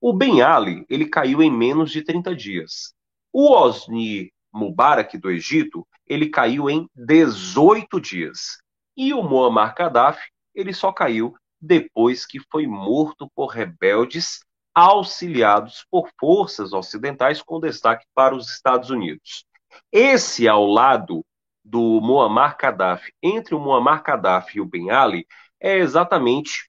O 0.00 0.12
Ben 0.12 0.42
Ali, 0.42 0.84
ele 0.90 1.06
caiu 1.06 1.42
em 1.42 1.50
menos 1.50 1.90
de 1.90 2.02
30 2.02 2.34
dias. 2.34 2.92
O 3.32 3.52
Osni 3.52 4.32
Mubarak 4.52 5.16
do 5.16 5.30
Egito, 5.30 5.86
ele 6.06 6.28
caiu 6.28 6.68
em 6.68 6.88
18 6.94 8.00
dias. 8.00 8.58
E 8.96 9.14
o 9.14 9.22
Muammar 9.22 9.74
Gaddafi, 9.74 10.30
ele 10.54 10.72
só 10.72 10.92
caiu 10.92 11.34
depois 11.60 12.26
que 12.26 12.40
foi 12.50 12.66
morto 12.66 13.30
por 13.34 13.46
rebeldes 13.46 14.40
auxiliados 14.74 15.86
por 15.90 16.08
forças 16.18 16.72
ocidentais 16.72 17.42
com 17.42 17.60
destaque 17.60 18.04
para 18.14 18.34
os 18.34 18.50
Estados 18.50 18.90
Unidos. 18.90 19.44
Esse 19.90 20.48
ao 20.48 20.66
lado 20.66 21.24
do 21.64 22.00
Muammar 22.00 22.56
Gaddafi, 22.58 23.12
entre 23.22 23.54
o 23.54 23.60
Muammar 23.60 24.02
Gaddafi 24.02 24.58
e 24.58 24.60
o 24.60 24.66
Ben 24.66 24.90
Ali, 24.90 25.26
é 25.60 25.78
exatamente 25.78 26.68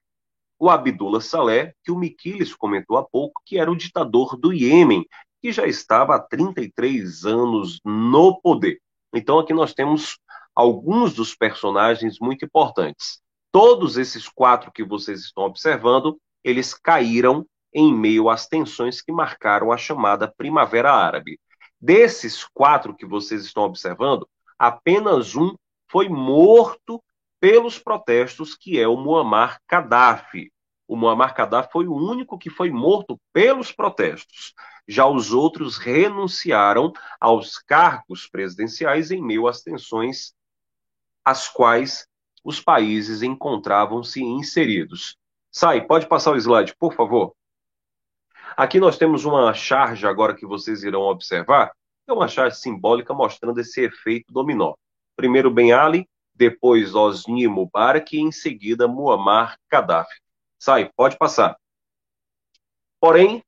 o 0.58 0.70
Abdullah 0.70 1.20
Saleh, 1.20 1.74
que 1.82 1.90
o 1.90 1.98
Miquiles 1.98 2.54
comentou 2.54 2.96
há 2.96 3.04
pouco, 3.04 3.42
que 3.44 3.58
era 3.58 3.70
o 3.70 3.76
ditador 3.76 4.36
do 4.36 4.52
Iêmen, 4.52 5.04
que 5.42 5.52
já 5.52 5.66
estava 5.66 6.14
há 6.14 6.20
33 6.20 7.24
anos 7.24 7.80
no 7.84 8.40
poder. 8.40 8.80
Então 9.12 9.38
aqui 9.38 9.52
nós 9.52 9.74
temos 9.74 10.18
alguns 10.54 11.14
dos 11.14 11.34
personagens 11.34 12.18
muito 12.20 12.44
importantes. 12.44 13.20
Todos 13.50 13.96
esses 13.96 14.28
quatro 14.28 14.72
que 14.72 14.84
vocês 14.84 15.20
estão 15.20 15.44
observando, 15.44 16.18
eles 16.42 16.74
caíram 16.74 17.46
em 17.72 17.92
meio 17.92 18.28
às 18.28 18.46
tensões 18.46 19.00
que 19.00 19.12
marcaram 19.12 19.72
a 19.72 19.76
chamada 19.76 20.32
Primavera 20.36 20.92
Árabe. 20.92 21.38
Desses 21.80 22.44
quatro 22.44 22.94
que 22.94 23.04
vocês 23.04 23.44
estão 23.44 23.64
observando, 23.64 24.28
apenas 24.58 25.34
um 25.34 25.54
foi 25.90 26.08
morto 26.08 27.02
pelos 27.40 27.78
protestos, 27.78 28.56
que 28.56 28.80
é 28.80 28.88
o 28.88 28.96
Muammar 28.96 29.58
Gaddafi. 29.68 30.50
O 30.86 30.96
Muammar 30.96 31.34
Gaddafi 31.34 31.70
foi 31.72 31.86
o 31.86 31.94
único 31.94 32.38
que 32.38 32.50
foi 32.50 32.70
morto 32.70 33.20
pelos 33.32 33.72
protestos. 33.72 34.54
Já 34.86 35.06
os 35.06 35.32
outros 35.32 35.76
renunciaram 35.76 36.92
aos 37.20 37.58
cargos 37.58 38.26
presidenciais 38.26 39.10
em 39.10 39.22
meio 39.22 39.46
às 39.46 39.62
tensões 39.62 40.32
às 41.24 41.48
quais 41.48 42.06
os 42.44 42.60
países 42.60 43.22
encontravam-se 43.22 44.22
inseridos. 44.22 45.16
Sai, 45.50 45.86
pode 45.86 46.06
passar 46.06 46.32
o 46.32 46.36
slide, 46.36 46.74
por 46.78 46.94
favor. 46.94 47.34
Aqui 48.56 48.78
nós 48.78 48.98
temos 48.98 49.24
uma 49.24 49.52
charge 49.54 50.06
agora 50.06 50.34
que 50.34 50.46
vocês 50.46 50.84
irão 50.84 51.02
observar, 51.02 51.72
é 52.06 52.12
uma 52.12 52.28
charge 52.28 52.58
simbólica 52.58 53.14
mostrando 53.14 53.58
esse 53.60 53.82
efeito 53.82 54.32
dominó. 54.32 54.74
Primeiro 55.16 55.50
Ben 55.50 55.72
Ali, 55.72 56.08
depois 56.34 56.94
Osni 56.94 57.48
Mubarak 57.48 58.16
e 58.16 58.20
em 58.20 58.30
seguida 58.30 58.86
Muammar 58.86 59.56
Gaddafi. 59.70 60.20
Sai, 60.58 60.90
pode 60.94 61.16
passar. 61.16 61.56
Porém, 63.00 63.42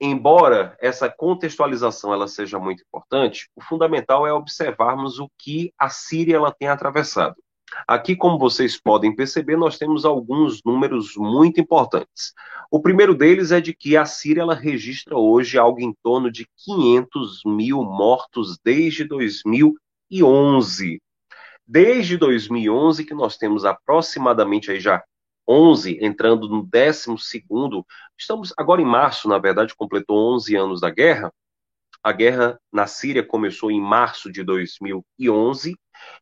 embora 0.00 0.76
essa 0.80 1.10
contextualização 1.10 2.12
ela 2.12 2.26
seja 2.26 2.58
muito 2.58 2.82
importante, 2.82 3.48
o 3.54 3.62
fundamental 3.62 4.26
é 4.26 4.32
observarmos 4.32 5.18
o 5.18 5.30
que 5.38 5.72
a 5.78 5.90
Síria 5.90 6.36
ela 6.36 6.52
tem 6.52 6.68
atravessado. 6.68 7.36
Aqui, 7.86 8.16
como 8.16 8.38
vocês 8.38 8.80
podem 8.80 9.14
perceber, 9.14 9.56
nós 9.56 9.78
temos 9.78 10.04
alguns 10.04 10.60
números 10.64 11.14
muito 11.16 11.60
importantes. 11.60 12.32
O 12.70 12.80
primeiro 12.80 13.14
deles 13.14 13.52
é 13.52 13.60
de 13.60 13.74
que 13.74 13.96
a 13.96 14.04
Síria 14.04 14.42
ela 14.42 14.54
registra 14.54 15.16
hoje 15.16 15.58
algo 15.58 15.80
em 15.80 15.94
torno 16.02 16.30
de 16.30 16.48
500 16.64 17.42
mil 17.46 17.82
mortos 17.84 18.58
desde 18.64 19.04
2011. 19.04 21.00
Desde 21.66 22.16
2011 22.16 23.04
que 23.04 23.14
nós 23.14 23.36
temos 23.36 23.64
aproximadamente 23.64 24.72
aí 24.72 24.80
já 24.80 25.02
11 25.50 25.98
entrando 26.00 26.48
no 26.48 26.62
12 26.62 27.18
segundo, 27.18 27.84
estamos 28.16 28.54
agora 28.56 28.80
em 28.80 28.84
março, 28.84 29.28
na 29.28 29.36
verdade, 29.36 29.74
completou 29.74 30.34
11 30.34 30.54
anos 30.54 30.80
da 30.80 30.90
guerra. 30.90 31.32
A 32.02 32.12
guerra 32.12 32.58
na 32.72 32.86
Síria 32.86 33.26
começou 33.26 33.70
em 33.70 33.80
março 33.80 34.30
de 34.30 34.44
2011 34.44 35.76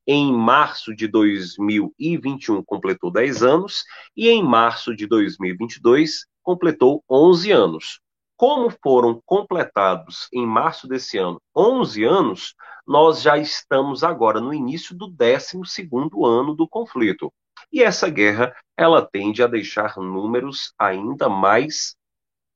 em 0.07 0.33
março 0.33 0.95
de 0.95 1.07
2021 1.07 2.63
completou 2.65 3.11
10 3.11 3.43
anos 3.43 3.85
e 4.17 4.29
em 4.29 4.43
março 4.43 4.95
de 4.95 5.07
2022 5.07 6.27
completou 6.43 7.05
11 7.09 7.53
anos. 7.53 8.01
Como 8.37 8.71
foram 8.83 9.21
completados 9.27 10.29
em 10.33 10.47
março 10.47 10.87
desse 10.87 11.19
ano 11.19 11.41
11 11.57 12.05
anos, 12.05 12.55
nós 12.87 13.21
já 13.21 13.37
estamos 13.37 14.03
agora 14.03 14.41
no 14.41 14.55
início 14.55 14.97
do 14.97 15.09
12 15.09 15.89
ano 16.25 16.55
do 16.55 16.69
conflito. 16.69 17.33
E 17.73 17.83
essa 17.83 18.09
guerra, 18.09 18.55
ela 18.77 19.07
tende 19.07 19.43
a 19.43 19.47
deixar 19.47 19.97
números 19.97 20.73
ainda 20.79 21.29
mais 21.29 21.97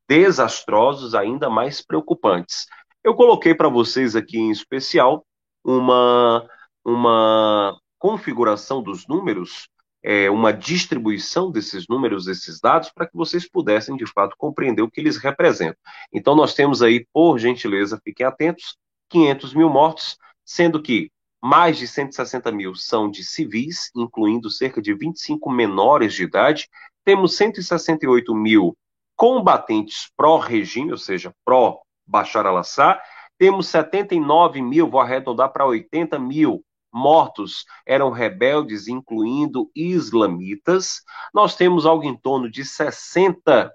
desastrosos, 0.09 1.15
ainda 1.15 1.49
mais 1.51 1.81
preocupantes. 1.81 2.67
Eu 3.05 3.15
coloquei 3.15 3.55
para 3.55 3.69
vocês 3.69 4.15
aqui 4.15 4.39
em 4.39 4.51
especial 4.51 5.25
uma 5.65 6.49
uma 6.85 7.79
configuração 7.99 8.83
dos 8.83 9.07
números, 9.07 9.69
é, 10.03 10.29
uma 10.29 10.53
distribuição 10.53 11.51
desses 11.51 11.87
números, 11.89 12.25
desses 12.25 12.61
dados, 12.61 12.91
para 12.91 13.07
que 13.07 13.17
vocês 13.17 13.49
pudessem, 13.49 13.97
de 13.97 14.07
fato, 14.07 14.35
compreender 14.37 14.83
o 14.83 14.91
que 14.91 15.01
eles 15.01 15.17
representam. 15.17 15.79
Então, 16.13 16.35
nós 16.35 16.55
temos 16.55 16.83
aí, 16.83 17.07
por 17.13 17.39
gentileza, 17.39 18.01
fiquem 18.03 18.27
atentos, 18.27 18.77
500 19.09 19.55
mil 19.55 19.71
mortos, 19.71 20.17
sendo 20.45 20.83
que 20.83 21.11
mais 21.43 21.77
de 21.77 21.89
160 21.89 22.53
mil 22.53 22.77
são 22.77 23.11
de 23.11 23.25
civis, 23.25 23.91
incluindo 23.97 24.49
cerca 24.49 24.81
de 24.81 24.95
25 24.95 25.51
menores 25.51 26.15
de 26.15 26.23
idade. 26.23 26.69
Temos 27.05 27.37
168 27.37 28.33
mil 28.33 28.79
combatentes 29.17 30.09
pró-regime, 30.17 30.93
ou 30.93 30.99
seja, 30.99 31.35
pró-Bashar 31.45 32.47
al-Assad. 32.47 33.01
Temos 33.37 33.67
79 33.67 34.63
mil, 34.63 34.89
vou 34.89 35.01
arredondar 35.01 35.53
para 35.53 35.67
80 35.67 36.17
mil, 36.17 36.65
mortos 36.93 37.65
eram 37.85 38.11
rebeldes, 38.11 38.87
incluindo 38.87 39.69
islamitas. 39.75 41.03
Nós 41.35 41.57
temos 41.57 41.85
algo 41.87 42.05
em 42.05 42.17
torno 42.17 42.49
de 42.49 42.65
60, 42.65 43.73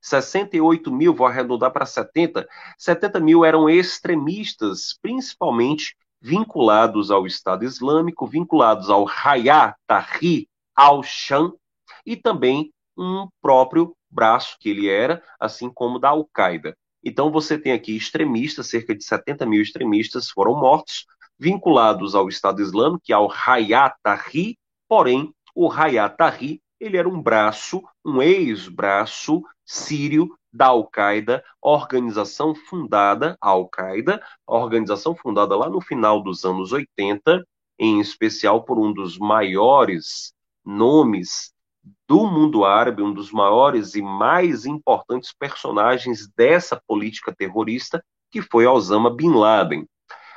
68 0.00 0.92
mil, 0.92 1.14
vou 1.14 1.28
arredondar 1.28 1.70
para 1.70 1.86
70, 1.86 2.48
70 2.76 3.20
mil 3.20 3.44
eram 3.44 3.70
extremistas, 3.70 4.98
principalmente 5.00 5.96
vinculados 6.20 7.10
ao 7.10 7.26
Estado 7.26 7.64
Islâmico, 7.64 8.26
vinculados 8.26 8.90
ao 8.90 9.06
Hayat 9.08 9.76
Tahrir 9.86 10.46
al-Sham 10.74 11.52
e 12.04 12.16
também 12.16 12.72
um 12.96 13.28
próprio 13.40 13.94
braço 14.10 14.56
que 14.58 14.70
ele 14.70 14.88
era, 14.88 15.22
assim 15.38 15.70
como 15.70 15.98
da 15.98 16.08
Al-Qaeda. 16.10 16.76
Então 17.04 17.30
você 17.30 17.58
tem 17.58 17.72
aqui 17.72 17.96
extremistas, 17.96 18.68
cerca 18.68 18.94
de 18.94 19.04
70 19.04 19.46
mil 19.46 19.62
extremistas 19.62 20.30
foram 20.30 20.54
mortos, 20.54 21.06
vinculados 21.38 22.14
ao 22.14 22.28
Estado 22.28 22.60
Islâmico, 22.60 23.02
que 23.04 23.12
é 23.12 23.18
o 23.18 23.30
Hayat 23.30 23.96
Tahrir, 24.02 24.56
porém, 24.88 25.32
o 25.54 25.70
Hayat 25.70 26.16
Tahrir, 26.16 26.60
ele 26.80 26.96
era 26.96 27.08
um 27.08 27.20
braço, 27.20 27.82
um 28.04 28.20
ex-braço 28.20 29.42
sírio 29.64 30.28
da 30.58 30.66
Al-Qaeda, 30.66 31.42
organização 31.62 32.52
fundada, 32.52 33.38
a 33.40 33.50
Al-Qaeda, 33.50 34.20
organização 34.44 35.14
fundada 35.14 35.56
lá 35.56 35.70
no 35.70 35.80
final 35.80 36.20
dos 36.20 36.44
anos 36.44 36.72
80, 36.72 37.46
em 37.78 38.00
especial 38.00 38.64
por 38.64 38.76
um 38.76 38.92
dos 38.92 39.16
maiores 39.16 40.34
nomes 40.64 41.54
do 42.08 42.26
mundo 42.26 42.64
árabe, 42.64 43.04
um 43.04 43.14
dos 43.14 43.30
maiores 43.30 43.94
e 43.94 44.02
mais 44.02 44.66
importantes 44.66 45.32
personagens 45.32 46.28
dessa 46.36 46.82
política 46.88 47.32
terrorista, 47.32 48.04
que 48.28 48.42
foi 48.42 48.66
Osama 48.66 49.14
Bin 49.14 49.34
Laden. 49.34 49.86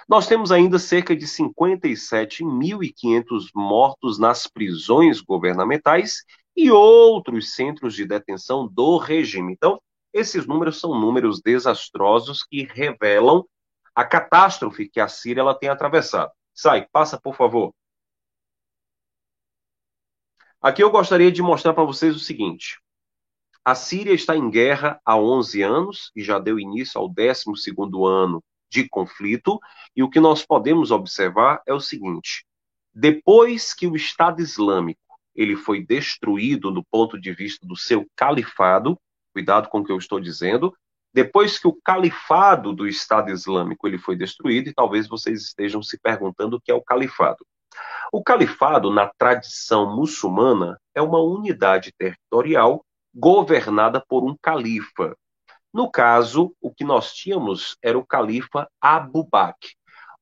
Nós 0.08 0.28
temos 0.28 0.52
ainda 0.52 0.78
cerca 0.78 1.16
de 1.16 1.26
57.500 1.26 3.46
mortos 3.56 4.20
nas 4.20 4.46
prisões 4.46 5.20
governamentais 5.20 6.18
e 6.56 6.70
outros 6.70 7.56
centros 7.56 7.96
de 7.96 8.06
detenção 8.06 8.68
do 8.68 8.98
regime. 8.98 9.54
Então, 9.54 9.82
esses 10.14 10.46
números 10.46 10.80
são 10.80 11.00
números 11.00 11.42
desastrosos 11.42 12.44
que 12.44 12.64
revelam 12.64 13.46
a 13.94 14.06
catástrofe 14.06 14.90
que 14.90 15.00
a 15.00 15.08
Síria 15.08 15.42
ela 15.42 15.54
tem 15.54 15.70
atravessado. 15.70 16.32
Sai, 16.54 16.88
passa, 16.92 17.20
por 17.20 17.36
favor. 17.36 17.74
Aqui 20.62 20.84
eu 20.84 20.92
gostaria 20.92 21.32
de 21.32 21.42
mostrar 21.42 21.74
para 21.74 21.84
vocês 21.84 22.16
o 22.16 22.20
seguinte. 22.20 22.80
A 23.64 23.76
Síria 23.76 24.14
está 24.14 24.36
em 24.36 24.50
guerra 24.50 25.00
há 25.06 25.18
11 25.18 25.62
anos 25.62 26.12
e 26.16 26.24
já 26.24 26.40
deu 26.40 26.60
início 26.60 27.00
ao 27.00 27.10
12º 27.10 28.08
ano 28.08 28.44
de 28.70 28.88
conflito, 28.88 29.60
e 29.96 30.02
o 30.02 30.10
que 30.10 30.20
nós 30.20 30.46
podemos 30.46 30.92
observar 30.92 31.62
é 31.68 31.74
o 31.74 31.80
seguinte: 31.80 32.46
depois 32.94 33.74
que 33.74 33.86
o 33.86 33.96
Estado 33.96 34.42
Islâmico 34.42 35.00
ele 35.36 35.56
foi 35.56 35.84
destruído 35.84 36.72
do 36.72 36.84
ponto 36.84 37.20
de 37.20 37.34
vista 37.34 37.66
do 37.66 37.76
seu 37.76 38.06
califado, 38.16 39.00
cuidado 39.34 39.70
com 39.70 39.80
o 39.80 39.84
que 39.84 39.92
eu 39.92 39.98
estou 39.98 40.20
dizendo, 40.20 40.74
depois 41.14 41.60
que 41.60 41.68
o 41.68 41.78
califado 41.84 42.74
do 42.74 42.88
Estado 42.88 43.32
Islâmico 43.32 43.88
ele 43.88 43.98
foi 43.98 44.16
destruído, 44.16 44.70
e 44.70 44.74
talvez 44.74 45.08
vocês 45.08 45.42
estejam 45.42 45.82
se 45.82 46.00
perguntando 46.00 46.56
o 46.56 46.62
que 46.62 46.72
é 46.72 46.76
o 46.76 46.82
califado. 46.82 47.46
O 48.12 48.24
califado, 48.24 48.92
na 48.92 49.10
tradição 49.18 49.96
muçulmana, 49.96 50.80
é 50.94 51.02
uma 51.02 51.20
unidade 51.20 51.92
territorial 51.98 52.86
governada 53.14 54.04
por 54.08 54.24
um 54.24 54.36
califa. 54.42 55.16
No 55.74 55.90
caso, 55.90 56.54
o 56.62 56.74
que 56.74 56.84
nós 56.84 57.14
tínhamos 57.14 57.78
era 57.82 57.98
o 57.98 58.06
califa 58.06 58.68
Abu 58.82 59.24
Bakr. 59.24 59.70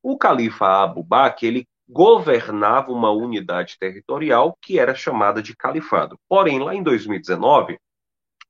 O 0.02 0.16
califa 0.16 0.82
Abu 0.84 1.02
Bakr, 1.02 1.44
ele 1.44 1.68
governava 1.88 2.92
uma 2.92 3.10
unidade 3.10 3.76
territorial 3.78 4.56
que 4.62 4.78
era 4.78 4.94
chamada 4.94 5.42
de 5.42 5.56
califado. 5.56 6.16
Porém, 6.28 6.60
lá 6.60 6.74
em 6.74 6.82
2019, 6.82 7.78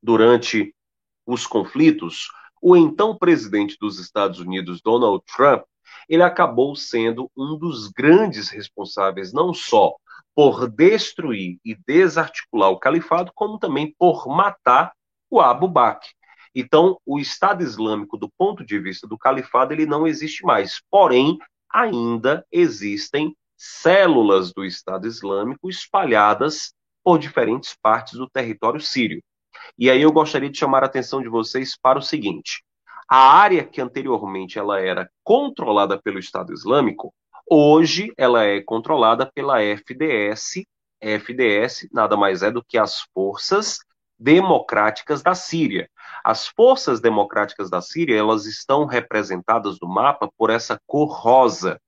durante 0.03 0.75
os 1.27 1.47
conflitos, 1.47 2.29
o 2.61 2.77
então 2.77 3.17
presidente 3.17 3.77
dos 3.81 3.99
Estados 3.99 4.41
Unidos, 4.41 4.81
Donald 4.83 5.25
Trump, 5.35 5.63
ele 6.09 6.23
acabou 6.23 6.75
sendo 6.75 7.31
um 7.37 7.57
dos 7.57 7.89
grandes 7.89 8.49
responsáveis 8.49 9.33
não 9.33 9.55
só 9.55 9.95
por 10.35 10.69
destruir 10.69 11.59
e 11.65 11.75
desarticular 11.75 12.71
o 12.71 12.79
califado, 12.79 13.33
como 13.35 13.59
também 13.59 13.95
por 13.99 14.27
matar 14.29 14.93
o 15.29 15.41
Abu 15.41 15.69
Bakr. 15.69 16.09
Então, 16.55 16.99
o 17.07 17.19
Estado 17.19 17.63
Islâmico, 17.63 18.17
do 18.17 18.29
ponto 18.37 18.65
de 18.65 18.79
vista 18.79 19.07
do 19.07 19.17
califado, 19.17 19.73
ele 19.73 19.87
não 19.87 20.07
existe 20.07 20.45
mais. 20.45 20.83
Porém, 20.91 21.39
ainda 21.73 22.45
existem 22.51 23.37
células 23.57 24.53
do 24.53 24.65
Estado 24.65 25.07
Islâmico 25.07 25.71
espalhadas 25.71 26.75
por 27.05 27.19
diferentes 27.19 27.77
partes 27.81 28.15
do 28.15 28.29
território 28.29 28.81
sírio. 28.81 29.23
E 29.79 29.91
aí 29.91 30.03
eu 30.03 30.13
gostaria 30.13 30.51
de 30.51 30.59
chamar 30.59 30.83
a 30.83 30.87
atenção 30.87 31.23
de 31.23 31.29
vocês 31.29 31.77
para 31.77 31.99
o 31.99 32.03
seguinte: 32.03 32.65
a 33.09 33.33
área 33.33 33.65
que 33.65 33.81
anteriormente 33.81 34.59
ela 34.59 34.81
era 34.81 35.11
controlada 35.25 36.01
pelo 36.01 36.19
Estado 36.19 36.53
Islâmico, 36.53 37.13
hoje 37.51 38.13
ela 38.17 38.45
é 38.45 38.61
controlada 38.61 39.31
pela 39.35 39.61
FDS. 39.63 40.65
FDS 41.01 41.89
nada 41.93 42.17
mais 42.17 42.43
é 42.43 42.51
do 42.51 42.63
que 42.63 42.77
as 42.77 43.01
forças 43.15 43.79
democráticas 44.19 45.23
da 45.23 45.35
Síria. 45.35 45.89
As 46.23 46.47
forças 46.47 47.01
democráticas 47.01 47.71
da 47.71 47.81
Síria, 47.81 48.19
elas 48.19 48.45
estão 48.45 48.85
representadas 48.85 49.79
no 49.81 49.89
mapa 49.89 50.31
por 50.37 50.51
essa 50.51 50.79
cor 50.87 51.09
rosa. 51.09 51.81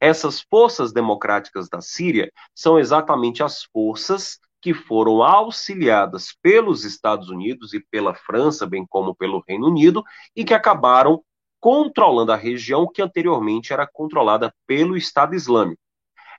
Essas 0.00 0.40
forças 0.40 0.92
democráticas 0.92 1.68
da 1.68 1.80
Síria 1.80 2.32
são 2.54 2.78
exatamente 2.78 3.42
as 3.42 3.62
forças 3.64 4.38
que 4.64 4.72
foram 4.72 5.22
auxiliadas 5.22 6.34
pelos 6.40 6.86
Estados 6.86 7.28
Unidos 7.28 7.74
e 7.74 7.80
pela 7.80 8.14
França, 8.14 8.64
bem 8.64 8.86
como 8.86 9.14
pelo 9.14 9.44
Reino 9.46 9.66
Unido, 9.66 10.02
e 10.34 10.42
que 10.42 10.54
acabaram 10.54 11.22
controlando 11.60 12.32
a 12.32 12.36
região 12.36 12.90
que 12.90 13.02
anteriormente 13.02 13.74
era 13.74 13.86
controlada 13.86 14.54
pelo 14.66 14.96
Estado 14.96 15.34
Islâmico. 15.34 15.82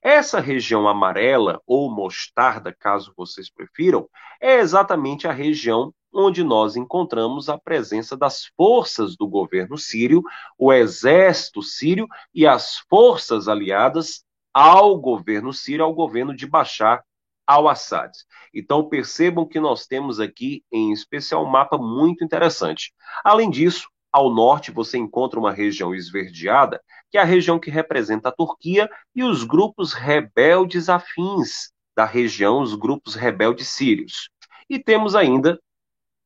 Essa 0.01 0.39
região 0.39 0.88
amarela, 0.88 1.61
ou 1.67 1.88
mostarda, 1.91 2.76
caso 2.76 3.13
vocês 3.15 3.47
prefiram, 3.47 4.09
é 4.41 4.55
exatamente 4.55 5.28
a 5.28 5.32
região 5.32 5.93
onde 6.11 6.43
nós 6.43 6.76
encontramos 6.76 7.47
a 7.47 7.59
presença 7.59 8.17
das 8.17 8.45
forças 8.57 9.15
do 9.15 9.28
governo 9.28 9.78
sírio, 9.78 10.23
o 10.57 10.73
exército 10.73 11.61
sírio 11.61 12.07
e 12.34 12.47
as 12.47 12.80
forças 12.89 13.47
aliadas 13.47 14.26
ao 14.51 14.97
governo 14.97 15.53
sírio, 15.53 15.86
ao 15.86 15.93
governo 15.93 16.36
de 16.36 16.47
Bashar 16.47 17.03
al-Assad. 17.46 18.12
Então 18.54 18.88
percebam 18.88 19.46
que 19.46 19.60
nós 19.60 19.86
temos 19.86 20.20
aqui, 20.20 20.64
em 20.72 20.91
especial, 20.91 21.43
um 21.43 21.50
mapa 21.50 21.78
muito 21.78 22.24
interessante. 22.24 22.93
Além 23.24 23.50
disso, 23.50 23.88
ao 24.12 24.34
norte 24.34 24.72
você 24.72 24.98
encontra 24.98 25.39
uma 25.39 25.52
região 25.52 25.93
esverdeada, 25.93 26.82
que 27.12 27.18
é 27.18 27.22
a 27.22 27.26
região 27.26 27.60
que 27.60 27.70
representa 27.70 28.30
a 28.30 28.32
Turquia 28.32 28.89
e 29.14 29.24
os 29.24 29.43
grupos 29.43 29.93
rebeldes 29.93 30.89
afins 30.89 31.72
da 31.96 32.06
região, 32.06 32.62
os 32.62 32.76
grupos 32.76 33.16
rebeldes 33.16 33.68
sírios. 33.68 34.30
E 34.70 34.80
temos 34.80 35.16
ainda 35.16 35.60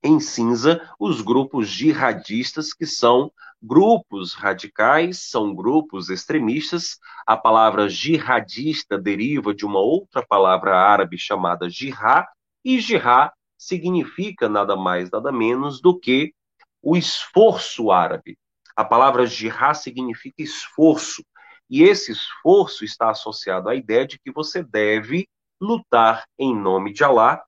em 0.03 0.19
cinza 0.19 0.81
os 0.99 1.21
grupos 1.21 1.67
jihadistas, 1.67 2.73
que 2.73 2.85
são 2.85 3.31
grupos 3.61 4.33
radicais, 4.33 5.29
são 5.29 5.53
grupos 5.53 6.09
extremistas. 6.09 6.97
A 7.25 7.35
palavra 7.35 7.89
jihadista 7.89 8.97
deriva 8.97 9.53
de 9.53 9.65
uma 9.65 9.79
outra 9.79 10.25
palavra 10.25 10.77
árabe 10.77 11.17
chamada 11.17 11.69
jihad, 11.69 12.25
e 12.63 12.79
jihad 12.79 13.31
significa 13.57 14.47
nada 14.47 14.75
mais, 14.75 15.11
nada 15.11 15.31
menos 15.31 15.81
do 15.81 15.97
que 15.97 16.33
o 16.81 16.95
esforço 16.95 17.91
árabe. 17.91 18.37
A 18.75 18.85
palavra 18.85 19.25
jihad 19.25 19.75
significa 19.75 20.41
esforço, 20.41 21.23
e 21.69 21.83
esse 21.83 22.13
esforço 22.13 22.85
está 22.85 23.09
associado 23.09 23.69
à 23.69 23.75
ideia 23.75 24.07
de 24.07 24.17
que 24.17 24.31
você 24.31 24.63
deve 24.63 25.27
lutar 25.61 26.23
em 26.37 26.55
nome 26.55 26.93
de 26.93 27.03
Allah, 27.03 27.43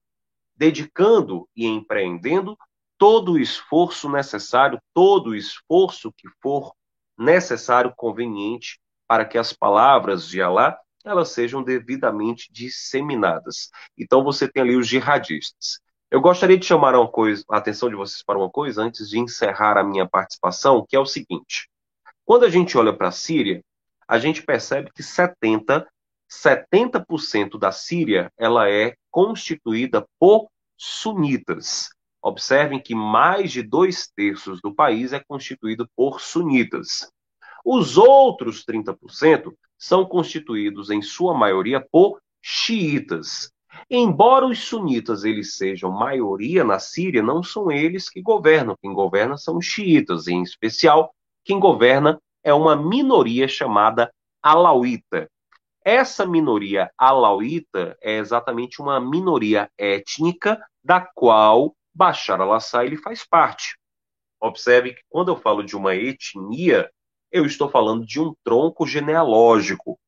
dedicando 0.61 1.49
e 1.55 1.65
empreendendo 1.65 2.55
todo 2.95 3.31
o 3.31 3.39
esforço 3.39 4.07
necessário, 4.07 4.79
todo 4.93 5.31
o 5.31 5.35
esforço 5.35 6.13
que 6.15 6.29
for 6.39 6.71
necessário, 7.17 7.91
conveniente, 7.97 8.79
para 9.07 9.25
que 9.25 9.39
as 9.39 9.51
palavras 9.51 10.27
de 10.27 10.39
Allah 10.39 10.77
elas 11.03 11.29
sejam 11.29 11.63
devidamente 11.63 12.47
disseminadas. 12.53 13.71
Então 13.97 14.23
você 14.23 14.47
tem 14.47 14.61
ali 14.61 14.75
os 14.75 14.87
jihadistas. 14.87 15.79
Eu 16.11 16.21
gostaria 16.21 16.59
de 16.59 16.65
chamar 16.67 16.93
coisa, 17.07 17.43
a 17.49 17.57
atenção 17.57 17.89
de 17.89 17.95
vocês 17.95 18.21
para 18.21 18.37
uma 18.37 18.51
coisa 18.51 18.83
antes 18.83 19.09
de 19.09 19.17
encerrar 19.17 19.79
a 19.79 19.83
minha 19.83 20.07
participação, 20.07 20.85
que 20.87 20.95
é 20.95 20.99
o 20.99 21.07
seguinte: 21.07 21.67
quando 22.23 22.45
a 22.45 22.49
gente 22.51 22.77
olha 22.77 22.95
para 22.95 23.07
a 23.07 23.11
Síria, 23.11 23.63
a 24.07 24.19
gente 24.19 24.43
percebe 24.43 24.91
que 24.93 25.01
70 25.01 25.87
70% 26.31 27.57
da 27.57 27.71
Síria 27.71 28.31
ela 28.37 28.69
é 28.69 28.95
constituída 29.11 30.07
por 30.19 30.47
sunitas. 30.77 31.89
Observem 32.21 32.79
que 32.79 32.95
mais 32.95 33.51
de 33.51 33.61
dois 33.61 34.07
terços 34.15 34.61
do 34.61 34.73
país 34.73 35.11
é 35.11 35.19
constituído 35.19 35.87
por 35.95 36.21
sunitas. 36.21 37.11
Os 37.63 37.97
outros 37.97 38.65
30% 38.65 39.53
são 39.77 40.05
constituídos, 40.05 40.89
em 40.89 41.01
sua 41.01 41.33
maioria, 41.33 41.85
por 41.91 42.19
xiitas. 42.41 43.51
Embora 43.89 44.45
os 44.45 44.59
sunitas 44.59 45.23
eles 45.23 45.55
sejam 45.55 45.91
maioria 45.91 46.63
na 46.63 46.79
Síria, 46.79 47.21
não 47.23 47.41
são 47.41 47.71
eles 47.71 48.09
que 48.09 48.21
governam. 48.21 48.75
Quem 48.81 48.93
governa 48.93 49.37
são 49.37 49.57
os 49.57 49.65
xiitas, 49.65 50.27
em 50.27 50.41
especial, 50.41 51.13
quem 51.43 51.59
governa 51.59 52.19
é 52.43 52.53
uma 52.53 52.75
minoria 52.75 53.47
chamada 53.47 54.11
alauíta. 54.41 55.29
Essa 55.83 56.27
minoria 56.27 56.91
alauíta 56.95 57.97
é 58.01 58.17
exatamente 58.17 58.81
uma 58.81 58.99
minoria 58.99 59.69
étnica 59.77 60.63
da 60.83 61.01
qual 61.01 61.75
Bashar 61.93 62.39
al-Assad 62.39 62.95
faz 62.97 63.25
parte. 63.25 63.77
Observe 64.39 64.93
que 64.93 65.01
quando 65.09 65.31
eu 65.31 65.37
falo 65.37 65.63
de 65.63 65.75
uma 65.75 65.95
etnia, 65.95 66.89
eu 67.31 67.45
estou 67.45 67.69
falando 67.69 68.05
de 68.05 68.19
um 68.19 68.33
tronco 68.43 68.85
genealógico. 68.85 69.99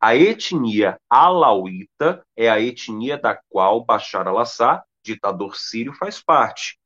A 0.00 0.16
etnia 0.16 0.98
alauíta 1.10 2.24
é 2.34 2.48
a 2.48 2.60
etnia 2.60 3.18
da 3.18 3.38
qual 3.48 3.84
Bashar 3.84 4.26
al-Assad, 4.26 4.82
ditador 5.02 5.56
sírio, 5.56 5.92
faz 5.92 6.22
parte. 6.22 6.78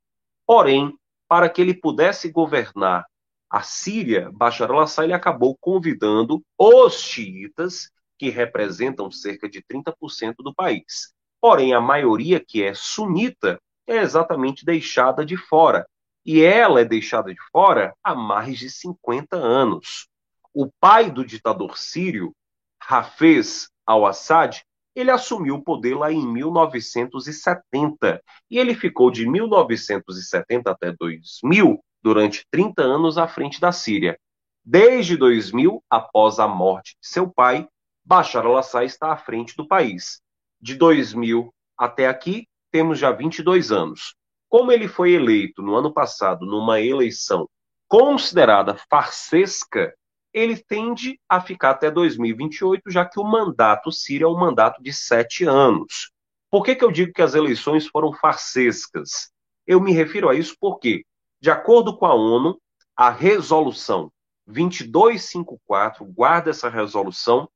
Porém, 0.47 0.97
para 1.29 1.49
que 1.49 1.61
ele 1.61 1.75
pudesse 1.75 2.31
governar 2.31 3.07
a 3.49 3.63
Síria, 3.63 4.31
Bashar 4.33 4.71
al-Assad 4.71 5.13
acabou 5.13 5.57
convidando 5.61 6.43
os 6.59 7.01
xiitas, 7.01 7.91
que 8.19 8.31
representam 8.31 9.11
cerca 9.11 9.49
de 9.49 9.63
30% 9.63 10.37
do 10.39 10.55
país. 10.55 11.13
Porém, 11.41 11.75
a 11.75 11.81
maioria 11.81 12.39
que 12.39 12.63
é 12.63 12.73
sunita 12.75 13.61
é 13.87 13.97
exatamente 13.97 14.65
deixada 14.65 15.25
de 15.25 15.37
fora. 15.37 15.87
E 16.25 16.41
ela 16.43 16.81
é 16.81 16.85
deixada 16.85 17.35
de 17.35 17.41
fora 17.51 17.93
há 18.03 18.15
mais 18.15 18.59
de 18.59 18.71
50 18.71 19.37
anos. 19.37 20.07
O 20.55 20.71
pai 20.81 21.11
do 21.11 21.25
ditador 21.25 21.77
sírio, 21.77 22.33
Hafez 22.81 23.69
al-Assad, 23.85 24.63
ele 24.95 25.11
assumiu 25.11 25.57
o 25.57 25.63
poder 25.63 25.97
lá 25.97 26.13
em 26.13 26.25
1970 26.27 28.23
e 28.51 28.59
ele 28.59 28.75
ficou 28.75 29.11
de 29.11 29.27
1970 29.29 30.71
até 30.71 30.93
2000, 30.93 31.83
durante 32.03 32.47
30 32.51 32.83
anos 32.83 33.17
à 33.17 33.27
frente 33.27 33.61
da 33.61 33.73
Síria. 33.73 34.19
Desde 34.65 35.17
2000, 35.17 35.83
após 35.89 36.39
a 36.39 36.47
morte 36.47 36.97
de 37.01 37.09
seu 37.09 37.29
pai, 37.29 37.67
Bashar 38.05 38.45
al-Assad 38.45 38.85
está 38.87 39.13
à 39.13 39.17
frente 39.17 39.57
do 39.57 39.67
país. 39.67 40.21
De 40.61 40.75
2000 40.75 41.53
até 41.77 42.07
aqui, 42.09 42.47
temos 42.71 42.99
já 42.99 43.11
22 43.11 43.71
anos. 43.71 44.15
Como 44.49 44.71
ele 44.73 44.89
foi 44.89 45.13
eleito 45.13 45.63
no 45.63 45.75
ano 45.75 45.93
passado 45.93 46.45
numa 46.45 46.81
eleição 46.81 47.49
considerada 47.89 48.77
farsesca, 48.89 49.95
ele 50.33 50.57
tende 50.57 51.21
a 51.29 51.41
ficar 51.41 51.71
até 51.71 51.91
2028, 51.91 52.91
já 52.91 53.05
que 53.05 53.21
o 53.21 53.25
mandato 53.25 53.93
sírio 53.93 54.27
é 54.27 54.31
um 54.31 54.39
mandato 54.39 54.83
de 54.83 54.93
sete 54.93 55.45
anos. 55.45 56.11
Por 56.51 56.65
que, 56.65 56.75
que 56.75 56.85
eu 56.85 56.91
digo 56.91 57.13
que 57.13 57.23
as 57.23 57.35
eleições 57.35 57.87
foram 57.87 58.13
farsescas? 58.13 59.31
Eu 59.67 59.81
me 59.81 59.93
refiro 59.93 60.29
a 60.29 60.35
isso 60.35 60.57
porque, 60.59 61.05
de 61.41 61.51
acordo 61.51 61.97
com 61.97 62.07
a 62.07 62.15
ONU, 62.15 62.59
a 62.97 63.11
resolução 63.11 64.11
2254, 64.47 66.05
guarda 66.05 66.51
essa 66.51 66.69
resolução, 66.69 67.49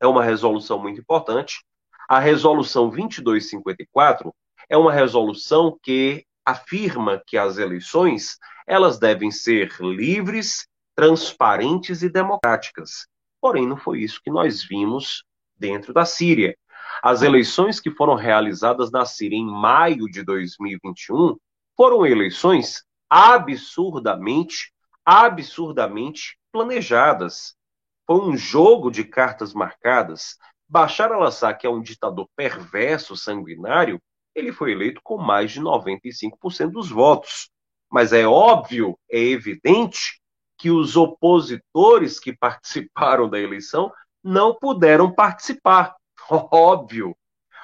é 0.00 0.06
uma 0.06 0.22
resolução 0.22 0.78
muito 0.78 1.00
importante. 1.00 1.64
A 2.08 2.18
resolução 2.18 2.88
2254 2.88 4.34
é 4.68 4.76
uma 4.76 4.92
resolução 4.92 5.78
que 5.82 6.24
afirma 6.44 7.20
que 7.26 7.36
as 7.36 7.58
eleições 7.58 8.38
elas 8.66 8.98
devem 8.98 9.30
ser 9.30 9.72
livres, 9.80 10.66
transparentes 10.94 12.02
e 12.02 12.08
democráticas. 12.08 13.06
Porém, 13.40 13.66
não 13.66 13.76
foi 13.76 14.00
isso 14.00 14.20
que 14.22 14.30
nós 14.30 14.62
vimos 14.62 15.24
dentro 15.56 15.92
da 15.92 16.04
Síria. 16.04 16.56
As 17.02 17.22
eleições 17.22 17.78
que 17.78 17.90
foram 17.90 18.14
realizadas 18.14 18.90
na 18.90 19.04
Síria 19.04 19.36
em 19.36 19.46
maio 19.46 20.06
de 20.10 20.22
2021 20.22 21.36
foram 21.76 22.06
eleições 22.06 22.84
absurdamente, 23.08 24.72
absurdamente 25.04 26.38
planejadas. 26.50 27.54
Foi 28.06 28.20
um 28.20 28.36
jogo 28.36 28.90
de 28.90 29.04
cartas 29.04 29.52
marcadas. 29.52 30.36
Bashar 30.68 31.12
al-Assad, 31.12 31.58
que 31.58 31.66
é 31.66 31.70
um 31.70 31.80
ditador 31.80 32.28
perverso, 32.36 33.16
sanguinário, 33.16 34.00
ele 34.34 34.52
foi 34.52 34.72
eleito 34.72 35.00
com 35.02 35.16
mais 35.16 35.52
de 35.52 35.60
95% 35.60 36.70
dos 36.70 36.90
votos. 36.90 37.50
Mas 37.90 38.12
é 38.12 38.26
óbvio, 38.26 38.98
é 39.10 39.18
evidente 39.18 40.20
que 40.58 40.70
os 40.70 40.96
opositores 40.96 42.20
que 42.20 42.32
participaram 42.36 43.28
da 43.28 43.38
eleição 43.38 43.92
não 44.22 44.54
puderam 44.54 45.12
participar. 45.12 45.94
Óbvio. 46.30 47.16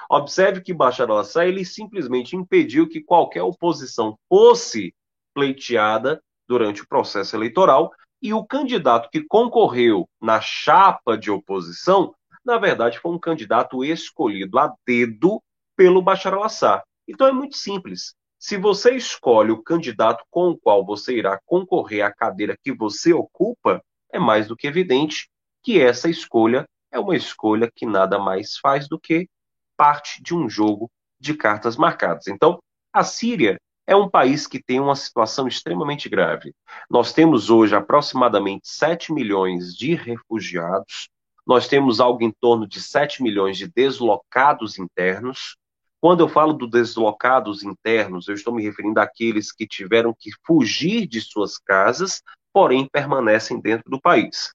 Observe 0.09 0.61
que 0.61 0.73
Bashar 0.73 1.09
al-Assad 1.09 1.47
ele 1.47 1.65
simplesmente 1.65 2.35
impediu 2.35 2.87
que 2.87 3.01
qualquer 3.01 3.41
oposição 3.41 4.17
fosse 4.29 4.93
pleiteada 5.33 6.21
durante 6.47 6.81
o 6.81 6.87
processo 6.87 7.35
eleitoral 7.35 7.91
e 8.23 8.33
o 8.33 8.45
candidato 8.45 9.09
que 9.09 9.21
concorreu 9.21 10.09
na 10.21 10.39
chapa 10.39 11.17
de 11.17 11.29
oposição, 11.29 12.15
na 12.45 12.57
verdade, 12.57 12.97
foi 12.97 13.11
um 13.11 13.19
candidato 13.19 13.83
escolhido 13.83 14.57
a 14.57 14.73
dedo 14.87 15.43
pelo 15.75 16.01
Bashar 16.01 16.33
al-Assad. 16.33 16.81
Então 17.05 17.27
é 17.27 17.33
muito 17.33 17.57
simples. 17.57 18.15
Se 18.39 18.55
você 18.55 18.95
escolhe 18.95 19.51
o 19.51 19.61
candidato 19.61 20.23
com 20.31 20.51
o 20.51 20.57
qual 20.57 20.85
você 20.85 21.17
irá 21.17 21.37
concorrer 21.45 22.05
à 22.05 22.13
cadeira 22.13 22.57
que 22.63 22.71
você 22.71 23.11
ocupa, 23.11 23.83
é 24.09 24.17
mais 24.17 24.47
do 24.47 24.55
que 24.55 24.67
evidente 24.67 25.29
que 25.61 25.81
essa 25.81 26.09
escolha 26.09 26.65
é 26.91 26.99
uma 26.99 27.17
escolha 27.17 27.69
que 27.75 27.85
nada 27.85 28.17
mais 28.17 28.57
faz 28.57 28.87
do 28.87 28.97
que 28.97 29.27
parte 29.75 30.23
de 30.23 30.33
um 30.33 30.49
jogo 30.49 30.89
de 31.19 31.33
cartas 31.33 31.75
marcadas. 31.75 32.27
Então, 32.27 32.57
a 32.93 33.03
Síria 33.03 33.59
é 33.85 33.95
um 33.95 34.09
país 34.09 34.47
que 34.47 34.61
tem 34.61 34.79
uma 34.79 34.95
situação 34.95 35.47
extremamente 35.47 36.07
grave. 36.07 36.53
Nós 36.89 37.11
temos 37.13 37.49
hoje 37.49 37.75
aproximadamente 37.75 38.67
7 38.67 39.13
milhões 39.13 39.75
de 39.75 39.95
refugiados, 39.95 41.09
nós 41.45 41.67
temos 41.67 41.99
algo 41.99 42.23
em 42.23 42.31
torno 42.31 42.65
de 42.65 42.81
7 42.81 43.21
milhões 43.21 43.57
de 43.57 43.67
deslocados 43.67 44.79
internos, 44.79 45.57
quando 46.03 46.19
eu 46.19 46.27
falo 46.27 46.51
do 46.51 46.67
deslocados 46.67 47.63
internos, 47.63 48.27
eu 48.27 48.35
estou 48.35 48.53
me 48.53 48.61
referindo 48.61 48.99
àqueles 48.99 49.53
que 49.53 49.65
tiveram 49.65 50.13
que 50.13 50.31
fugir 50.45 51.07
de 51.07 51.21
suas 51.21 51.57
casas, 51.57 52.21
porém 52.51 52.89
permanecem 52.91 53.57
dentro 53.57 53.89
do 53.89 54.01
país. 54.01 54.53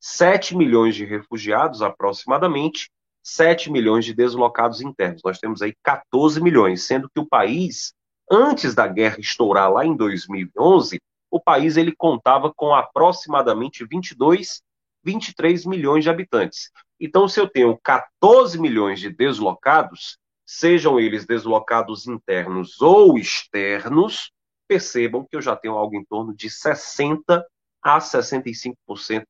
7 0.00 0.56
milhões 0.56 0.96
de 0.96 1.04
refugiados, 1.04 1.82
aproximadamente, 1.82 2.90
7 3.22 3.70
milhões 3.70 4.06
de 4.06 4.14
deslocados 4.14 4.80
internos. 4.80 5.20
Nós 5.22 5.38
temos 5.38 5.60
aí 5.60 5.74
14 5.82 6.42
milhões, 6.42 6.84
sendo 6.84 7.10
que 7.10 7.20
o 7.20 7.26
país, 7.26 7.92
antes 8.30 8.74
da 8.74 8.86
guerra 8.86 9.18
estourar 9.18 9.72
lá 9.72 9.84
em 9.84 9.96
2011, 9.96 11.00
o 11.30 11.40
país 11.40 11.76
ele 11.76 11.94
contava 11.94 12.52
com 12.54 12.74
aproximadamente 12.74 13.84
22, 13.84 14.62
23 15.04 15.66
milhões 15.66 16.04
de 16.04 16.10
habitantes. 16.10 16.70
Então, 17.00 17.28
se 17.28 17.40
eu 17.40 17.48
tenho 17.48 17.78
14 17.78 18.58
milhões 18.60 19.00
de 19.00 19.10
deslocados, 19.10 20.18
sejam 20.44 20.98
eles 20.98 21.26
deslocados 21.26 22.06
internos 22.06 22.80
ou 22.80 23.18
externos, 23.18 24.32
percebam 24.66 25.24
que 25.24 25.36
eu 25.36 25.42
já 25.42 25.54
tenho 25.54 25.74
algo 25.74 25.94
em 25.96 26.04
torno 26.04 26.34
de 26.34 26.50
60 26.50 27.46
a 27.82 27.98
65% 27.98 28.74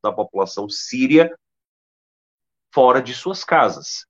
da 0.03 0.12
população 0.12 0.68
síria 0.68 1.36
fora 2.72 3.03
de 3.03 3.12
suas 3.14 3.44
casas. 3.44 4.07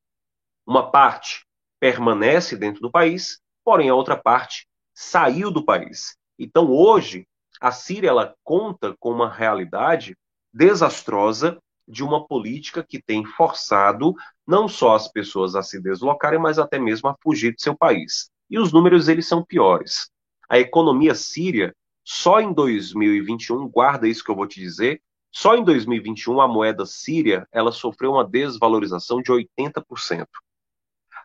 Uma 0.66 0.90
parte 0.90 1.44
permanece 1.80 2.56
dentro 2.56 2.80
do 2.80 2.90
país, 2.90 3.40
porém 3.64 3.88
a 3.88 3.94
outra 3.94 4.16
parte 4.16 4.67
saiu 5.00 5.48
do 5.48 5.64
país. 5.64 6.16
Então 6.36 6.72
hoje 6.72 7.24
a 7.60 7.70
Síria 7.70 8.08
ela 8.08 8.34
conta 8.42 8.96
com 8.98 9.12
uma 9.12 9.32
realidade 9.32 10.16
desastrosa 10.52 11.56
de 11.86 12.02
uma 12.02 12.26
política 12.26 12.82
que 12.82 13.00
tem 13.00 13.24
forçado 13.24 14.12
não 14.44 14.66
só 14.66 14.96
as 14.96 15.06
pessoas 15.06 15.54
a 15.54 15.62
se 15.62 15.80
deslocarem, 15.80 16.40
mas 16.40 16.58
até 16.58 16.80
mesmo 16.80 17.08
a 17.08 17.16
fugir 17.22 17.54
de 17.54 17.62
seu 17.62 17.76
país. 17.76 18.28
E 18.50 18.58
os 18.58 18.72
números 18.72 19.06
eles 19.06 19.28
são 19.28 19.44
piores. 19.44 20.10
A 20.48 20.58
economia 20.58 21.14
síria, 21.14 21.72
só 22.04 22.40
em 22.40 22.52
2021, 22.52 23.68
guarda 23.68 24.08
isso 24.08 24.24
que 24.24 24.32
eu 24.32 24.36
vou 24.36 24.48
te 24.48 24.58
dizer, 24.58 25.00
só 25.30 25.54
em 25.54 25.62
2021 25.62 26.40
a 26.40 26.48
moeda 26.48 26.84
síria, 26.84 27.46
ela 27.52 27.70
sofreu 27.70 28.14
uma 28.14 28.24
desvalorização 28.24 29.22
de 29.22 29.30
80%. 29.30 30.26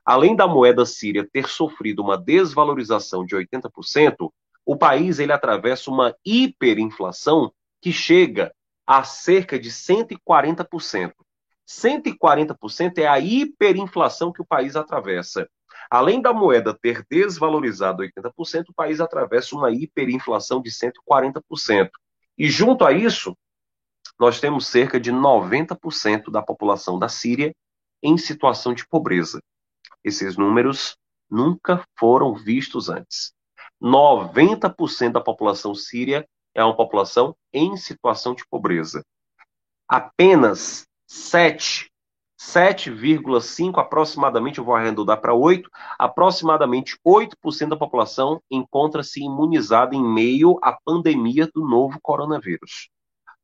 Além 0.06 0.36
da 0.36 0.48
moeda 0.48 0.86
síria 0.86 1.28
ter 1.32 1.48
sofrido 1.48 2.02
uma 2.02 2.18
desvalorização 2.18 3.26
de 3.26 3.36
80%, 3.36 4.30
o 4.66 4.78
país 4.78 5.20
ele 5.20 5.32
atravessa 5.32 5.90
uma 5.90 6.16
hiperinflação 6.26 7.54
que 7.82 7.92
chega 7.92 8.54
a 8.86 9.04
cerca 9.04 9.58
de 9.58 9.70
140%. 9.70 11.14
140% 11.68 12.98
é 12.98 13.08
a 13.08 13.20
hiperinflação 13.20 14.32
que 14.32 14.42
o 14.42 14.46
país 14.46 14.76
atravessa. 14.76 15.48
Além 15.90 16.22
da 16.22 16.34
moeda 16.34 16.78
ter 16.78 17.06
desvalorizado 17.10 18.04
80%, 18.04 18.70
o 18.70 18.74
país 18.74 19.00
atravessa 19.00 19.56
uma 19.56 19.72
hiperinflação 19.72 20.62
de 20.62 20.70
140%. 20.70 21.90
E 22.38 22.50
junto 22.50 22.86
a 22.86 22.92
isso, 22.92 23.38
nós 24.20 24.40
temos 24.40 24.68
cerca 24.68 25.00
de 25.00 25.12
90% 25.12 26.32
da 26.32 26.42
população 26.42 27.00
da 27.00 27.08
Síria 27.08 27.54
em 28.02 28.18
situação 28.18 28.74
de 28.74 28.88
pobreza. 28.88 29.42
Esses 30.04 30.38
números 30.38 30.98
nunca 31.30 31.84
foram 31.98 32.36
vistos 32.36 32.90
antes. 32.90 33.34
90% 33.82 35.12
da 35.12 35.22
população 35.22 35.74
síria 35.74 36.28
é 36.54 36.64
uma 36.64 36.76
população 36.76 37.36
em 37.52 37.76
situação 37.76 38.34
de 38.36 38.46
pobreza. 38.48 39.04
Apenas 39.88 40.88
7, 41.08 41.92
7,5 42.40 43.80
aproximadamente, 43.80 44.60
eu 44.60 44.66
vou 44.66 44.76
arredondar 44.76 45.20
para 45.22 45.34
8, 45.34 45.70
aproximadamente 45.98 46.98
8% 47.06 47.70
da 47.70 47.78
população 47.78 48.42
encontra-se 48.50 49.22
imunizada 49.22 49.96
em 49.96 50.04
meio 50.04 50.60
à 50.62 50.78
pandemia 50.86 51.50
do 51.54 51.68
novo 51.68 52.00
coronavírus. 52.02 52.90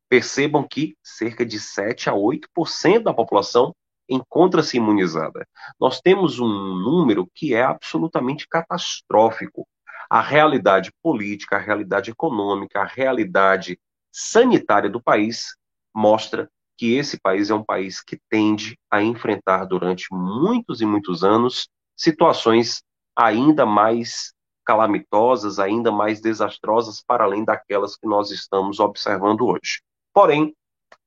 Percebam 0.09 0.67
que 0.67 0.97
cerca 1.03 1.45
de 1.45 1.59
7 1.59 2.09
a 2.09 2.13
8% 2.13 3.03
da 3.03 3.13
população 3.13 3.73
encontra-se 4.09 4.77
imunizada. 4.77 5.47
Nós 5.79 6.01
temos 6.01 6.39
um 6.39 6.47
número 6.47 7.29
que 7.33 7.53
é 7.53 7.63
absolutamente 7.63 8.47
catastrófico. 8.47 9.67
a 10.09 10.21
realidade 10.21 10.91
política, 11.03 11.57
a 11.57 11.59
realidade 11.59 12.09
econômica, 12.09 12.81
a 12.81 12.85
realidade 12.85 13.79
sanitária 14.11 14.89
do 14.89 14.99
país 14.99 15.55
mostra 15.95 16.49
que 16.75 16.95
esse 16.95 17.19
país 17.19 17.51
é 17.51 17.53
um 17.53 17.63
país 17.63 18.01
que 18.01 18.19
tende 18.29 18.75
a 18.89 19.03
enfrentar 19.03 19.65
durante 19.65 20.07
muitos 20.11 20.81
e 20.81 20.85
muitos 20.85 21.23
anos 21.23 21.69
situações 21.95 22.81
ainda 23.15 23.65
mais 23.65 24.33
calamitosas, 24.65 25.59
ainda 25.59 25.91
mais 25.91 26.21
desastrosas, 26.21 27.03
para 27.05 27.25
além 27.25 27.43
daquelas 27.43 27.97
que 27.97 28.07
nós 28.07 28.31
estamos 28.31 28.79
observando 28.79 29.41
hoje. 29.41 29.81
Porém, 30.13 30.55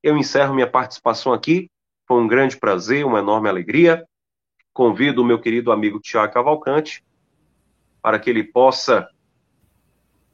eu 0.03 0.17
encerro 0.17 0.55
minha 0.55 0.71
participação 0.71 1.33
aqui. 1.33 1.71
Foi 2.13 2.21
um 2.21 2.29
grande 2.29 2.59
prazer, 2.59 3.07
uma 3.07 3.21
enorme 3.21 3.49
alegria. 3.49 4.07
Convido 4.71 5.23
o 5.23 5.25
meu 5.25 5.41
querido 5.41 5.73
amigo 5.73 5.99
Tiago 5.99 6.31
Cavalcante 6.31 7.03
para 8.03 8.19
que 8.19 8.29
ele 8.29 8.45
possa 8.45 9.09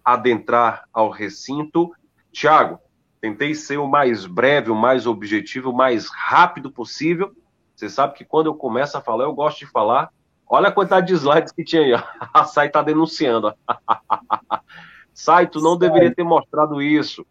adentrar 0.04 0.88
ao 0.92 1.08
recinto. 1.08 1.92
Tiago, 2.32 2.80
tentei 3.20 3.54
ser 3.54 3.76
o 3.76 3.86
mais 3.86 4.26
breve, 4.26 4.72
o 4.72 4.74
mais 4.74 5.06
objetivo, 5.06 5.70
o 5.70 5.72
mais 5.72 6.08
rápido 6.08 6.68
possível. 6.68 7.30
Você 7.76 7.88
sabe 7.88 8.14
que 8.14 8.24
quando 8.24 8.46
eu 8.46 8.56
começo 8.56 8.98
a 8.98 9.00
falar, 9.00 9.22
eu 9.22 9.32
gosto 9.32 9.60
de 9.60 9.66
falar. 9.70 10.10
Olha 10.48 10.70
a 10.70 10.72
quantidade 10.72 11.06
de 11.06 11.14
slides 11.14 11.52
que 11.52 11.62
tinha 11.62 11.82
aí. 11.82 11.92
A 12.34 12.42
Sai 12.42 12.66
está 12.66 12.82
denunciando. 12.82 13.54
Sai, 15.14 15.46
tu 15.46 15.60
não 15.60 15.78
Sai. 15.78 15.88
deveria 15.88 16.12
ter 16.12 16.24
mostrado 16.24 16.82
isso, 16.82 17.24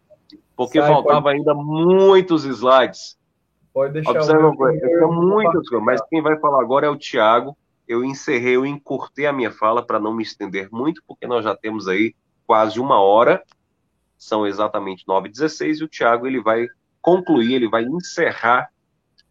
porque 0.56 0.80
Sai, 0.80 0.88
faltava 0.90 1.24
pode... 1.24 1.36
ainda 1.36 1.52
muitos 1.52 2.46
slides. 2.46 3.17
Pode 3.72 3.92
deixar. 3.92 4.12
Observa, 4.12 4.52
eu, 4.82 5.12
muitas 5.12 5.68
coisas, 5.68 5.84
mas 5.84 6.00
quem 6.08 6.22
vai 6.22 6.38
falar 6.38 6.60
agora 6.60 6.86
é 6.86 6.90
o 6.90 6.96
Tiago. 6.96 7.56
Eu 7.86 8.04
encerrei, 8.04 8.56
eu 8.56 8.66
encurtei 8.66 9.26
a 9.26 9.32
minha 9.32 9.50
fala 9.50 9.84
para 9.84 9.98
não 9.98 10.14
me 10.14 10.22
estender 10.22 10.68
muito, 10.70 11.02
porque 11.06 11.26
nós 11.26 11.44
já 11.44 11.56
temos 11.56 11.88
aí 11.88 12.14
quase 12.46 12.78
uma 12.78 13.00
hora 13.00 13.42
são 14.18 14.46
exatamente 14.46 15.06
9h16 15.06 15.80
e 15.80 15.84
o 15.84 15.88
Thiago 15.88 16.26
ele 16.26 16.42
vai 16.42 16.66
concluir, 17.00 17.54
ele 17.54 17.68
vai 17.68 17.84
encerrar 17.84 18.68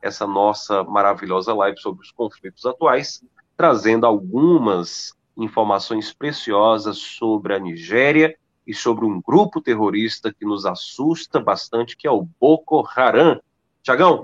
essa 0.01 0.25
nossa 0.25 0.83
maravilhosa 0.85 1.53
live 1.53 1.77
sobre 1.79 2.01
os 2.03 2.11
conflitos 2.11 2.65
atuais, 2.65 3.21
trazendo 3.57 4.05
algumas 4.05 5.13
informações 5.35 6.13
preciosas 6.13 6.97
sobre 6.97 7.53
a 7.53 7.59
Nigéria 7.59 8.35
e 8.65 8.73
sobre 8.73 9.05
um 9.05 9.21
grupo 9.21 9.61
terrorista 9.61 10.33
que 10.33 10.45
nos 10.45 10.65
assusta 10.65 11.39
bastante, 11.39 11.97
que 11.97 12.07
é 12.07 12.11
o 12.11 12.27
Boko 12.39 12.87
Haram. 12.95 13.41
Tiagão, 13.87 14.21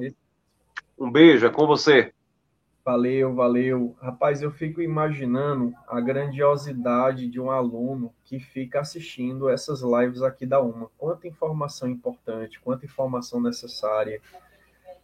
um 0.99 1.09
beijo, 1.09 1.45
é 1.45 1.49
com 1.49 1.65
você. 1.65 2.11
Valeu, 2.83 3.33
valeu. 3.33 3.95
Rapaz, 4.01 4.41
eu 4.41 4.51
fico 4.51 4.81
imaginando 4.81 5.73
a 5.87 6.01
grandiosidade 6.01 7.29
de 7.29 7.39
um 7.39 7.49
aluno 7.49 8.13
que 8.25 8.41
fica 8.41 8.81
assistindo 8.81 9.47
essas 9.47 9.81
lives 9.81 10.21
aqui 10.21 10.45
da 10.45 10.59
UMA. 10.59 10.91
Quanta 10.97 11.29
informação 11.29 11.87
importante, 11.87 12.59
quanta 12.59 12.83
informação 12.83 13.39
necessária. 13.39 14.19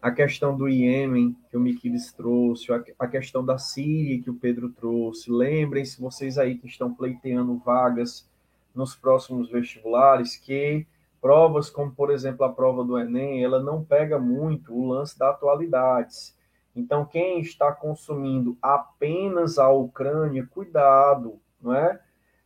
A 0.01 0.12
questão 0.12 0.57
do 0.57 0.68
Iêmen, 0.68 1.38
que 1.49 1.55
o 1.55 1.62
Miquiles 1.62 2.12
trouxe, 2.12 2.68
a 2.99 3.07
questão 3.07 3.45
da 3.45 3.57
Síria, 3.57 4.22
que 4.22 4.30
o 4.30 4.36
Pedro 4.36 4.72
trouxe. 4.72 5.32
Lembrem-se, 5.32 6.01
vocês 6.01 6.38
aí 6.38 6.57
que 6.57 6.68
estão 6.68 6.93
pleiteando 6.93 7.57
vagas 7.60 8.30
nos 8.76 8.93
próximos 8.93 9.49
vestibulares, 9.49 10.36
que 10.36 10.86
provas 11.22 11.70
como, 11.70 11.91
por 11.91 12.11
exemplo, 12.11 12.45
a 12.45 12.51
prova 12.51 12.84
do 12.84 12.97
Enem, 12.97 13.43
ela 13.43 13.61
não 13.61 13.84
pega 13.84 14.17
muito 14.17 14.74
o 14.74 14.88
lance 14.88 15.17
da 15.17 15.30
atualidades. 15.30 16.38
Então, 16.76 17.05
quem 17.05 17.39
está 17.39 17.72
consumindo 17.72 18.57
apenas 18.61 19.57
a 19.57 19.70
Ucrânia, 19.70 20.47
cuidado, 20.49 21.39
não 21.61 21.74
é? 21.74 21.99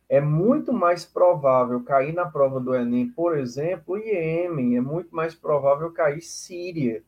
É 0.08 0.20
muito 0.20 0.72
mais 0.72 1.04
provável 1.04 1.82
cair 1.82 2.12
na 2.12 2.26
prova 2.26 2.60
do 2.60 2.74
Enem, 2.74 3.08
por 3.08 3.36
exemplo, 3.36 3.96
Iêmen, 3.96 4.76
é 4.76 4.80
muito 4.80 5.14
mais 5.14 5.34
provável 5.34 5.90
cair 5.92 6.20
Síria, 6.20 7.02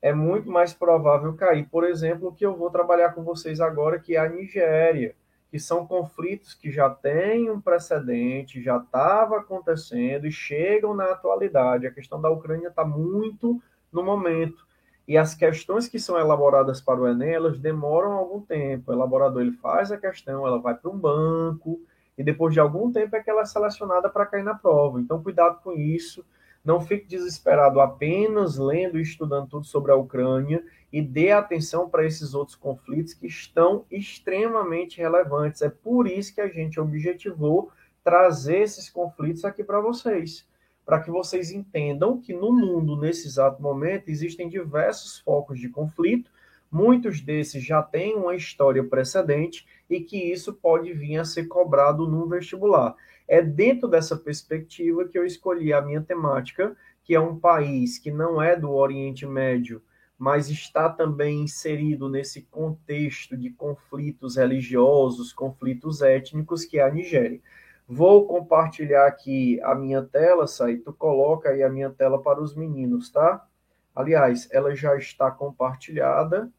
é 0.00 0.12
muito 0.12 0.48
mais 0.50 0.72
provável 0.72 1.34
cair, 1.34 1.68
por 1.68 1.84
exemplo, 1.84 2.28
o 2.28 2.32
que 2.32 2.46
eu 2.46 2.56
vou 2.56 2.70
trabalhar 2.70 3.12
com 3.14 3.24
vocês 3.24 3.60
agora, 3.60 3.98
que 3.98 4.14
é 4.14 4.18
a 4.18 4.28
Nigéria, 4.28 5.16
que 5.56 5.60
são 5.60 5.86
conflitos 5.86 6.52
que 6.52 6.70
já 6.70 6.90
têm 6.90 7.50
um 7.50 7.58
precedente, 7.58 8.62
já 8.62 8.76
estava 8.76 9.38
acontecendo 9.38 10.26
e 10.26 10.30
chegam 10.30 10.94
na 10.94 11.12
atualidade. 11.12 11.86
A 11.86 11.90
questão 11.90 12.20
da 12.20 12.28
Ucrânia 12.28 12.68
está 12.68 12.84
muito 12.84 13.58
no 13.90 14.02
momento. 14.02 14.66
E 15.08 15.16
as 15.16 15.34
questões 15.34 15.88
que 15.88 15.98
são 15.98 16.18
elaboradas 16.18 16.78
para 16.78 17.00
o 17.00 17.08
Enem, 17.08 17.32
elas 17.32 17.58
demoram 17.58 18.12
algum 18.12 18.38
tempo. 18.38 18.90
O 18.90 18.94
elaborador 18.94 19.40
ele 19.40 19.52
faz 19.52 19.90
a 19.90 19.96
questão, 19.96 20.46
ela 20.46 20.58
vai 20.58 20.74
para 20.74 20.90
um 20.90 20.98
banco, 20.98 21.80
e 22.18 22.22
depois 22.22 22.52
de 22.52 22.60
algum 22.60 22.92
tempo 22.92 23.16
é 23.16 23.22
que 23.22 23.30
ela 23.30 23.40
é 23.40 23.46
selecionada 23.46 24.10
para 24.10 24.26
cair 24.26 24.44
na 24.44 24.54
prova. 24.54 25.00
Então, 25.00 25.22
cuidado 25.22 25.62
com 25.62 25.72
isso. 25.72 26.22
Não 26.62 26.82
fique 26.82 27.06
desesperado 27.06 27.80
apenas 27.80 28.58
lendo 28.58 28.98
e 28.98 29.02
estudando 29.02 29.48
tudo 29.48 29.64
sobre 29.64 29.90
a 29.90 29.96
Ucrânia 29.96 30.62
e 30.92 31.02
dê 31.02 31.32
atenção 31.32 31.88
para 31.88 32.04
esses 32.04 32.34
outros 32.34 32.56
conflitos 32.56 33.14
que 33.14 33.26
estão 33.26 33.84
extremamente 33.90 34.98
relevantes. 34.98 35.62
É 35.62 35.68
por 35.68 36.06
isso 36.06 36.34
que 36.34 36.40
a 36.40 36.48
gente 36.48 36.80
objetivou 36.80 37.70
trazer 38.02 38.62
esses 38.62 38.88
conflitos 38.88 39.44
aqui 39.44 39.64
para 39.64 39.80
vocês 39.80 40.46
para 40.86 41.00
que 41.00 41.10
vocês 41.10 41.50
entendam 41.50 42.20
que 42.20 42.32
no 42.32 42.52
mundo, 42.52 42.96
nesse 42.96 43.26
exato 43.26 43.60
momento, 43.60 44.08
existem 44.08 44.48
diversos 44.48 45.18
focos 45.18 45.58
de 45.58 45.68
conflito, 45.68 46.30
muitos 46.70 47.20
desses 47.20 47.64
já 47.64 47.82
têm 47.82 48.14
uma 48.14 48.36
história 48.36 48.84
precedente 48.84 49.66
e 49.90 50.00
que 50.00 50.16
isso 50.16 50.54
pode 50.54 50.92
vir 50.92 51.18
a 51.18 51.24
ser 51.24 51.48
cobrado 51.48 52.06
no 52.06 52.28
vestibular. 52.28 52.94
É 53.26 53.42
dentro 53.42 53.88
dessa 53.88 54.16
perspectiva 54.16 55.08
que 55.08 55.18
eu 55.18 55.26
escolhi 55.26 55.72
a 55.72 55.82
minha 55.82 56.00
temática, 56.00 56.76
que 57.02 57.16
é 57.16 57.20
um 57.20 57.36
país 57.36 57.98
que 57.98 58.12
não 58.12 58.40
é 58.40 58.54
do 58.54 58.70
Oriente 58.70 59.26
Médio, 59.26 59.82
mas 60.18 60.48
está 60.48 60.88
também 60.88 61.42
inserido 61.42 62.08
nesse 62.08 62.42
contexto 62.42 63.36
de 63.36 63.50
conflitos 63.50 64.36
religiosos, 64.36 65.32
conflitos 65.32 66.00
étnicos, 66.00 66.64
que 66.64 66.78
é 66.78 66.82
a 66.82 66.90
Nigéria. 66.90 67.40
Vou 67.86 68.26
compartilhar 68.26 69.06
aqui 69.06 69.60
a 69.62 69.74
minha 69.74 70.02
tela, 70.02 70.46
Sai, 70.46 70.76
tu 70.76 70.92
coloca 70.92 71.50
aí 71.50 71.62
a 71.62 71.68
minha 71.68 71.90
tela 71.90 72.20
para 72.20 72.40
os 72.42 72.56
meninos, 72.56 73.10
tá? 73.10 73.46
Aliás, 73.94 74.48
ela 74.50 74.74
já 74.74 74.96
está 74.96 75.30
compartilhada. 75.30 76.50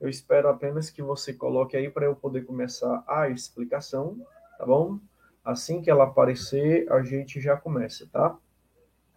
Eu 0.00 0.08
espero 0.08 0.48
apenas 0.48 0.88
que 0.90 1.02
você 1.02 1.32
coloque 1.32 1.76
aí 1.76 1.90
para 1.90 2.06
eu 2.06 2.14
poder 2.14 2.42
começar 2.42 3.02
a 3.08 3.28
explicação, 3.28 4.18
tá 4.58 4.66
bom? 4.66 4.98
Assim 5.44 5.82
que 5.82 5.90
ela 5.90 6.04
aparecer, 6.04 6.90
a 6.92 7.02
gente 7.02 7.40
já 7.40 7.56
começa, 7.56 8.08
tá? 8.12 8.36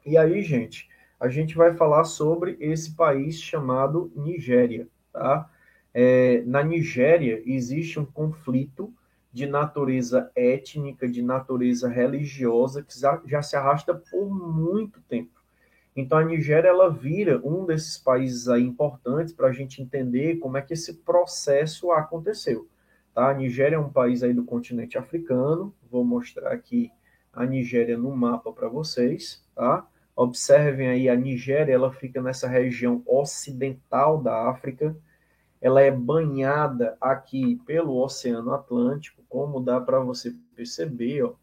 E 0.05 0.17
aí, 0.17 0.41
gente, 0.41 0.89
a 1.19 1.27
gente 1.27 1.55
vai 1.55 1.73
falar 1.75 2.03
sobre 2.03 2.57
esse 2.59 2.95
país 2.95 3.39
chamado 3.39 4.11
Nigéria, 4.15 4.87
tá? 5.11 5.49
É, 5.93 6.43
na 6.45 6.61
Nigéria 6.61 7.41
existe 7.45 7.99
um 7.99 8.05
conflito 8.05 8.93
de 9.31 9.45
natureza 9.45 10.29
étnica, 10.35 11.07
de 11.07 11.21
natureza 11.21 11.87
religiosa, 11.87 12.83
que 12.83 12.99
já, 12.99 13.21
já 13.25 13.41
se 13.41 13.55
arrasta 13.55 13.93
por 13.93 14.29
muito 14.29 15.01
tempo. 15.01 15.41
Então 15.95 16.17
a 16.17 16.25
Nigéria 16.25 16.67
ela 16.67 16.89
vira 16.89 17.39
um 17.43 17.65
desses 17.65 17.97
países 17.97 18.49
aí 18.49 18.63
importantes 18.63 19.33
para 19.33 19.47
a 19.47 19.53
gente 19.53 19.81
entender 19.81 20.37
como 20.37 20.57
é 20.57 20.61
que 20.61 20.73
esse 20.73 20.95
processo 20.95 21.91
aconteceu. 21.91 22.67
Tá? 23.13 23.29
A 23.29 23.33
Nigéria 23.33 23.77
é 23.77 23.79
um 23.79 23.89
país 23.89 24.21
aí 24.21 24.33
do 24.33 24.43
continente 24.43 24.97
africano. 24.97 25.73
Vou 25.89 26.03
mostrar 26.03 26.51
aqui 26.51 26.91
a 27.31 27.45
Nigéria 27.45 27.97
no 27.97 28.13
mapa 28.13 28.51
para 28.51 28.67
vocês. 28.67 29.41
Tá? 29.55 29.87
Observem 30.15 30.87
aí 30.87 31.09
a 31.09 31.15
Nigéria, 31.15 31.73
ela 31.73 31.91
fica 31.91 32.21
nessa 32.21 32.47
região 32.47 33.03
ocidental 33.05 34.21
da 34.21 34.49
África. 34.49 34.95
Ela 35.61 35.81
é 35.81 35.91
banhada 35.91 36.97
aqui 37.01 37.57
pelo 37.65 37.97
Oceano 38.01 38.53
Atlântico 38.53 39.15
como 39.35 39.59
dá 39.59 39.81
para 39.81 39.99
você 39.99 40.33
perceber, 40.55 41.23
ó, 41.23 41.33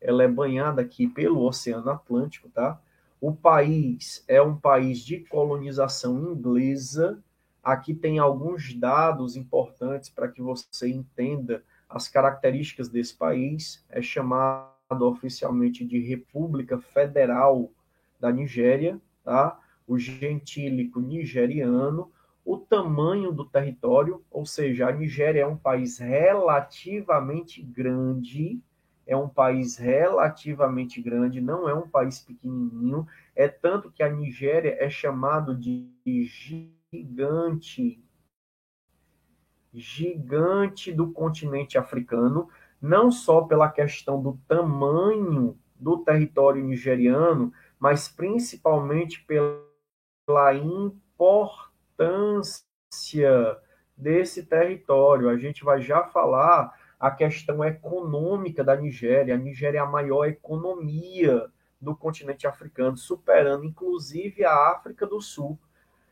ela 0.00 0.24
é 0.24 0.28
banhada 0.28 0.82
aqui 0.82 1.06
pelo 1.06 1.42
Oceano 1.42 1.88
Atlântico, 1.88 2.48
tá? 2.48 2.80
O 3.20 3.32
país 3.32 4.24
é 4.26 4.42
um 4.42 4.56
país 4.56 4.98
de 4.98 5.20
colonização 5.20 6.18
inglesa. 6.18 7.22
Aqui 7.62 7.94
tem 7.94 8.18
alguns 8.18 8.74
dados 8.74 9.36
importantes 9.36 10.08
para 10.08 10.26
que 10.26 10.42
você 10.42 10.88
entenda 10.88 11.62
as 11.88 12.08
características 12.08 12.88
desse 12.88 13.14
país. 13.14 13.84
É 13.90 14.02
chamado 14.02 14.72
oficialmente 15.02 15.84
de 15.84 16.00
República 16.00 16.80
Federal 16.80 17.70
da 18.20 18.30
Nigéria, 18.30 19.00
tá? 19.24 19.58
O 19.86 19.98
gentílico 19.98 21.00
nigeriano 21.00 22.12
o 22.44 22.58
tamanho 22.58 23.32
do 23.32 23.44
território, 23.44 24.24
ou 24.30 24.44
seja, 24.46 24.88
a 24.88 24.92
Nigéria 24.92 25.42
é 25.42 25.46
um 25.46 25.56
país 25.56 25.98
relativamente 25.98 27.62
grande, 27.62 28.60
é 29.06 29.16
um 29.16 29.28
país 29.28 29.76
relativamente 29.76 31.00
grande, 31.00 31.40
não 31.40 31.68
é 31.68 31.74
um 31.74 31.88
país 31.88 32.18
pequenininho, 32.18 33.06
é 33.36 33.46
tanto 33.46 33.90
que 33.90 34.02
a 34.02 34.08
Nigéria 34.08 34.76
é 34.80 34.88
chamado 34.88 35.54
de 35.54 35.92
gigante, 36.92 38.02
gigante 39.72 40.92
do 40.92 41.12
continente 41.12 41.78
africano. 41.78 42.48
não 42.82 43.12
só 43.12 43.42
pela 43.42 43.68
questão 43.68 44.22
do 44.22 44.40
tamanho 44.48 45.56
do 45.78 45.98
território 45.98 46.64
nigeriano, 46.64 47.52
mas 47.80 48.08
principalmente 48.08 49.24
pela 49.24 50.54
importância 50.54 52.66
desse 53.96 54.44
território. 54.44 55.30
A 55.30 55.38
gente 55.38 55.64
vai 55.64 55.80
já 55.80 56.04
falar 56.04 56.78
a 56.98 57.10
questão 57.10 57.64
econômica 57.64 58.62
da 58.62 58.76
Nigéria. 58.76 59.34
A 59.34 59.38
Nigéria 59.38 59.78
é 59.78 59.80
a 59.80 59.86
maior 59.86 60.26
economia 60.26 61.46
do 61.80 61.96
continente 61.96 62.46
africano, 62.46 62.98
superando 62.98 63.64
inclusive 63.64 64.44
a 64.44 64.72
África 64.72 65.06
do 65.06 65.20
Sul. 65.20 65.58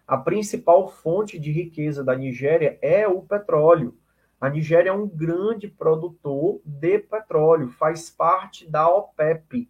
A 0.07 0.17
principal 0.17 0.89
fonte 0.89 1.39
de 1.39 1.53
riqueza 1.53 2.03
da 2.03 2.17
Nigéria 2.17 2.79
é 2.81 3.07
o 3.07 3.21
petróleo. 3.21 3.95
A 4.41 4.49
Nigéria 4.49 4.89
é 4.89 4.93
um 4.93 5.07
grande 5.07 5.69
produtor 5.69 6.63
de 6.65 6.99
petróleo, 6.99 7.69
faz 7.69 8.09
parte 8.09 8.67
da 8.71 8.89
OPEP. 8.89 9.69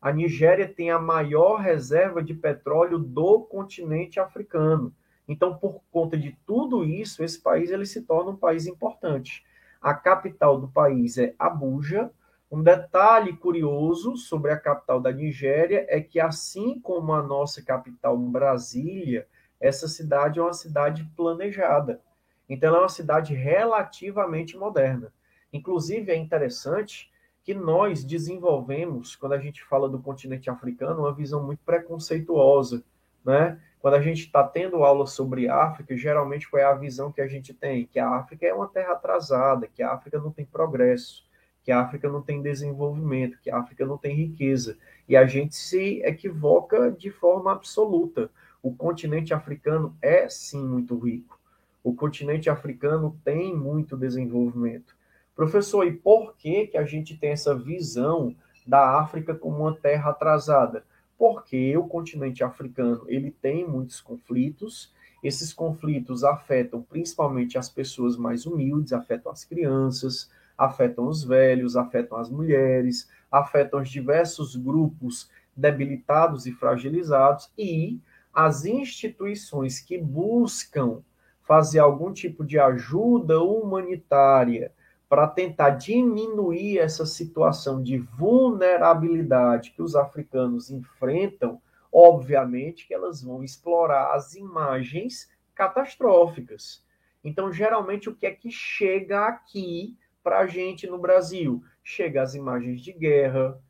A 0.00 0.10
Nigéria 0.10 0.66
tem 0.66 0.90
a 0.90 0.98
maior 0.98 1.56
reserva 1.60 2.22
de 2.22 2.32
petróleo 2.32 2.98
do 2.98 3.40
continente 3.40 4.18
africano. 4.18 4.94
Então, 5.28 5.54
por 5.54 5.82
conta 5.92 6.16
de 6.16 6.36
tudo 6.46 6.84
isso, 6.84 7.22
esse 7.22 7.38
país 7.40 7.70
ele 7.70 7.84
se 7.84 8.02
torna 8.02 8.30
um 8.30 8.36
país 8.36 8.66
importante. 8.66 9.44
A 9.80 9.92
capital 9.92 10.58
do 10.58 10.68
país 10.68 11.18
é 11.18 11.34
Abuja. 11.38 12.10
Um 12.50 12.62
detalhe 12.62 13.36
curioso 13.36 14.16
sobre 14.16 14.50
a 14.50 14.58
capital 14.58 15.00
da 15.00 15.12
Nigéria 15.12 15.86
é 15.88 16.00
que, 16.00 16.18
assim 16.18 16.80
como 16.80 17.12
a 17.12 17.22
nossa 17.22 17.62
capital, 17.62 18.16
Brasília, 18.16 19.28
essa 19.60 19.86
cidade 19.86 20.40
é 20.40 20.42
uma 20.42 20.54
cidade 20.54 21.04
planejada. 21.14 22.00
Então, 22.48 22.70
ela 22.70 22.78
é 22.78 22.82
uma 22.82 22.88
cidade 22.88 23.34
relativamente 23.34 24.56
moderna. 24.56 25.12
Inclusive, 25.52 26.10
é 26.10 26.16
interessante 26.16 27.10
que 27.50 27.54
nós 27.54 28.04
desenvolvemos, 28.04 29.16
quando 29.16 29.32
a 29.32 29.38
gente 29.40 29.64
fala 29.64 29.88
do 29.88 29.98
continente 29.98 30.48
africano, 30.48 31.00
uma 31.00 31.12
visão 31.12 31.42
muito 31.42 31.58
preconceituosa. 31.66 32.84
Né? 33.24 33.60
Quando 33.80 33.94
a 33.94 34.00
gente 34.00 34.20
está 34.20 34.44
tendo 34.44 34.84
aula 34.84 35.04
sobre 35.04 35.48
África, 35.48 35.96
geralmente 35.96 36.48
qual 36.48 36.62
é 36.62 36.64
a 36.64 36.74
visão 36.76 37.10
que 37.10 37.20
a 37.20 37.26
gente 37.26 37.52
tem? 37.52 37.86
Que 37.86 37.98
a 37.98 38.08
África 38.08 38.46
é 38.46 38.54
uma 38.54 38.68
terra 38.68 38.92
atrasada, 38.92 39.66
que 39.66 39.82
a 39.82 39.90
África 39.90 40.20
não 40.20 40.30
tem 40.30 40.44
progresso, 40.44 41.24
que 41.64 41.72
a 41.72 41.80
África 41.80 42.08
não 42.08 42.22
tem 42.22 42.40
desenvolvimento, 42.40 43.40
que 43.42 43.50
a 43.50 43.58
África 43.58 43.84
não 43.84 43.98
tem 43.98 44.14
riqueza. 44.14 44.78
E 45.08 45.16
a 45.16 45.26
gente 45.26 45.56
se 45.56 46.00
equivoca 46.04 46.88
de 46.88 47.10
forma 47.10 47.50
absoluta. 47.50 48.30
O 48.62 48.72
continente 48.72 49.34
africano 49.34 49.96
é 50.00 50.28
sim 50.28 50.64
muito 50.64 50.96
rico. 50.96 51.36
O 51.82 51.92
continente 51.96 52.48
africano 52.48 53.18
tem 53.24 53.56
muito 53.56 53.96
desenvolvimento. 53.96 54.99
Professor, 55.40 55.86
e 55.86 55.92
por 55.92 56.36
que, 56.36 56.66
que 56.66 56.76
a 56.76 56.84
gente 56.84 57.16
tem 57.16 57.30
essa 57.30 57.54
visão 57.54 58.36
da 58.66 58.98
África 59.00 59.34
como 59.34 59.60
uma 59.60 59.74
terra 59.74 60.10
atrasada? 60.10 60.84
porque 61.20 61.76
o 61.76 61.86
continente 61.86 62.42
africano 62.42 63.04
ele 63.06 63.30
tem 63.30 63.68
muitos 63.68 64.00
conflitos. 64.00 64.90
Esses 65.22 65.52
conflitos 65.52 66.24
afetam 66.24 66.80
principalmente 66.80 67.58
as 67.58 67.68
pessoas 67.68 68.16
mais 68.16 68.46
humildes, 68.46 68.94
afetam 68.94 69.30
as 69.30 69.44
crianças, 69.44 70.30
afetam 70.56 71.06
os 71.06 71.22
velhos, 71.22 71.76
afetam 71.76 72.16
as 72.16 72.30
mulheres, 72.30 73.06
afetam 73.30 73.82
os 73.82 73.90
diversos 73.90 74.56
grupos 74.56 75.30
debilitados 75.54 76.46
e 76.46 76.52
fragilizados 76.52 77.52
e 77.56 78.00
as 78.32 78.64
instituições 78.64 79.78
que 79.78 79.98
buscam 79.98 81.02
fazer 81.42 81.80
algum 81.80 82.14
tipo 82.14 82.46
de 82.46 82.58
ajuda 82.58 83.42
humanitária 83.42 84.72
para 85.10 85.26
tentar 85.26 85.70
diminuir 85.70 86.78
essa 86.78 87.04
situação 87.04 87.82
de 87.82 87.98
vulnerabilidade 87.98 89.72
que 89.72 89.82
os 89.82 89.96
africanos 89.96 90.70
enfrentam, 90.70 91.60
obviamente 91.92 92.86
que 92.86 92.94
elas 92.94 93.20
vão 93.20 93.42
explorar 93.42 94.14
as 94.14 94.36
imagens 94.36 95.28
catastróficas. 95.52 96.86
Então, 97.24 97.52
geralmente, 97.52 98.08
o 98.08 98.14
que 98.14 98.24
é 98.24 98.30
que 98.30 98.52
chega 98.52 99.26
aqui 99.26 99.98
para 100.22 100.38
a 100.38 100.46
gente 100.46 100.86
no 100.86 100.96
Brasil? 100.96 101.60
Chega 101.82 102.22
as 102.22 102.36
imagens 102.36 102.80
de 102.80 102.92
guerra, 102.92 103.60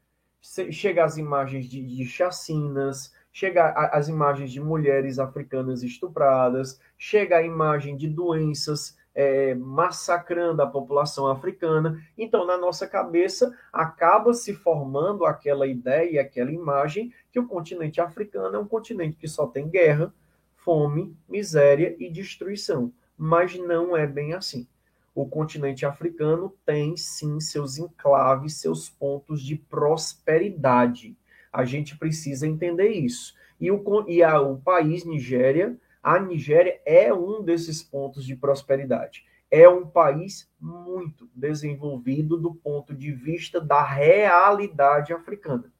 chega 0.43 1.03
as 1.03 1.16
imagens 1.16 1.64
de, 1.64 1.82
de 1.82 2.05
chacinas, 2.05 3.14
chega 3.32 3.70
as 3.70 4.09
imagens 4.09 4.53
de 4.53 4.61
mulheres 4.61 5.18
africanas 5.18 5.82
estupradas, 5.82 6.78
chega 6.99 7.38
a 7.38 7.43
imagem 7.43 7.97
de 7.97 8.09
doenças 8.09 9.00
é, 9.21 9.55
massacrando 9.55 10.62
a 10.62 10.66
população 10.66 11.27
africana. 11.27 12.03
Então, 12.16 12.47
na 12.47 12.57
nossa 12.57 12.87
cabeça, 12.87 13.55
acaba 13.71 14.33
se 14.33 14.55
formando 14.55 15.27
aquela 15.27 15.66
ideia, 15.66 16.23
aquela 16.23 16.51
imagem 16.51 17.12
que 17.31 17.39
o 17.39 17.47
continente 17.47 18.01
africano 18.01 18.57
é 18.57 18.59
um 18.59 18.66
continente 18.66 19.18
que 19.18 19.29
só 19.29 19.47
tem 19.47 19.68
guerra, 19.68 20.11
fome, 20.57 21.14
miséria 21.29 21.95
e 21.99 22.11
destruição. 22.11 22.91
Mas 23.14 23.59
não 23.59 23.95
é 23.95 24.07
bem 24.07 24.33
assim. 24.33 24.66
O 25.14 25.29
continente 25.29 25.85
africano 25.85 26.57
tem 26.64 26.97
sim 26.97 27.41
seus 27.41 27.77
enclaves, 27.77 28.55
seus 28.55 28.89
pontos 28.89 29.43
de 29.43 29.55
prosperidade. 29.55 31.14
A 31.53 31.66
gente 31.66 31.99
precisa 31.99 32.47
entender 32.47 32.89
isso. 32.89 33.35
E 33.61 33.71
o, 33.71 33.85
e 34.09 34.23
a, 34.23 34.41
o 34.41 34.57
país 34.57 35.05
Nigéria 35.05 35.77
a 36.03 36.19
Nigéria 36.19 36.81
é 36.85 37.13
um 37.13 37.43
desses 37.43 37.83
pontos 37.83 38.25
de 38.25 38.35
prosperidade. 38.35 39.25
É 39.51 39.69
um 39.69 39.87
país 39.87 40.51
muito 40.61 41.29
desenvolvido 41.35 42.37
do 42.37 42.55
ponto 42.55 42.95
de 42.95 43.13
vista 43.13 43.61
da 43.61 43.83
realidade 43.83 45.13
africana. 45.13 45.73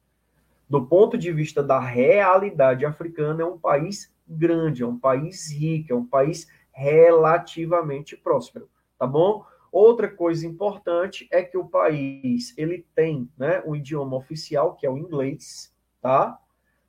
Do 0.69 0.85
ponto 0.85 1.17
de 1.17 1.31
vista 1.31 1.63
da 1.63 1.79
realidade 1.79 2.85
africana, 2.85 3.43
é 3.43 3.45
um 3.45 3.57
país 3.57 4.13
grande, 4.27 4.83
é 4.83 4.87
um 4.87 4.97
país 4.97 5.51
rico, 5.51 5.91
é 5.91 5.95
um 5.95 6.05
país 6.05 6.47
relativamente 6.71 8.15
próspero, 8.15 8.69
tá 8.97 9.05
bom? 9.05 9.45
Outra 9.71 10.09
coisa 10.09 10.45
importante 10.45 11.27
é 11.31 11.41
que 11.43 11.57
o 11.57 11.67
país 11.67 12.53
ele 12.57 12.85
tem, 12.93 13.29
né, 13.37 13.61
um 13.65 13.75
idioma 13.75 14.17
oficial 14.17 14.75
que 14.75 14.85
é 14.85 14.89
o 14.89 14.97
inglês, 14.97 15.73
tá? 16.01 16.37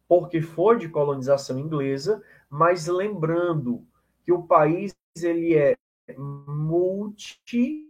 Porque 0.09 0.41
foi 0.41 0.79
de 0.79 0.89
colonização 0.89 1.59
inglesa, 1.59 2.23
mas 2.53 2.87
lembrando 2.87 3.83
que 4.23 4.31
o 4.31 4.43
país 4.43 4.95
ele 5.17 5.57
é 5.57 5.75
multiétnico. 6.19 7.89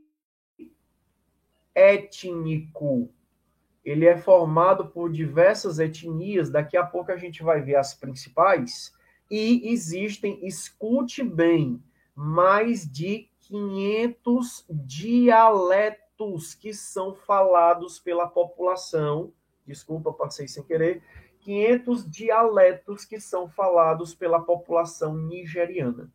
Ele 3.84 4.06
é 4.06 4.16
formado 4.16 4.86
por 4.86 5.10
diversas 5.10 5.80
etnias, 5.80 6.48
daqui 6.48 6.76
a 6.76 6.86
pouco 6.86 7.10
a 7.10 7.16
gente 7.16 7.42
vai 7.42 7.60
ver 7.60 7.74
as 7.74 7.92
principais, 7.92 8.94
e 9.28 9.72
existem, 9.72 10.38
escute 10.46 11.24
bem, 11.24 11.82
mais 12.14 12.88
de 12.88 13.28
500 13.40 14.64
dialetos 14.70 16.54
que 16.54 16.72
são 16.72 17.16
falados 17.16 17.98
pela 17.98 18.28
população. 18.28 19.32
Desculpa, 19.66 20.12
passei 20.12 20.46
sem 20.46 20.62
querer 20.62 21.02
500 21.42 22.08
dialetos 22.08 23.04
que 23.04 23.20
são 23.20 23.48
falados 23.48 24.14
pela 24.14 24.40
população 24.40 25.16
nigeriana. 25.16 26.10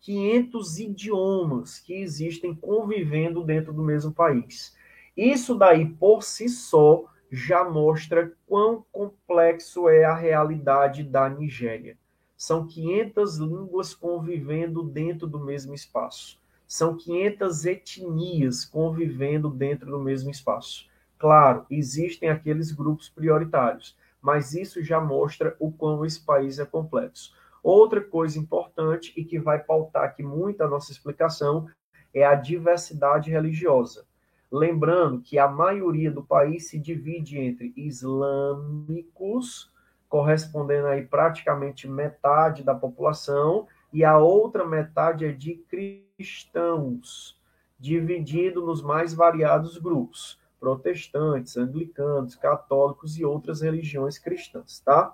500 0.00 0.78
idiomas 0.80 1.78
que 1.78 1.94
existem 1.94 2.54
convivendo 2.54 3.44
dentro 3.44 3.72
do 3.72 3.82
mesmo 3.82 4.12
país. 4.12 4.76
Isso 5.16 5.54
daí 5.56 5.86
por 5.86 6.24
si 6.24 6.48
só 6.48 7.04
já 7.30 7.64
mostra 7.64 8.32
quão 8.46 8.84
complexo 8.90 9.88
é 9.88 10.04
a 10.04 10.14
realidade 10.14 11.02
da 11.02 11.28
Nigéria. 11.30 11.96
São 12.36 12.66
500 12.66 13.38
línguas 13.38 13.94
convivendo 13.94 14.82
dentro 14.82 15.26
do 15.28 15.38
mesmo 15.38 15.72
espaço. 15.74 16.40
São 16.66 16.96
500 16.96 17.64
etnias 17.66 18.64
convivendo 18.64 19.48
dentro 19.48 19.90
do 19.90 20.00
mesmo 20.00 20.30
espaço. 20.30 20.86
Claro, 21.18 21.64
existem 21.70 22.28
aqueles 22.28 22.72
grupos 22.72 23.08
prioritários, 23.08 23.96
mas 24.22 24.54
isso 24.54 24.80
já 24.82 25.00
mostra 25.00 25.56
o 25.58 25.72
quão 25.72 26.06
esse 26.06 26.24
país 26.24 26.60
é 26.60 26.64
complexo. 26.64 27.34
Outra 27.62 28.00
coisa 28.00 28.38
importante 28.38 29.12
e 29.16 29.24
que 29.24 29.38
vai 29.38 29.58
pautar 29.58 30.04
aqui 30.04 30.22
muito 30.22 30.62
a 30.62 30.68
nossa 30.68 30.92
explicação 30.92 31.66
é 32.14 32.24
a 32.24 32.36
diversidade 32.36 33.30
religiosa. 33.30 34.06
Lembrando 34.50 35.20
que 35.20 35.38
a 35.38 35.48
maioria 35.48 36.10
do 36.10 36.22
país 36.22 36.68
se 36.68 36.78
divide 36.78 37.38
entre 37.38 37.72
islâmicos, 37.76 39.72
correspondendo 40.08 40.88
aí 40.88 41.04
praticamente 41.04 41.88
metade 41.88 42.62
da 42.62 42.74
população, 42.74 43.66
e 43.92 44.04
a 44.04 44.18
outra 44.18 44.66
metade 44.66 45.24
é 45.24 45.32
de 45.32 45.54
cristãos, 45.68 47.40
dividido 47.78 48.64
nos 48.64 48.82
mais 48.82 49.14
variados 49.14 49.78
grupos 49.78 50.41
protestantes, 50.62 51.56
anglicanos, 51.56 52.36
católicos 52.36 53.18
e 53.18 53.24
outras 53.24 53.62
religiões 53.62 54.16
cristãs, 54.16 54.78
tá? 54.78 55.08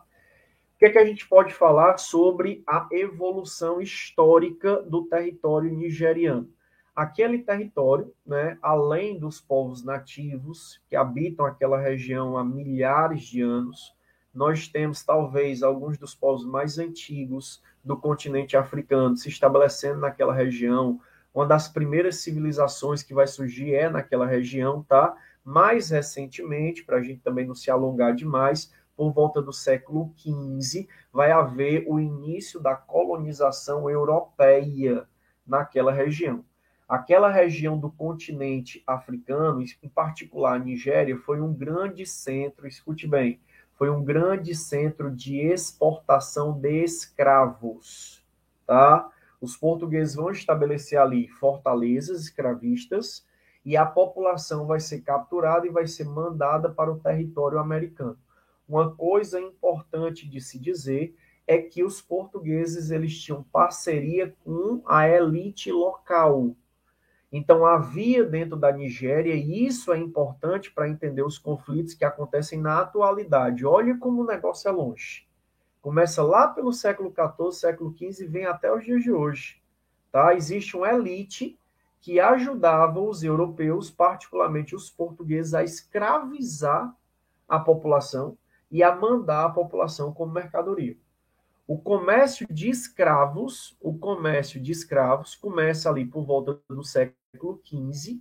O 0.74 0.78
que, 0.78 0.84
é 0.84 0.90
que 0.90 0.99
a 0.99 1.07
gente 1.07 1.26
pode 1.26 1.55
falar 1.55 1.96
sobre 1.96 2.62
a 2.66 2.86
evolução 2.92 3.80
histórica 3.80 4.82
do 4.82 5.07
território 5.07 5.72
nigeriano? 5.74 6.53
aquele 6.99 7.38
território, 7.38 8.12
né, 8.26 8.59
além 8.61 9.20
dos 9.20 9.40
povos 9.40 9.84
nativos 9.84 10.82
que 10.88 10.96
habitam 10.96 11.46
aquela 11.46 11.78
região 11.78 12.36
há 12.36 12.44
milhares 12.44 13.22
de 13.22 13.40
anos, 13.40 13.94
nós 14.34 14.66
temos 14.66 15.05
talvez 15.05 15.62
alguns 15.62 15.96
dos 15.96 16.12
povos 16.12 16.44
mais 16.44 16.76
antigos 16.76 17.62
do 17.84 17.96
continente 17.96 18.57
africano 18.57 19.16
se 19.16 19.28
estabelecendo 19.28 20.01
naquela 20.01 20.34
região. 20.34 21.01
Uma 21.32 21.46
das 21.46 21.68
primeiras 21.68 22.16
civilizações 22.16 23.01
que 23.01 23.14
vai 23.14 23.28
surgir 23.28 23.74
é 23.74 23.88
naquela 23.88 24.26
região, 24.26 24.82
tá? 24.82 25.16
Mais 25.49 25.88
recentemente, 25.88 26.84
para 26.84 26.99
a 26.99 27.03
gente 27.03 27.22
também 27.22 27.46
não 27.46 27.55
se 27.55 27.70
alongar 27.70 28.14
demais, 28.14 28.70
por 28.94 29.14
volta 29.14 29.40
do 29.40 29.51
século 29.51 30.12
XV, 30.14 30.86
vai 31.11 31.32
haver 31.32 31.86
o 31.88 31.99
início 31.99 32.61
da 32.61 32.74
colonização 32.74 33.88
europeia 33.88 35.09
naquela 35.46 35.90
região. 35.90 36.44
Aquela 36.86 37.30
região 37.30 37.78
do 37.78 37.90
continente 37.90 38.82
africano, 38.86 39.64
em 39.82 39.88
particular 39.88 40.57
a 40.57 40.59
Nigéria, 40.59 41.16
foi 41.16 41.40
um 41.40 41.55
grande 41.55 42.05
centro, 42.05 42.68
escute 42.68 43.07
bem, 43.07 43.40
foi 43.72 43.88
um 43.88 44.05
grande 44.05 44.55
centro 44.55 45.11
de 45.11 45.38
exportação 45.38 46.53
de 46.61 46.84
escravos, 46.84 48.22
tá? 48.66 49.11
Os 49.40 49.57
portugueses 49.57 50.14
vão 50.14 50.30
estabelecer 50.30 50.99
ali 50.99 51.26
fortalezas 51.26 52.20
escravistas 52.20 53.26
e 53.69 53.77
a 53.77 53.85
população 53.85 54.66
vai 54.66 54.81
ser 54.81 55.03
capturada 55.03 55.66
e 55.66 55.71
vai 55.71 55.87
ser 55.87 56.05
mandada 56.05 56.71
para 56.71 56.91
o 56.91 56.99
território 56.99 57.59
americano. 57.59 58.16
Uma 58.66 58.97
coisa 58.97 59.39
importante 59.39 60.27
de 60.27 60.41
se 60.41 60.59
dizer 60.59 61.14
é 61.47 61.59
que 61.59 61.85
os 61.85 62.01
portugueses 62.01 62.91
eles 62.91 63.21
tinham 63.21 63.43
parceria 63.43 64.35
com 64.43 64.81
a 64.87 65.07
elite 65.07 65.71
local. 65.71 66.57
Então 67.31 67.66
havia 67.66 68.25
dentro 68.25 68.57
da 68.57 68.73
Nigéria, 68.73 69.35
e 69.35 69.66
isso 69.66 69.93
é 69.93 69.99
importante 69.99 70.73
para 70.73 70.89
entender 70.89 71.23
os 71.23 71.37
conflitos 71.37 71.93
que 71.93 72.07
acontecem 72.07 72.59
na 72.59 72.81
atualidade. 72.81 73.66
Olha 73.66 73.99
como 73.99 74.23
o 74.23 74.27
negócio 74.27 74.66
é 74.66 74.73
longe. 74.73 75.29
Começa 75.83 76.23
lá 76.23 76.49
pelo 76.49 76.73
século 76.73 77.12
XIV, 77.12 77.53
século 77.53 77.95
XV 77.95 78.25
e 78.25 78.29
vem 78.29 78.47
até 78.47 78.73
os 78.73 78.83
dias 78.83 79.03
de 79.03 79.12
hoje. 79.12 79.61
Tá? 80.11 80.35
Existe 80.35 80.75
uma 80.75 80.91
elite 80.91 81.59
que 82.01 82.20
ajudava 82.20 83.01
os 83.01 83.22
europeus, 83.22 83.90
particularmente 83.90 84.74
os 84.74 84.90
portugueses, 84.90 85.55
a 85.55 85.64
escravizar 85.64 86.94
a 87.49 87.59
população 87.59 88.36
e 88.70 88.82
a 88.82 88.94
mandar 88.94 89.46
a 89.46 89.51
população 89.51 90.12
como 90.12 90.32
mercadoria. 90.32 90.96
O 91.66 91.78
comércio 91.78 92.46
de 92.51 92.70
escravos, 92.70 93.76
o 93.80 93.92
comércio 93.99 94.61
de 94.61 94.72
escravos 94.72 95.34
começa 95.34 95.90
ali 95.90 96.05
por 96.05 96.24
volta 96.24 96.59
do 96.68 96.82
século 96.82 97.61
XV, 97.64 98.20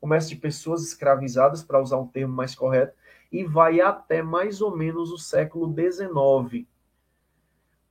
comércio 0.00 0.34
de 0.34 0.40
pessoas 0.40 0.82
escravizadas, 0.82 1.62
para 1.62 1.80
usar 1.80 1.98
um 1.98 2.06
termo 2.06 2.34
mais 2.34 2.54
correto, 2.54 2.94
e 3.30 3.44
vai 3.44 3.80
até 3.80 4.22
mais 4.22 4.60
ou 4.60 4.76
menos 4.76 5.10
o 5.10 5.16
século 5.16 5.72
XIX. 5.72 6.66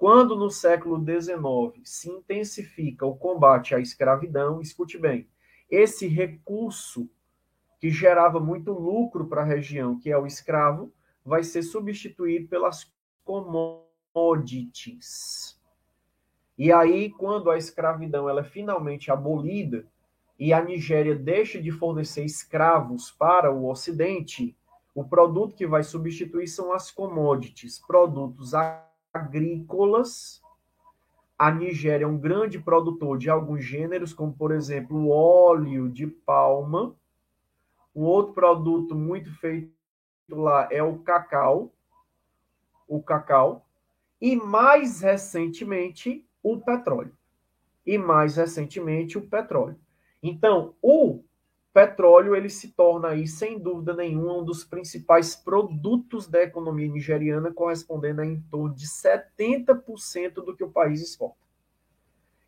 Quando 0.02 0.36
no 0.36 0.50
século 0.50 0.98
XIX 0.98 1.80
se 1.84 2.10
intensifica 2.10 3.06
o 3.06 3.16
combate 3.16 3.76
à 3.76 3.80
escravidão, 3.80 4.60
escute 4.60 4.98
bem, 4.98 5.30
esse 5.70 6.08
recurso 6.08 7.08
que 7.80 7.92
gerava 7.92 8.40
muito 8.40 8.74
lucro 8.74 9.28
para 9.28 9.44
a 9.44 9.46
região, 9.46 10.00
que 10.00 10.10
é 10.10 10.18
o 10.18 10.26
escravo, 10.26 10.92
vai 11.24 11.44
ser 11.44 11.62
substituído 11.62 12.48
pelas 12.48 12.92
commodities. 13.24 13.86
E 16.58 16.72
aí, 16.72 17.12
quando 17.12 17.52
a 17.52 17.58
escravidão 17.60 18.28
ela 18.28 18.42
é 18.42 18.44
finalmente 18.44 19.12
abolida 19.12 19.86
e 20.40 20.52
a 20.52 20.64
Nigéria 20.64 21.14
deixa 21.14 21.62
de 21.62 21.70
fornecer 21.70 22.26
escravos 22.26 23.12
para 23.12 23.54
o 23.54 23.70
Ocidente, 23.70 24.58
o 24.96 25.04
produto 25.04 25.54
que 25.56 25.68
vai 25.68 25.84
substituir 25.84 26.48
são 26.48 26.74
as 26.74 26.90
commodities, 26.90 27.78
produtos 27.78 28.56
agrícolas. 28.56 28.91
A 31.38 31.52
Nigéria 31.52 32.06
é 32.06 32.08
um 32.08 32.18
grande 32.18 32.60
produtor 32.60 33.18
de 33.18 33.30
alguns 33.30 33.64
gêneros, 33.64 34.14
como 34.14 34.32
por 34.32 34.52
exemplo 34.52 34.98
o 34.98 35.10
óleo 35.10 35.90
de 35.90 36.08
palma. 36.08 36.96
Um 37.96 38.04
outro 38.04 38.34
produto 38.34 38.96
muito 38.96 39.34
feito 39.40 39.74
lá 40.30 40.68
é 40.72 40.82
o 40.82 41.00
cacau, 41.00 41.74
o 42.88 43.02
cacau, 43.02 43.66
e 44.22 44.36
mais 44.36 45.02
recentemente 45.02 46.26
o 46.44 46.58
petróleo. 46.58 47.16
E 47.86 47.98
mais 47.98 48.36
recentemente 48.36 49.18
o 49.18 49.28
petróleo. 49.28 49.80
Então, 50.22 50.76
o 50.82 51.24
petróleo 51.74 52.36
ele 52.36 52.50
se 52.50 52.74
torna 52.74 53.10
aí, 53.10 53.28
sem 53.28 53.58
dúvida 53.58 53.94
nenhuma, 53.96 54.40
um 54.40 54.44
dos 54.44 54.64
principais 54.64 55.36
produtos 55.36 56.28
da 56.28 56.42
economia 56.44 56.88
nigeriana, 56.88 57.54
correspondendo 57.54 58.22
a 58.22 58.26
em 58.26 58.42
torno 58.50 58.76
de 58.76 58.86
70% 58.88 60.34
do 60.34 60.56
que 60.56 60.64
o 60.64 60.72
país 60.72 61.02
exporta. 61.02 61.40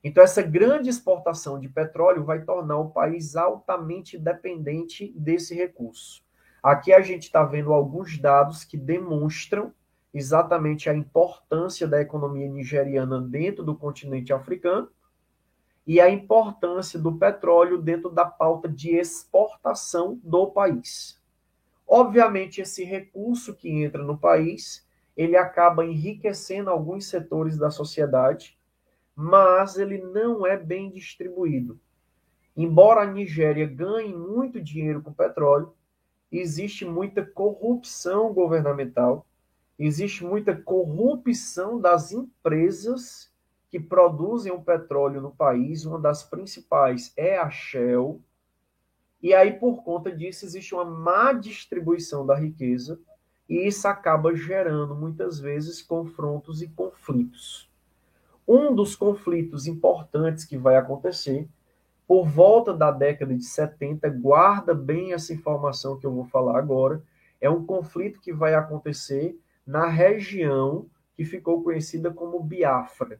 Então, 0.03 0.21
essa 0.21 0.41
grande 0.41 0.89
exportação 0.89 1.57
de 1.57 1.69
petróleo 1.69 2.25
vai 2.25 2.43
tornar 2.43 2.77
o 2.77 2.89
país 2.89 3.37
altamente 3.37 4.17
dependente 4.17 5.13
desse 5.15 5.55
recurso. 5.55 6.21
Aqui 6.61 6.91
a 6.91 6.99
gente 6.99 7.23
está 7.23 7.43
vendo 7.43 7.71
alguns 7.71 8.17
dados 8.17 8.65
que 8.65 8.77
demonstram 8.77 9.73
exatamente 10.13 10.89
a 10.89 10.93
importância 10.93 11.87
da 11.87 12.01
economia 12.01 12.49
nigeriana 12.49 13.21
dentro 13.21 13.63
do 13.63 13.75
continente 13.75 14.33
africano 14.33 14.89
e 15.85 15.99
a 15.99 16.09
importância 16.09 16.97
do 16.97 17.17
petróleo 17.17 17.81
dentro 17.81 18.09
da 18.09 18.25
pauta 18.25 18.69
de 18.69 18.95
exportação 18.95 20.19
do 20.23 20.47
país. 20.47 21.21
Obviamente, 21.87 22.61
esse 22.61 22.83
recurso 22.83 23.53
que 23.53 23.69
entra 23.69 24.01
no 24.01 24.17
país, 24.17 24.87
ele 25.15 25.35
acaba 25.35 25.85
enriquecendo 25.85 26.69
alguns 26.69 27.07
setores 27.07 27.57
da 27.57 27.69
sociedade, 27.69 28.57
mas 29.15 29.77
ele 29.77 29.97
não 29.97 30.47
é 30.47 30.57
bem 30.57 30.89
distribuído. 30.89 31.79
Embora 32.55 33.01
a 33.01 33.05
Nigéria 33.05 33.65
ganhe 33.65 34.13
muito 34.15 34.61
dinheiro 34.61 35.01
com 35.01 35.11
petróleo, 35.11 35.73
existe 36.31 36.85
muita 36.85 37.25
corrupção 37.25 38.33
governamental, 38.33 39.25
existe 39.77 40.23
muita 40.23 40.55
corrupção 40.55 41.79
das 41.79 42.11
empresas 42.11 43.32
que 43.73 43.79
produzem 43.79 44.51
o 44.51 44.61
petróleo 44.61 45.19
no 45.19 45.31
país. 45.31 45.83
Uma 45.83 45.97
das 45.97 46.21
principais 46.21 47.11
é 47.17 47.39
a 47.39 47.49
Shell. 47.49 48.21
E 49.19 49.33
aí, 49.33 49.53
por 49.53 49.83
conta 49.83 50.15
disso, 50.15 50.45
existe 50.45 50.75
uma 50.75 50.85
má 50.85 51.33
distribuição 51.33 52.23
da 52.23 52.35
riqueza 52.35 52.99
e 53.49 53.65
isso 53.65 53.87
acaba 53.87 54.35
gerando 54.35 54.93
muitas 54.93 55.39
vezes 55.39 55.81
confrontos 55.81 56.61
e 56.61 56.67
conflitos. 56.67 57.67
Um 58.47 58.75
dos 58.75 58.95
conflitos 58.95 59.65
importantes 59.65 60.45
que 60.45 60.55
vai 60.55 60.75
acontecer 60.75 61.49
por 62.07 62.27
volta 62.27 62.75
da 62.75 62.91
década 62.91 63.33
de 63.33 63.43
70, 63.43 64.07
guarda 64.07 64.75
bem 64.75 65.13
essa 65.13 65.33
informação 65.33 65.97
que 65.97 66.05
eu 66.05 66.13
vou 66.13 66.25
falar 66.25 66.59
agora, 66.59 67.01
é 67.41 67.49
um 67.49 67.65
conflito 67.65 68.21
que 68.21 68.31
vai 68.31 68.53
acontecer 68.53 69.35
na 69.65 69.87
região 69.87 70.85
que 71.15 71.25
ficou 71.25 71.63
conhecida 71.63 72.11
como 72.11 72.39
Biafra. 72.39 73.19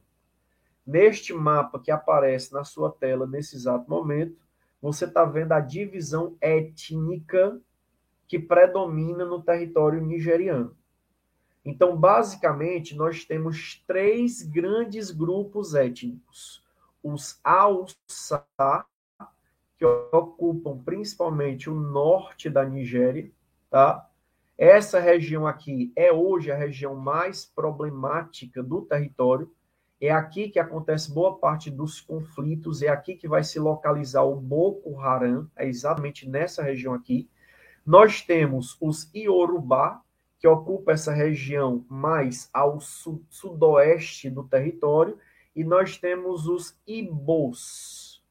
Neste 0.86 1.32
mapa 1.32 1.78
que 1.78 1.90
aparece 1.90 2.52
na 2.52 2.64
sua 2.64 2.90
tela 2.90 3.26
nesse 3.26 3.56
exato 3.56 3.88
momento, 3.88 4.36
você 4.80 5.06
está 5.06 5.24
vendo 5.24 5.52
a 5.52 5.60
divisão 5.60 6.36
étnica 6.40 7.60
que 8.26 8.38
predomina 8.38 9.24
no 9.24 9.42
território 9.42 10.00
nigeriano. 10.00 10.76
Então, 11.64 11.96
basicamente, 11.96 12.94
nós 12.94 13.24
temos 13.24 13.82
três 13.86 14.42
grandes 14.42 15.10
grupos 15.10 15.74
étnicos 15.74 16.64
os 17.04 17.38
Hausa, 17.44 17.94
que 19.76 19.84
ocupam 19.84 20.82
principalmente 20.82 21.68
o 21.68 21.74
norte 21.74 22.48
da 22.48 22.64
Nigéria, 22.64 23.30
tá? 23.70 24.08
Essa 24.56 24.98
região 24.98 25.46
aqui 25.46 25.92
é 25.94 26.10
hoje 26.12 26.50
a 26.50 26.56
região 26.56 26.94
mais 26.94 27.44
problemática 27.44 28.62
do 28.62 28.82
território. 28.82 29.52
É 30.00 30.10
aqui 30.10 30.48
que 30.48 30.58
acontece 30.58 31.12
boa 31.12 31.38
parte 31.38 31.70
dos 31.70 32.00
conflitos, 32.00 32.82
é 32.82 32.88
aqui 32.88 33.14
que 33.14 33.28
vai 33.28 33.44
se 33.44 33.58
localizar 33.58 34.22
o 34.22 34.36
Boko 34.36 35.00
Haram, 35.00 35.48
é 35.56 35.66
exatamente 35.66 36.28
nessa 36.28 36.62
região 36.62 36.92
aqui. 36.94 37.28
Nós 37.86 38.20
temos 38.20 38.76
os 38.80 39.10
Iorubá, 39.14 40.02
que 40.38 40.48
ocupa 40.48 40.92
essa 40.92 41.12
região 41.12 41.86
mais 41.88 42.50
ao 42.52 42.78
sudoeste 42.80 44.28
do 44.28 44.44
território, 44.44 45.18
e 45.54 45.62
nós 45.62 45.96
temos 45.96 46.46
os 46.46 46.76
ibos. 46.86 48.22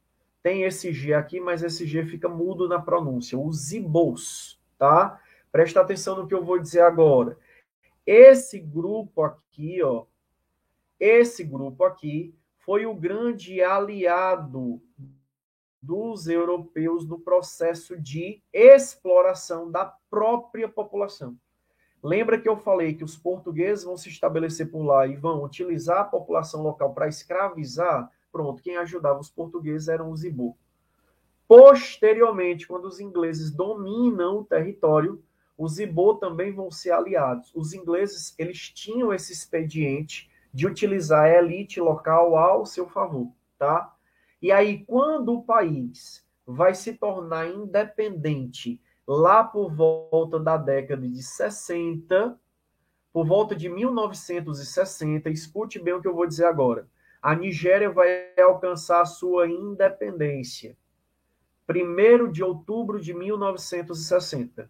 Tem 0.44 0.64
esse 0.64 0.92
G 0.92 1.14
aqui, 1.14 1.40
mas 1.40 1.64
esse 1.64 1.88
G 1.88 2.06
fica 2.06 2.28
mudo 2.28 2.68
na 2.68 2.80
pronúncia. 2.80 3.40
Os 3.40 3.72
ibos, 3.72 4.60
tá? 4.78 5.20
Presta 5.52 5.80
atenção 5.80 6.18
no 6.18 6.28
que 6.28 6.34
eu 6.34 6.44
vou 6.44 6.60
dizer 6.60 6.82
agora. 6.82 7.38
Esse 8.06 8.60
grupo 8.60 9.24
aqui, 9.24 9.82
ó, 9.82 10.06
esse 11.04 11.44
grupo 11.44 11.84
aqui 11.84 12.34
foi 12.60 12.86
o 12.86 12.96
grande 12.96 13.62
aliado 13.62 14.82
dos 15.82 16.28
europeus 16.28 17.06
no 17.06 17.20
processo 17.20 18.00
de 18.00 18.42
exploração 18.54 19.70
da 19.70 19.94
própria 20.10 20.70
população. 20.70 21.36
Lembra 22.02 22.40
que 22.40 22.48
eu 22.48 22.56
falei 22.56 22.94
que 22.94 23.04
os 23.04 23.18
portugueses 23.18 23.84
vão 23.84 23.98
se 23.98 24.08
estabelecer 24.08 24.72
por 24.72 24.86
lá 24.86 25.06
e 25.06 25.18
vão 25.18 25.44
utilizar 25.44 26.00
a 26.00 26.06
população 26.06 26.64
local 26.64 26.94
para 26.94 27.10
escravizar? 27.10 28.10
Pronto, 28.32 28.64
quem 28.64 28.78
ajudava 28.78 29.20
os 29.20 29.30
portugueses 29.30 29.90
eram 29.90 30.10
os 30.10 30.24
Ibu. 30.24 30.58
Posteriormente, 31.46 32.66
quando 32.66 32.86
os 32.86 33.02
ingleses 33.02 33.52
dominam 33.52 34.40
o 34.40 34.46
território, 34.46 35.22
os 35.58 35.80
Ibo 35.80 36.16
também 36.16 36.54
vão 36.54 36.72
ser 36.72 36.92
aliados. 36.92 37.52
Os 37.54 37.74
ingleses, 37.74 38.34
eles 38.40 38.70
tinham 38.70 39.14
esse 39.14 39.34
expediente 39.34 40.32
de 40.54 40.68
utilizar 40.68 41.26
a 41.26 41.38
elite 41.38 41.82
local 41.82 42.38
ao 42.38 42.66
seu 42.66 42.88
favor, 42.88 43.32
tá? 43.58 43.94
E 44.42 44.52
aí, 44.52 44.84
quando 44.86 45.34
o 45.34 45.44
país 45.44 46.26
vai 46.46 46.76
se 46.76 46.94
tornar 46.94 47.48
independente 47.48 48.80
lá 49.08 49.44
por 49.44 49.74
volta 49.74 50.40
da 50.40 50.58
década 50.58 51.08
de 51.08 51.24
60, 51.24 52.38
por 53.12 53.26
volta 53.26 53.56
de 53.56 53.70
1960, 53.70 55.30
escute 55.30 55.80
bem 55.80 55.94
o 55.94 56.02
que 56.02 56.08
eu 56.08 56.16
vou 56.16 56.28
dizer 56.28 56.46
agora. 56.46 56.88
A 57.22 57.36
Nigéria 57.36 57.90
vai 57.90 58.34
alcançar 58.38 59.02
a 59.02 59.06
sua 59.06 59.48
independência. 59.48 60.78
1 61.70 62.32
de 62.32 62.44
outubro 62.44 63.00
de 63.00 63.14
1960. 63.14 64.70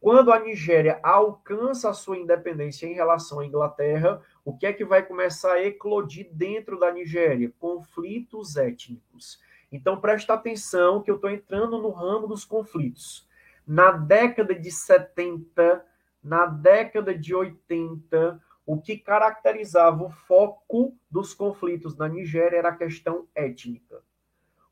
Quando 0.00 0.32
a 0.32 0.38
Nigéria 0.38 1.00
alcança 1.02 1.90
a 1.90 1.94
sua 1.94 2.16
independência 2.16 2.86
em 2.86 2.94
relação 2.94 3.40
à 3.40 3.46
Inglaterra, 3.46 4.22
o 4.44 4.56
que 4.56 4.64
é 4.64 4.72
que 4.72 4.84
vai 4.84 5.02
começar 5.02 5.54
a 5.54 5.64
eclodir 5.64 6.28
dentro 6.32 6.78
da 6.78 6.92
Nigéria? 6.92 7.52
Conflitos 7.58 8.56
étnicos. 8.56 9.40
Então 9.72 10.00
presta 10.00 10.34
atenção 10.34 11.02
que 11.02 11.10
eu 11.10 11.16
estou 11.16 11.30
entrando 11.30 11.78
no 11.82 11.90
ramo 11.90 12.28
dos 12.28 12.44
conflitos. 12.44 13.28
Na 13.66 13.90
década 13.90 14.54
de 14.54 14.70
70, 14.70 15.84
na 16.22 16.46
década 16.46 17.12
de 17.14 17.34
80, 17.34 18.40
o 18.64 18.80
que 18.80 18.96
caracterizava 18.96 20.04
o 20.04 20.10
foco 20.10 20.96
dos 21.10 21.34
conflitos 21.34 21.96
na 21.96 22.08
Nigéria 22.08 22.58
era 22.58 22.68
a 22.68 22.76
questão 22.76 23.26
étnica. 23.34 24.00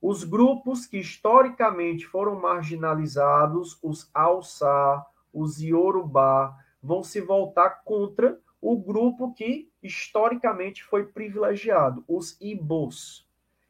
Os 0.00 0.22
grupos 0.22 0.86
que 0.86 0.98
historicamente 0.98 2.06
foram 2.06 2.40
marginalizados, 2.40 3.78
os 3.82 4.08
Alçá, 4.14 5.04
os 5.38 5.60
Yorubá, 5.60 6.56
vão 6.82 7.02
se 7.02 7.20
voltar 7.20 7.82
contra 7.84 8.38
o 8.60 8.76
grupo 8.76 9.32
que 9.34 9.70
historicamente 9.82 10.82
foi 10.84 11.06
privilegiado, 11.06 12.04
os 12.08 12.40
Ibos. 12.40 13.26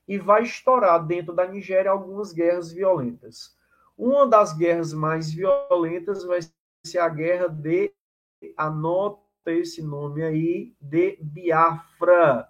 E 0.07 0.19
vai 0.19 0.43
estourar 0.43 1.05
dentro 1.05 1.35
da 1.35 1.47
Nigéria 1.47 1.91
algumas 1.91 2.33
guerras 2.33 2.71
violentas. 2.73 3.57
Uma 3.99 4.27
das 4.27 4.53
guerras 4.57 4.93
mais 4.93 5.33
violentas 5.33 6.25
vai 6.25 6.41
ser 6.85 6.99
a 6.99 7.09
guerra 7.09 7.49
de, 7.49 7.93
anota 8.57 9.21
esse 9.47 9.83
nome 9.83 10.23
aí, 10.23 10.75
de 10.81 11.19
Biafra 11.21 12.49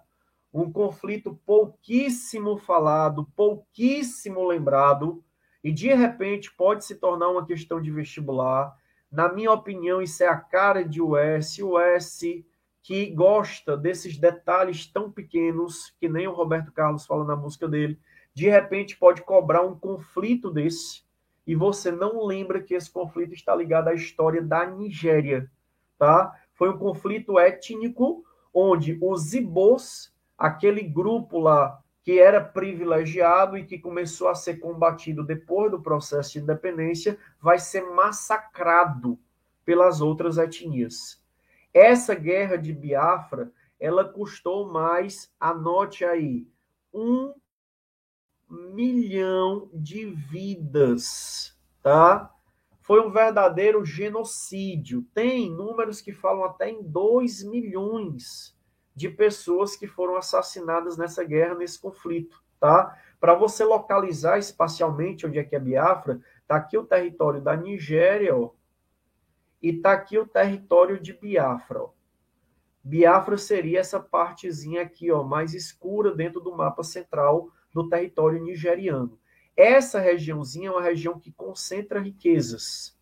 um 0.53 0.71
conflito 0.71 1.39
pouquíssimo 1.45 2.57
falado, 2.57 3.25
pouquíssimo 3.35 4.45
lembrado, 4.45 5.23
e 5.63 5.71
de 5.71 5.93
repente 5.93 6.51
pode 6.55 6.85
se 6.85 6.95
tornar 6.95 7.29
uma 7.29 7.45
questão 7.45 7.81
de 7.81 7.91
vestibular. 7.91 8.75
Na 9.11 9.31
minha 9.31 9.51
opinião, 9.51 10.01
isso 10.01 10.23
é 10.23 10.27
a 10.27 10.37
cara 10.37 10.83
de 10.83 11.01
US, 11.01 11.59
US 11.59 12.21
que 12.81 13.07
gosta 13.07 13.75
desses 13.75 14.17
detalhes 14.17 14.85
tão 14.85 15.11
pequenos, 15.11 15.93
que 15.99 16.07
nem 16.07 16.27
o 16.27 16.33
Roberto 16.33 16.71
Carlos 16.71 17.05
fala 17.05 17.25
na 17.25 17.35
música 17.35 17.67
dele, 17.67 17.99
de 18.33 18.49
repente 18.49 18.97
pode 18.97 19.23
cobrar 19.23 19.61
um 19.61 19.77
conflito 19.77 20.49
desse, 20.49 21.03
e 21.45 21.55
você 21.55 21.91
não 21.91 22.25
lembra 22.25 22.61
que 22.61 22.73
esse 22.73 22.89
conflito 22.89 23.33
está 23.33 23.55
ligado 23.55 23.89
à 23.89 23.93
história 23.93 24.41
da 24.41 24.65
Nigéria, 24.65 25.51
tá? 25.97 26.33
Foi 26.53 26.69
um 26.69 26.77
conflito 26.77 27.37
étnico 27.37 28.23
onde 28.53 28.97
os 29.01 29.33
Ibos 29.33 30.13
aquele 30.37 30.81
grupo 30.81 31.39
lá 31.39 31.81
que 32.07 32.21
era 32.21 32.39
privilegiado 32.39 33.57
e 33.57 33.65
que 33.65 33.77
começou 33.77 34.29
a 34.29 34.33
ser 34.33 34.61
combatido 34.61 35.25
depois 35.25 35.69
do 35.69 35.81
processo 35.81 36.31
de 36.31 36.39
independência, 36.39 37.19
vai 37.37 37.59
ser 37.59 37.81
massacrado 37.81 39.19
pelas 39.65 39.99
outras 39.99 40.37
etnias. 40.37 41.21
Essa 41.73 42.15
guerra 42.15 42.55
de 42.55 42.71
Biafra, 42.71 43.51
ela 43.77 44.05
custou 44.05 44.71
mais, 44.71 45.29
anote 45.37 46.05
aí, 46.05 46.47
um 46.93 47.33
milhão 48.49 49.69
de 49.73 50.05
vidas, 50.05 51.59
tá? 51.83 52.33
Foi 52.83 53.05
um 53.05 53.11
verdadeiro 53.11 53.83
genocídio. 53.83 55.05
Tem 55.13 55.51
números 55.51 55.99
que 55.99 56.13
falam 56.13 56.45
até 56.45 56.69
em 56.69 56.81
2 56.81 57.43
milhões 57.43 58.56
de 58.97 59.09
pessoas 59.09 59.75
que 59.75 59.85
foram 59.85 60.15
assassinadas 60.15 60.97
nessa 60.97 61.23
guerra, 61.23 61.53
nesse 61.53 61.79
conflito, 61.79 62.41
tá? 62.59 62.99
Para 63.19 63.35
você 63.35 63.63
localizar 63.63 64.39
espacialmente 64.39 65.23
onde 65.23 65.37
é 65.37 65.43
que 65.43 65.55
é 65.55 65.59
Biafra, 65.59 66.19
tá 66.47 66.55
aqui 66.55 66.75
o 66.79 66.83
território 66.83 67.39
da 67.39 67.55
Nigéria, 67.55 68.35
ó, 68.35 68.49
e 69.61 69.71
tá 69.71 69.91
aqui 69.91 70.17
o 70.17 70.25
território 70.25 70.99
de 70.99 71.13
Biafra, 71.13 71.83
ó. 71.83 71.89
Biafra 72.83 73.37
seria 73.37 73.81
essa 73.81 73.99
partezinha 73.99 74.81
aqui, 74.81 75.11
ó, 75.11 75.21
mais 75.21 75.53
escura 75.53 76.15
dentro 76.15 76.41
do 76.41 76.55
mapa 76.55 76.83
central 76.83 77.51
do 77.71 77.87
território 77.87 78.41
nigeriano. 78.41 79.19
Essa 79.55 79.99
regiãozinha 79.99 80.69
é 80.69 80.71
uma 80.71 80.81
região 80.81 81.19
que 81.19 81.31
concentra 81.31 81.99
riquezas. 81.99 82.97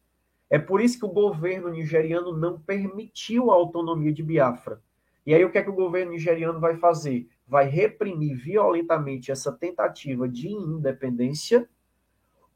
É 0.49 0.59
por 0.59 0.81
isso 0.81 0.99
que 0.99 1.05
o 1.05 1.13
governo 1.13 1.69
nigeriano 1.69 2.35
não 2.35 2.59
permitiu 2.59 3.49
a 3.49 3.55
autonomia 3.55 4.11
de 4.11 4.22
Biafra. 4.22 4.81
E 5.26 5.34
aí 5.34 5.43
o 5.43 5.52
que 5.52 5.57
é 5.57 5.64
que 5.64 5.69
o 5.69 5.76
governo 5.76 6.11
nigeriano 6.11 6.60
vai 6.60 6.77
fazer? 6.77 7.27
Vai 7.47 7.68
reprimir 7.68 8.38
violentamente 8.38 9.31
essa 9.31 9.52
tentativa 9.52 10.30
de 10.30 10.49
independência. 10.49 11.68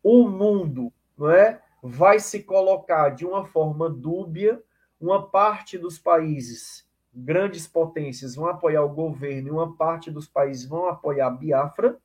O 0.03 0.29
mundo, 0.29 0.93
não 1.17 1.31
é, 1.31 1.61
vai 1.81 2.19
se 2.19 2.43
colocar 2.43 3.09
de 3.09 3.25
uma 3.25 3.43
forma 3.43 3.89
dúbia. 3.89 4.61
Uma 5.01 5.27
parte 5.29 5.77
dos 5.77 5.97
países, 5.97 6.87
grandes 7.13 7.65
potências, 7.65 8.35
vão 8.35 8.47
apoiar 8.47 8.83
o 8.83 8.93
governo 8.93 9.47
e 9.47 9.51
uma 9.51 9.75
parte 9.75 10.11
dos 10.11 10.27
países 10.27 10.65
vão 10.65 10.87
apoiar 10.87 11.31
Biafra, 11.31 11.97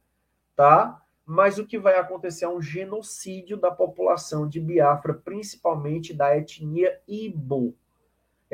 tá? 0.57 1.03
Mas 1.27 1.59
o 1.59 1.66
que 1.66 1.78
vai 1.78 1.99
acontecer 1.99 2.45
é 2.45 2.49
um 2.49 2.62
genocídio 2.62 3.57
da 3.57 3.70
população 3.70 4.49
de 4.49 4.61
Biafra, 4.61 5.12
principalmente 5.12 6.15
da 6.15 6.36
etnia 6.36 7.01
Ibo 7.09 7.74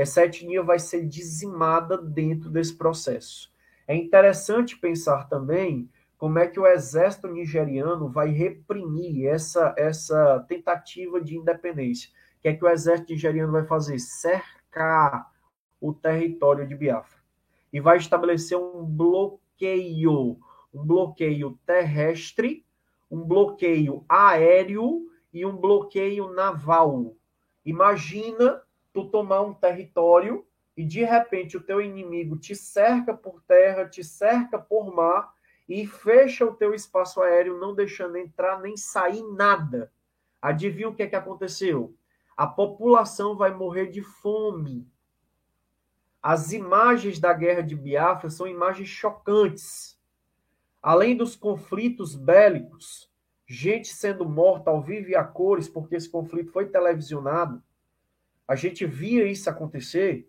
essa 0.01 0.25
etnia 0.25 0.63
vai 0.63 0.79
ser 0.79 1.07
dizimada 1.07 1.99
dentro 1.99 2.49
desse 2.49 2.75
processo. 2.75 3.53
É 3.87 3.95
interessante 3.95 4.79
pensar 4.79 5.29
também 5.29 5.91
como 6.17 6.39
é 6.39 6.47
que 6.47 6.59
o 6.59 6.67
exército 6.67 7.29
nigeriano 7.29 8.09
vai 8.09 8.31
reprimir 8.31 9.27
essa, 9.27 9.75
essa 9.77 10.45
tentativa 10.49 11.21
de 11.21 11.37
independência. 11.37 12.11
O 12.39 12.41
que 12.41 12.49
é 12.49 12.55
que 12.55 12.65
o 12.65 12.69
exército 12.69 13.13
nigeriano 13.13 13.53
vai 13.53 13.67
fazer? 13.67 13.99
Cercar 13.99 15.31
o 15.81 15.93
território 15.93 16.67
de 16.67 16.75
Biafra. 16.75 17.19
E 17.71 17.79
vai 17.79 17.99
estabelecer 17.99 18.57
um 18.57 18.85
bloqueio, 18.85 20.39
um 20.73 20.85
bloqueio 20.85 21.59
terrestre, 21.67 22.65
um 23.11 23.23
bloqueio 23.23 24.05
aéreo 24.09 25.11
e 25.33 25.45
um 25.45 25.57
bloqueio 25.57 26.33
naval. 26.33 27.15
Imagina 27.67 28.63
tu 28.93 29.09
tomar 29.09 29.43
um 29.43 29.55
território 29.55 30.47
e 30.77 30.85
de 30.85 31.05
repente 31.05 31.57
o 31.57 31.63
teu 31.63 31.81
inimigo 31.81 32.39
te 32.39 32.55
cerca 32.55 33.15
por 33.15 33.43
terra, 33.43 33.89
te 33.89 34.03
cerca 34.03 34.59
por 34.59 34.95
mar 34.95 35.33
e 35.69 35.87
fecha 35.87 36.45
o 36.45 36.55
teu 36.55 36.75
espaço 36.75 37.21
aéreo, 37.21 37.59
não 37.59 37.75
deixando 37.75 38.17
entrar 38.17 38.61
nem 38.61 38.77
sair 38.77 39.23
nada. 39.23 39.93
Adivinha 40.41 40.89
o 40.89 40.95
que 40.95 41.03
é 41.03 41.07
que 41.07 41.17
aconteceu? 41.17 41.95
A 42.37 42.47
população 42.47 43.37
vai 43.37 43.55
morrer 43.55 43.87
de 43.89 44.03
fome. 44.03 44.89
As 46.23 46.53
imagens 46.53 47.19
da 47.19 47.33
guerra 47.33 47.63
de 47.63 47.77
Biafra 47.77 48.31
são 48.31 48.47
imagens 48.47 48.89
chocantes. 48.89 49.99
Além 50.83 51.17
dos 51.17 51.37
conflitos 51.37 52.17
bélicos, 52.17 53.11
gente 53.47 53.89
sendo 53.89 54.29
morta 54.29 54.71
ao 54.71 54.83
vivo 54.83 55.11
e 55.11 55.15
a 55.15 55.25
cores, 55.25 55.69
porque 55.69 55.97
esse 55.97 56.09
conflito 56.09 56.51
foi 56.53 56.67
televisionado, 56.69 57.63
a 58.51 58.57
gente 58.57 58.85
via 58.85 59.31
isso 59.31 59.49
acontecer, 59.49 60.29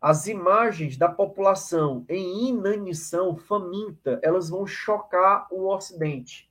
as 0.00 0.28
imagens 0.28 0.96
da 0.96 1.08
população 1.08 2.04
em 2.08 2.48
inanição, 2.48 3.36
faminta, 3.36 4.20
elas 4.22 4.50
vão 4.50 4.64
chocar 4.64 5.48
o 5.50 5.66
Ocidente. 5.66 6.48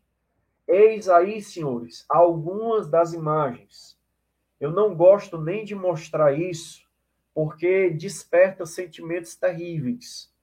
Eis 0.67 1.07
aí, 1.07 1.41
senhores, 1.41 2.03
algumas 2.09 2.89
das 2.89 3.13
imagens. 3.13 3.97
Eu 4.59 4.71
não 4.71 4.93
gosto 4.93 5.39
nem 5.39 5.63
de 5.63 5.73
mostrar 5.73 6.37
isso, 6.37 6.85
porque 7.33 7.89
desperta 7.89 8.65
sentimentos 8.65 9.37
terríveis. 9.37 10.33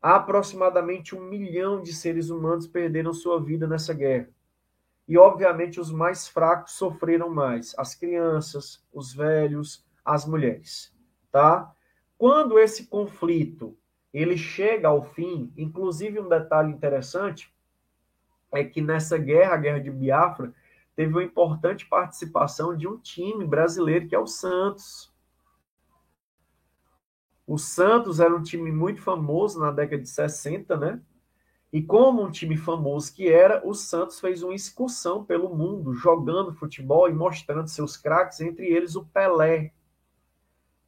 Aproximadamente 0.00 1.16
um 1.16 1.24
milhão 1.24 1.82
de 1.82 1.92
seres 1.92 2.30
humanos 2.30 2.68
perderam 2.68 3.12
sua 3.12 3.42
vida 3.42 3.66
nessa 3.66 3.92
guerra. 3.92 4.28
E, 5.06 5.18
obviamente, 5.18 5.78
os 5.78 5.90
mais 5.90 6.26
fracos 6.26 6.72
sofreram 6.72 7.28
mais: 7.28 7.74
as 7.78 7.94
crianças, 7.94 8.84
os 8.92 9.14
velhos, 9.14 9.86
as 10.04 10.26
mulheres. 10.26 10.94
Tá? 11.30 11.72
Quando 12.16 12.58
esse 12.58 12.86
conflito 12.86 13.76
ele 14.12 14.36
chega 14.36 14.86
ao 14.86 15.02
fim, 15.02 15.52
inclusive 15.56 16.20
um 16.20 16.28
detalhe 16.28 16.72
interessante 16.72 17.52
é 18.52 18.62
que 18.62 18.80
nessa 18.80 19.18
guerra, 19.18 19.54
a 19.54 19.56
guerra 19.56 19.80
de 19.80 19.90
Biafra, 19.90 20.54
teve 20.94 21.12
uma 21.12 21.24
importante 21.24 21.86
participação 21.86 22.76
de 22.76 22.86
um 22.86 22.96
time 22.96 23.44
brasileiro 23.44 24.06
que 24.06 24.14
é 24.14 24.18
o 24.18 24.28
Santos. 24.28 25.12
O 27.44 27.58
Santos 27.58 28.20
era 28.20 28.34
um 28.34 28.42
time 28.42 28.70
muito 28.70 29.02
famoso 29.02 29.58
na 29.58 29.72
década 29.72 30.00
de 30.00 30.08
60, 30.08 30.76
né? 30.76 31.02
E 31.74 31.82
como 31.82 32.22
um 32.22 32.30
time 32.30 32.56
famoso 32.56 33.12
que 33.12 33.28
era, 33.28 33.60
o 33.66 33.74
Santos 33.74 34.20
fez 34.20 34.44
uma 34.44 34.54
excursão 34.54 35.24
pelo 35.24 35.52
mundo, 35.52 35.92
jogando 35.92 36.54
futebol 36.54 37.10
e 37.10 37.12
mostrando 37.12 37.66
seus 37.66 37.96
craques, 37.96 38.40
entre 38.40 38.68
eles 38.68 38.94
o 38.94 39.04
Pelé. 39.04 39.72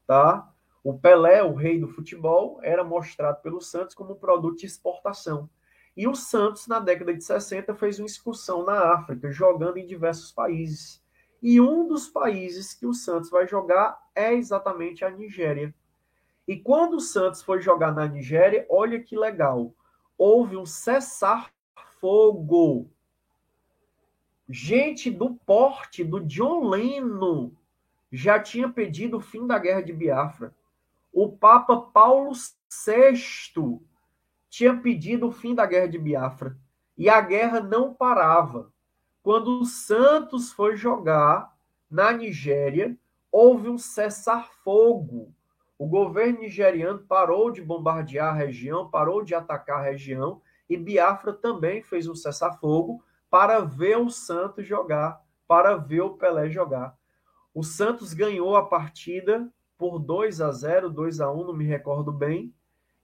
Tá? 0.06 0.48
O 0.84 0.96
Pelé, 0.96 1.42
o 1.42 1.54
rei 1.54 1.80
do 1.80 1.88
futebol, 1.88 2.60
era 2.62 2.84
mostrado 2.84 3.42
pelo 3.42 3.60
Santos 3.60 3.96
como 3.96 4.14
produto 4.14 4.60
de 4.60 4.66
exportação. 4.66 5.50
E 5.96 6.06
o 6.06 6.14
Santos, 6.14 6.68
na 6.68 6.78
década 6.78 7.12
de 7.12 7.24
60, 7.24 7.74
fez 7.74 7.98
uma 7.98 8.06
excursão 8.06 8.64
na 8.64 8.94
África, 8.94 9.32
jogando 9.32 9.78
em 9.78 9.86
diversos 9.86 10.30
países. 10.30 11.02
E 11.42 11.60
um 11.60 11.88
dos 11.88 12.06
países 12.06 12.72
que 12.72 12.86
o 12.86 12.94
Santos 12.94 13.28
vai 13.28 13.48
jogar 13.48 13.98
é 14.14 14.32
exatamente 14.32 15.04
a 15.04 15.10
Nigéria. 15.10 15.74
E 16.46 16.56
quando 16.56 16.94
o 16.94 17.00
Santos 17.00 17.42
foi 17.42 17.60
jogar 17.60 17.92
na 17.92 18.06
Nigéria, 18.06 18.64
olha 18.70 19.02
que 19.02 19.18
legal 19.18 19.74
houve 20.18 20.56
um 20.56 20.64
cessar-fogo. 20.66 21.50
Gente 24.48 25.10
do 25.10 25.34
porte 25.34 26.04
do 26.04 26.20
John 26.20 26.68
Lennon 26.68 27.50
já 28.10 28.38
tinha 28.40 28.68
pedido 28.68 29.16
o 29.18 29.20
fim 29.20 29.46
da 29.46 29.58
guerra 29.58 29.82
de 29.82 29.92
Biafra. 29.92 30.54
O 31.12 31.30
Papa 31.30 31.76
Paulo 31.76 32.32
VI 32.32 33.80
tinha 34.48 34.76
pedido 34.76 35.28
o 35.28 35.32
fim 35.32 35.54
da 35.54 35.66
guerra 35.66 35.88
de 35.88 35.98
Biafra. 35.98 36.56
E 36.96 37.08
a 37.10 37.20
guerra 37.20 37.60
não 37.60 37.92
parava. 37.92 38.72
Quando 39.22 39.60
o 39.60 39.64
Santos 39.64 40.52
foi 40.52 40.76
jogar 40.76 41.54
na 41.90 42.12
Nigéria, 42.12 42.96
houve 43.30 43.68
um 43.68 43.76
cessar-fogo 43.76 45.34
o 45.78 45.86
governo 45.86 46.40
nigeriano 46.40 47.00
parou 47.00 47.50
de 47.50 47.60
bombardear 47.60 48.28
a 48.28 48.36
região, 48.36 48.88
parou 48.88 49.22
de 49.22 49.34
atacar 49.34 49.78
a 49.80 49.82
região, 49.82 50.40
e 50.68 50.76
Biafra 50.76 51.32
também 51.32 51.82
fez 51.82 52.08
um 52.08 52.14
cessar-fogo 52.14 53.04
para 53.28 53.60
ver 53.60 53.98
o 53.98 54.08
Santos 54.08 54.66
jogar, 54.66 55.20
para 55.46 55.76
ver 55.76 56.00
o 56.00 56.14
Pelé 56.14 56.48
jogar. 56.48 56.96
O 57.54 57.62
Santos 57.62 58.14
ganhou 58.14 58.56
a 58.56 58.64
partida 58.66 59.52
por 59.76 59.98
2 59.98 60.40
a 60.40 60.50
0, 60.50 60.90
2 60.90 61.20
a 61.20 61.30
1, 61.30 61.44
não 61.44 61.52
me 61.52 61.64
recordo 61.64 62.10
bem. 62.10 62.54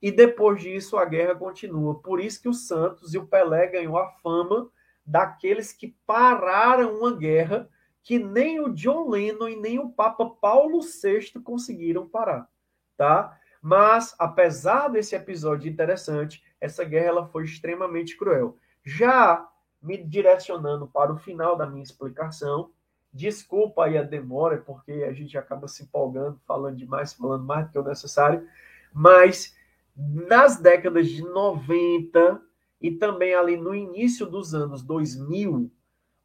E 0.01 0.11
depois 0.11 0.61
disso 0.61 0.97
a 0.97 1.05
guerra 1.05 1.35
continua. 1.35 2.01
Por 2.01 2.21
isso 2.21 2.41
que 2.41 2.49
o 2.49 2.55
Santos 2.55 3.15
e 3.15 3.19
o 3.19 3.27
Pelé 3.27 3.69
ganhou 3.69 3.99
a 3.99 4.09
fama 4.23 4.69
daqueles 5.05 5.73
que 5.73 5.95
pararam 6.07 6.99
uma 6.99 7.15
guerra 7.15 7.69
que 8.03 8.19
nem 8.19 8.59
o 8.61 8.71
John 8.71 9.11
Lennon 9.11 9.49
e 9.49 9.57
nem 9.57 9.79
o 9.79 9.91
Papa 9.91 10.27
Paulo 10.27 10.81
VI 10.81 11.41
conseguiram 11.41 12.09
parar 12.09 12.52
tá? 12.97 13.39
Mas, 13.61 14.15
apesar 14.19 14.89
desse 14.89 15.15
episódio 15.15 15.71
interessante, 15.71 16.43
essa 16.61 16.85
guerra 16.85 17.07
ela 17.07 17.27
foi 17.29 17.45
extremamente 17.45 18.17
cruel. 18.17 18.57
Já 18.85 19.49
me 19.81 19.97
direcionando 19.97 20.87
para 20.87 21.13
o 21.13 21.19
final 21.19 21.57
da 21.57 21.67
minha 21.67 21.83
explicação, 21.83 22.71
desculpa 23.13 23.85
aí 23.85 23.99
a 23.99 24.03
demora, 24.03 24.59
porque 24.59 25.05
a 25.09 25.13
gente 25.13 25.37
acaba 25.37 25.69
se 25.69 25.83
empolgando, 25.83 26.41
falando 26.47 26.77
demais, 26.77 27.13
falando 27.13 27.45
mais 27.45 27.67
do 27.67 27.73
que 27.73 27.79
o 27.79 27.85
necessário, 27.85 28.47
mas 28.93 29.57
nas 29.97 30.57
décadas 30.57 31.09
de 31.09 31.23
90 31.23 32.41
e 32.81 32.91
também 32.93 33.35
ali 33.35 33.57
no 33.57 33.75
início 33.75 34.27
dos 34.27 34.55
anos 34.55 34.83
2000, 34.83 35.71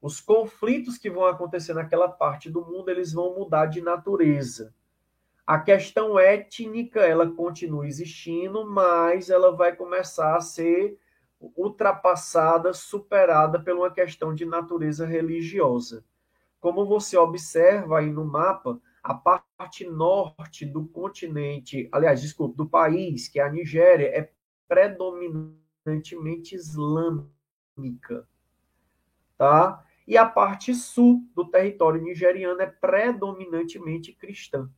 os 0.01 0.21
conflitos 0.21 0.97
que 0.97 1.09
vão 1.09 1.25
acontecer 1.25 1.73
naquela 1.73 2.07
parte 2.07 2.49
do 2.49 2.61
mundo, 2.61 2.89
eles 2.89 3.11
vão 3.11 3.35
mudar 3.35 3.65
de 3.65 3.81
natureza. 3.81 4.73
A 5.47 5.57
questão 5.57 6.19
étnica, 6.19 6.99
ela 6.99 7.31
continua 7.31 7.87
existindo, 7.87 8.69
mas 8.69 9.29
ela 9.29 9.55
vai 9.55 9.73
começar 9.73 10.35
a 10.35 10.41
ser 10.41 10.99
ultrapassada, 11.39 12.73
superada 12.73 13.57
por 13.57 13.73
uma 13.73 13.89
questão 13.89 14.35
de 14.35 14.45
natureza 14.45 15.05
religiosa. 15.05 16.03
Como 16.59 16.85
você 16.85 17.15
observa 17.15 17.99
aí 17.99 18.11
no 18.11 18.25
mapa, 18.25 18.77
a 19.01 19.13
parte 19.13 19.85
norte 19.85 20.65
do 20.65 20.85
continente, 20.85 21.87
aliás, 21.93 22.21
desculpe, 22.21 22.57
do 22.57 22.67
país, 22.67 23.29
que 23.29 23.39
é 23.39 23.43
a 23.43 23.49
Nigéria, 23.49 24.07
é 24.07 24.29
predominantemente 24.67 26.55
islâmica, 26.55 28.27
tá? 29.37 29.81
E 30.05 30.17
a 30.17 30.25
parte 30.25 30.75
sul 30.75 31.21
do 31.33 31.45
território 31.49 32.01
nigeriano 32.01 32.61
é 32.61 32.65
predominantemente 32.65 34.11
cristã. 34.11 34.69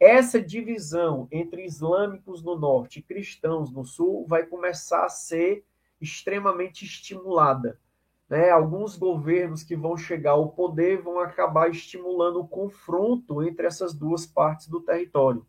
Essa 0.00 0.40
divisão 0.40 1.26
entre 1.32 1.64
islâmicos 1.64 2.42
no 2.42 2.56
norte 2.56 3.00
e 3.00 3.02
cristãos 3.02 3.72
no 3.72 3.84
sul 3.84 4.24
vai 4.28 4.46
começar 4.46 5.04
a 5.04 5.08
ser 5.08 5.64
extremamente 6.00 6.84
estimulada. 6.84 7.80
Né? 8.28 8.50
Alguns 8.50 8.96
governos 8.96 9.64
que 9.64 9.74
vão 9.74 9.96
chegar 9.96 10.32
ao 10.32 10.50
poder 10.50 11.02
vão 11.02 11.18
acabar 11.18 11.68
estimulando 11.68 12.40
o 12.40 12.46
confronto 12.46 13.42
entre 13.42 13.66
essas 13.66 13.92
duas 13.92 14.24
partes 14.24 14.68
do 14.68 14.80
território. 14.80 15.44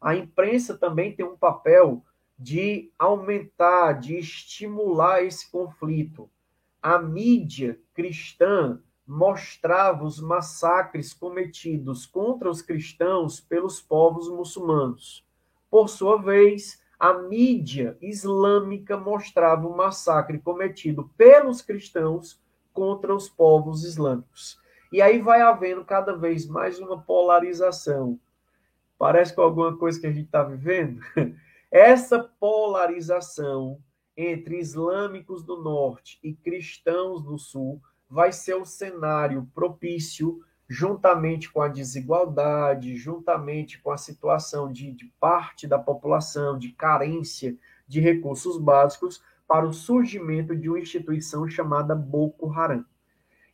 A 0.00 0.14
imprensa 0.14 0.78
também 0.78 1.14
tem 1.14 1.26
um 1.26 1.36
papel 1.36 2.04
de 2.38 2.92
aumentar, 2.98 3.94
de 3.94 4.16
estimular 4.16 5.24
esse 5.24 5.50
conflito. 5.50 6.30
A 6.80 6.98
mídia 6.98 7.78
cristã 7.92 8.80
mostrava 9.10 10.04
os 10.04 10.20
massacres 10.20 11.12
cometidos 11.12 12.06
contra 12.06 12.48
os 12.48 12.62
cristãos 12.62 13.40
pelos 13.40 13.82
povos 13.82 14.30
muçulmanos. 14.30 15.26
Por 15.68 15.88
sua 15.88 16.16
vez, 16.16 16.80
a 16.96 17.14
mídia 17.14 17.98
islâmica 18.00 18.96
mostrava 18.96 19.66
o 19.66 19.76
massacre 19.76 20.38
cometido 20.38 21.10
pelos 21.16 21.60
cristãos 21.60 22.40
contra 22.72 23.12
os 23.12 23.28
povos 23.28 23.82
islâmicos. 23.82 24.60
E 24.92 25.02
aí 25.02 25.20
vai 25.20 25.40
havendo 25.40 25.84
cada 25.84 26.16
vez 26.16 26.46
mais 26.46 26.78
uma 26.78 27.02
polarização. 27.02 28.16
Parece 28.96 29.34
com 29.34 29.42
alguma 29.42 29.76
coisa 29.76 30.00
que 30.00 30.06
a 30.06 30.12
gente 30.12 30.26
está 30.26 30.44
vivendo. 30.44 31.00
Essa 31.68 32.30
polarização 32.38 33.80
entre 34.16 34.60
islâmicos 34.60 35.42
do 35.42 35.60
norte 35.60 36.20
e 36.22 36.32
cristãos 36.32 37.24
do 37.24 37.36
sul 37.38 37.80
vai 38.10 38.32
ser 38.32 38.54
o 38.54 38.64
cenário 38.64 39.48
propício, 39.54 40.40
juntamente 40.68 41.50
com 41.50 41.62
a 41.62 41.68
desigualdade, 41.68 42.96
juntamente 42.96 43.80
com 43.80 43.92
a 43.92 43.96
situação 43.96 44.70
de, 44.70 44.90
de 44.92 45.06
parte 45.20 45.66
da 45.66 45.78
população, 45.78 46.58
de 46.58 46.72
carência 46.72 47.56
de 47.86 48.00
recursos 48.00 48.58
básicos, 48.58 49.22
para 49.46 49.66
o 49.66 49.72
surgimento 49.72 50.54
de 50.56 50.68
uma 50.68 50.78
instituição 50.78 51.48
chamada 51.48 51.94
Boko 51.94 52.52
Haram. 52.52 52.84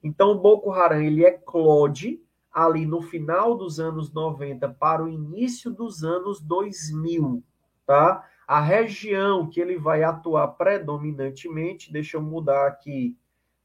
Então, 0.03 0.33
o 0.33 0.39
Boko 0.39 0.73
Haram 0.73 1.01
ele 1.01 1.25
eclode 1.25 2.21
ali 2.53 2.87
no 2.87 3.03
final 3.03 3.57
dos 3.57 3.79
anos 3.79 4.13
90 4.13 4.69
para 4.71 5.05
o 5.05 5.09
início 5.09 5.71
dos 5.71 6.03
anos 6.03 6.41
2000, 6.41 7.43
tá? 7.87 8.27
A 8.47 8.61
região 8.61 9.49
que 9.49 9.61
ele 9.61 9.77
vai 9.77 10.03
atuar 10.03 10.49
predominantemente, 10.49 11.93
deixa 11.93 12.17
eu 12.17 12.23
mudar 12.23 12.67
aqui 12.67 13.17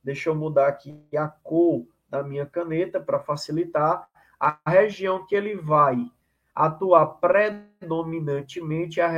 Deixa 0.04 0.30
eu 0.30 0.36
mudar 0.36 0.68
aqui 0.68 1.00
a 1.16 1.28
cor 1.28 1.86
da 2.10 2.24
minha 2.24 2.46
caneta 2.46 3.00
para 3.00 3.20
facilitar. 3.20 4.10
A 4.40 4.60
região 4.68 5.26
que 5.26 5.36
ele 5.36 5.56
vai 5.56 6.12
atuar 6.54 7.06
predominantemente 7.06 9.00
é 9.00 9.04
a 9.04 9.14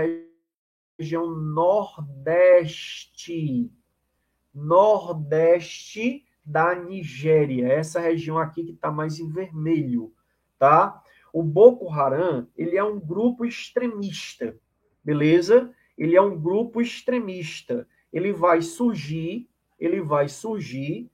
região 0.99 1.27
nordeste. 1.35 2.81
Nordeste 4.53 6.25
da 6.45 6.75
Nigéria. 6.75 7.69
Essa 7.69 7.99
região 7.99 8.37
aqui 8.37 8.63
que 8.65 8.73
está 8.73 8.91
mais 8.91 9.19
em 9.19 9.29
vermelho, 9.29 10.13
tá? 10.59 11.01
O 11.31 11.41
Boko 11.41 11.89
Haram, 11.89 12.47
ele 12.55 12.77
é 12.77 12.83
um 12.83 12.99
grupo 12.99 13.45
extremista, 13.45 14.55
beleza? 15.03 15.73
Ele 15.97 16.15
é 16.15 16.21
um 16.21 16.39
grupo 16.39 16.79
extremista. 16.81 17.87
Ele 18.11 18.31
vai 18.31 18.61
surgir 18.61 19.49
ele 19.85 20.01
vai 20.01 20.29
surgir 20.29 21.09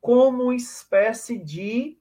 como 0.00 0.44
uma 0.44 0.54
espécie 0.54 1.38
de 1.38 1.98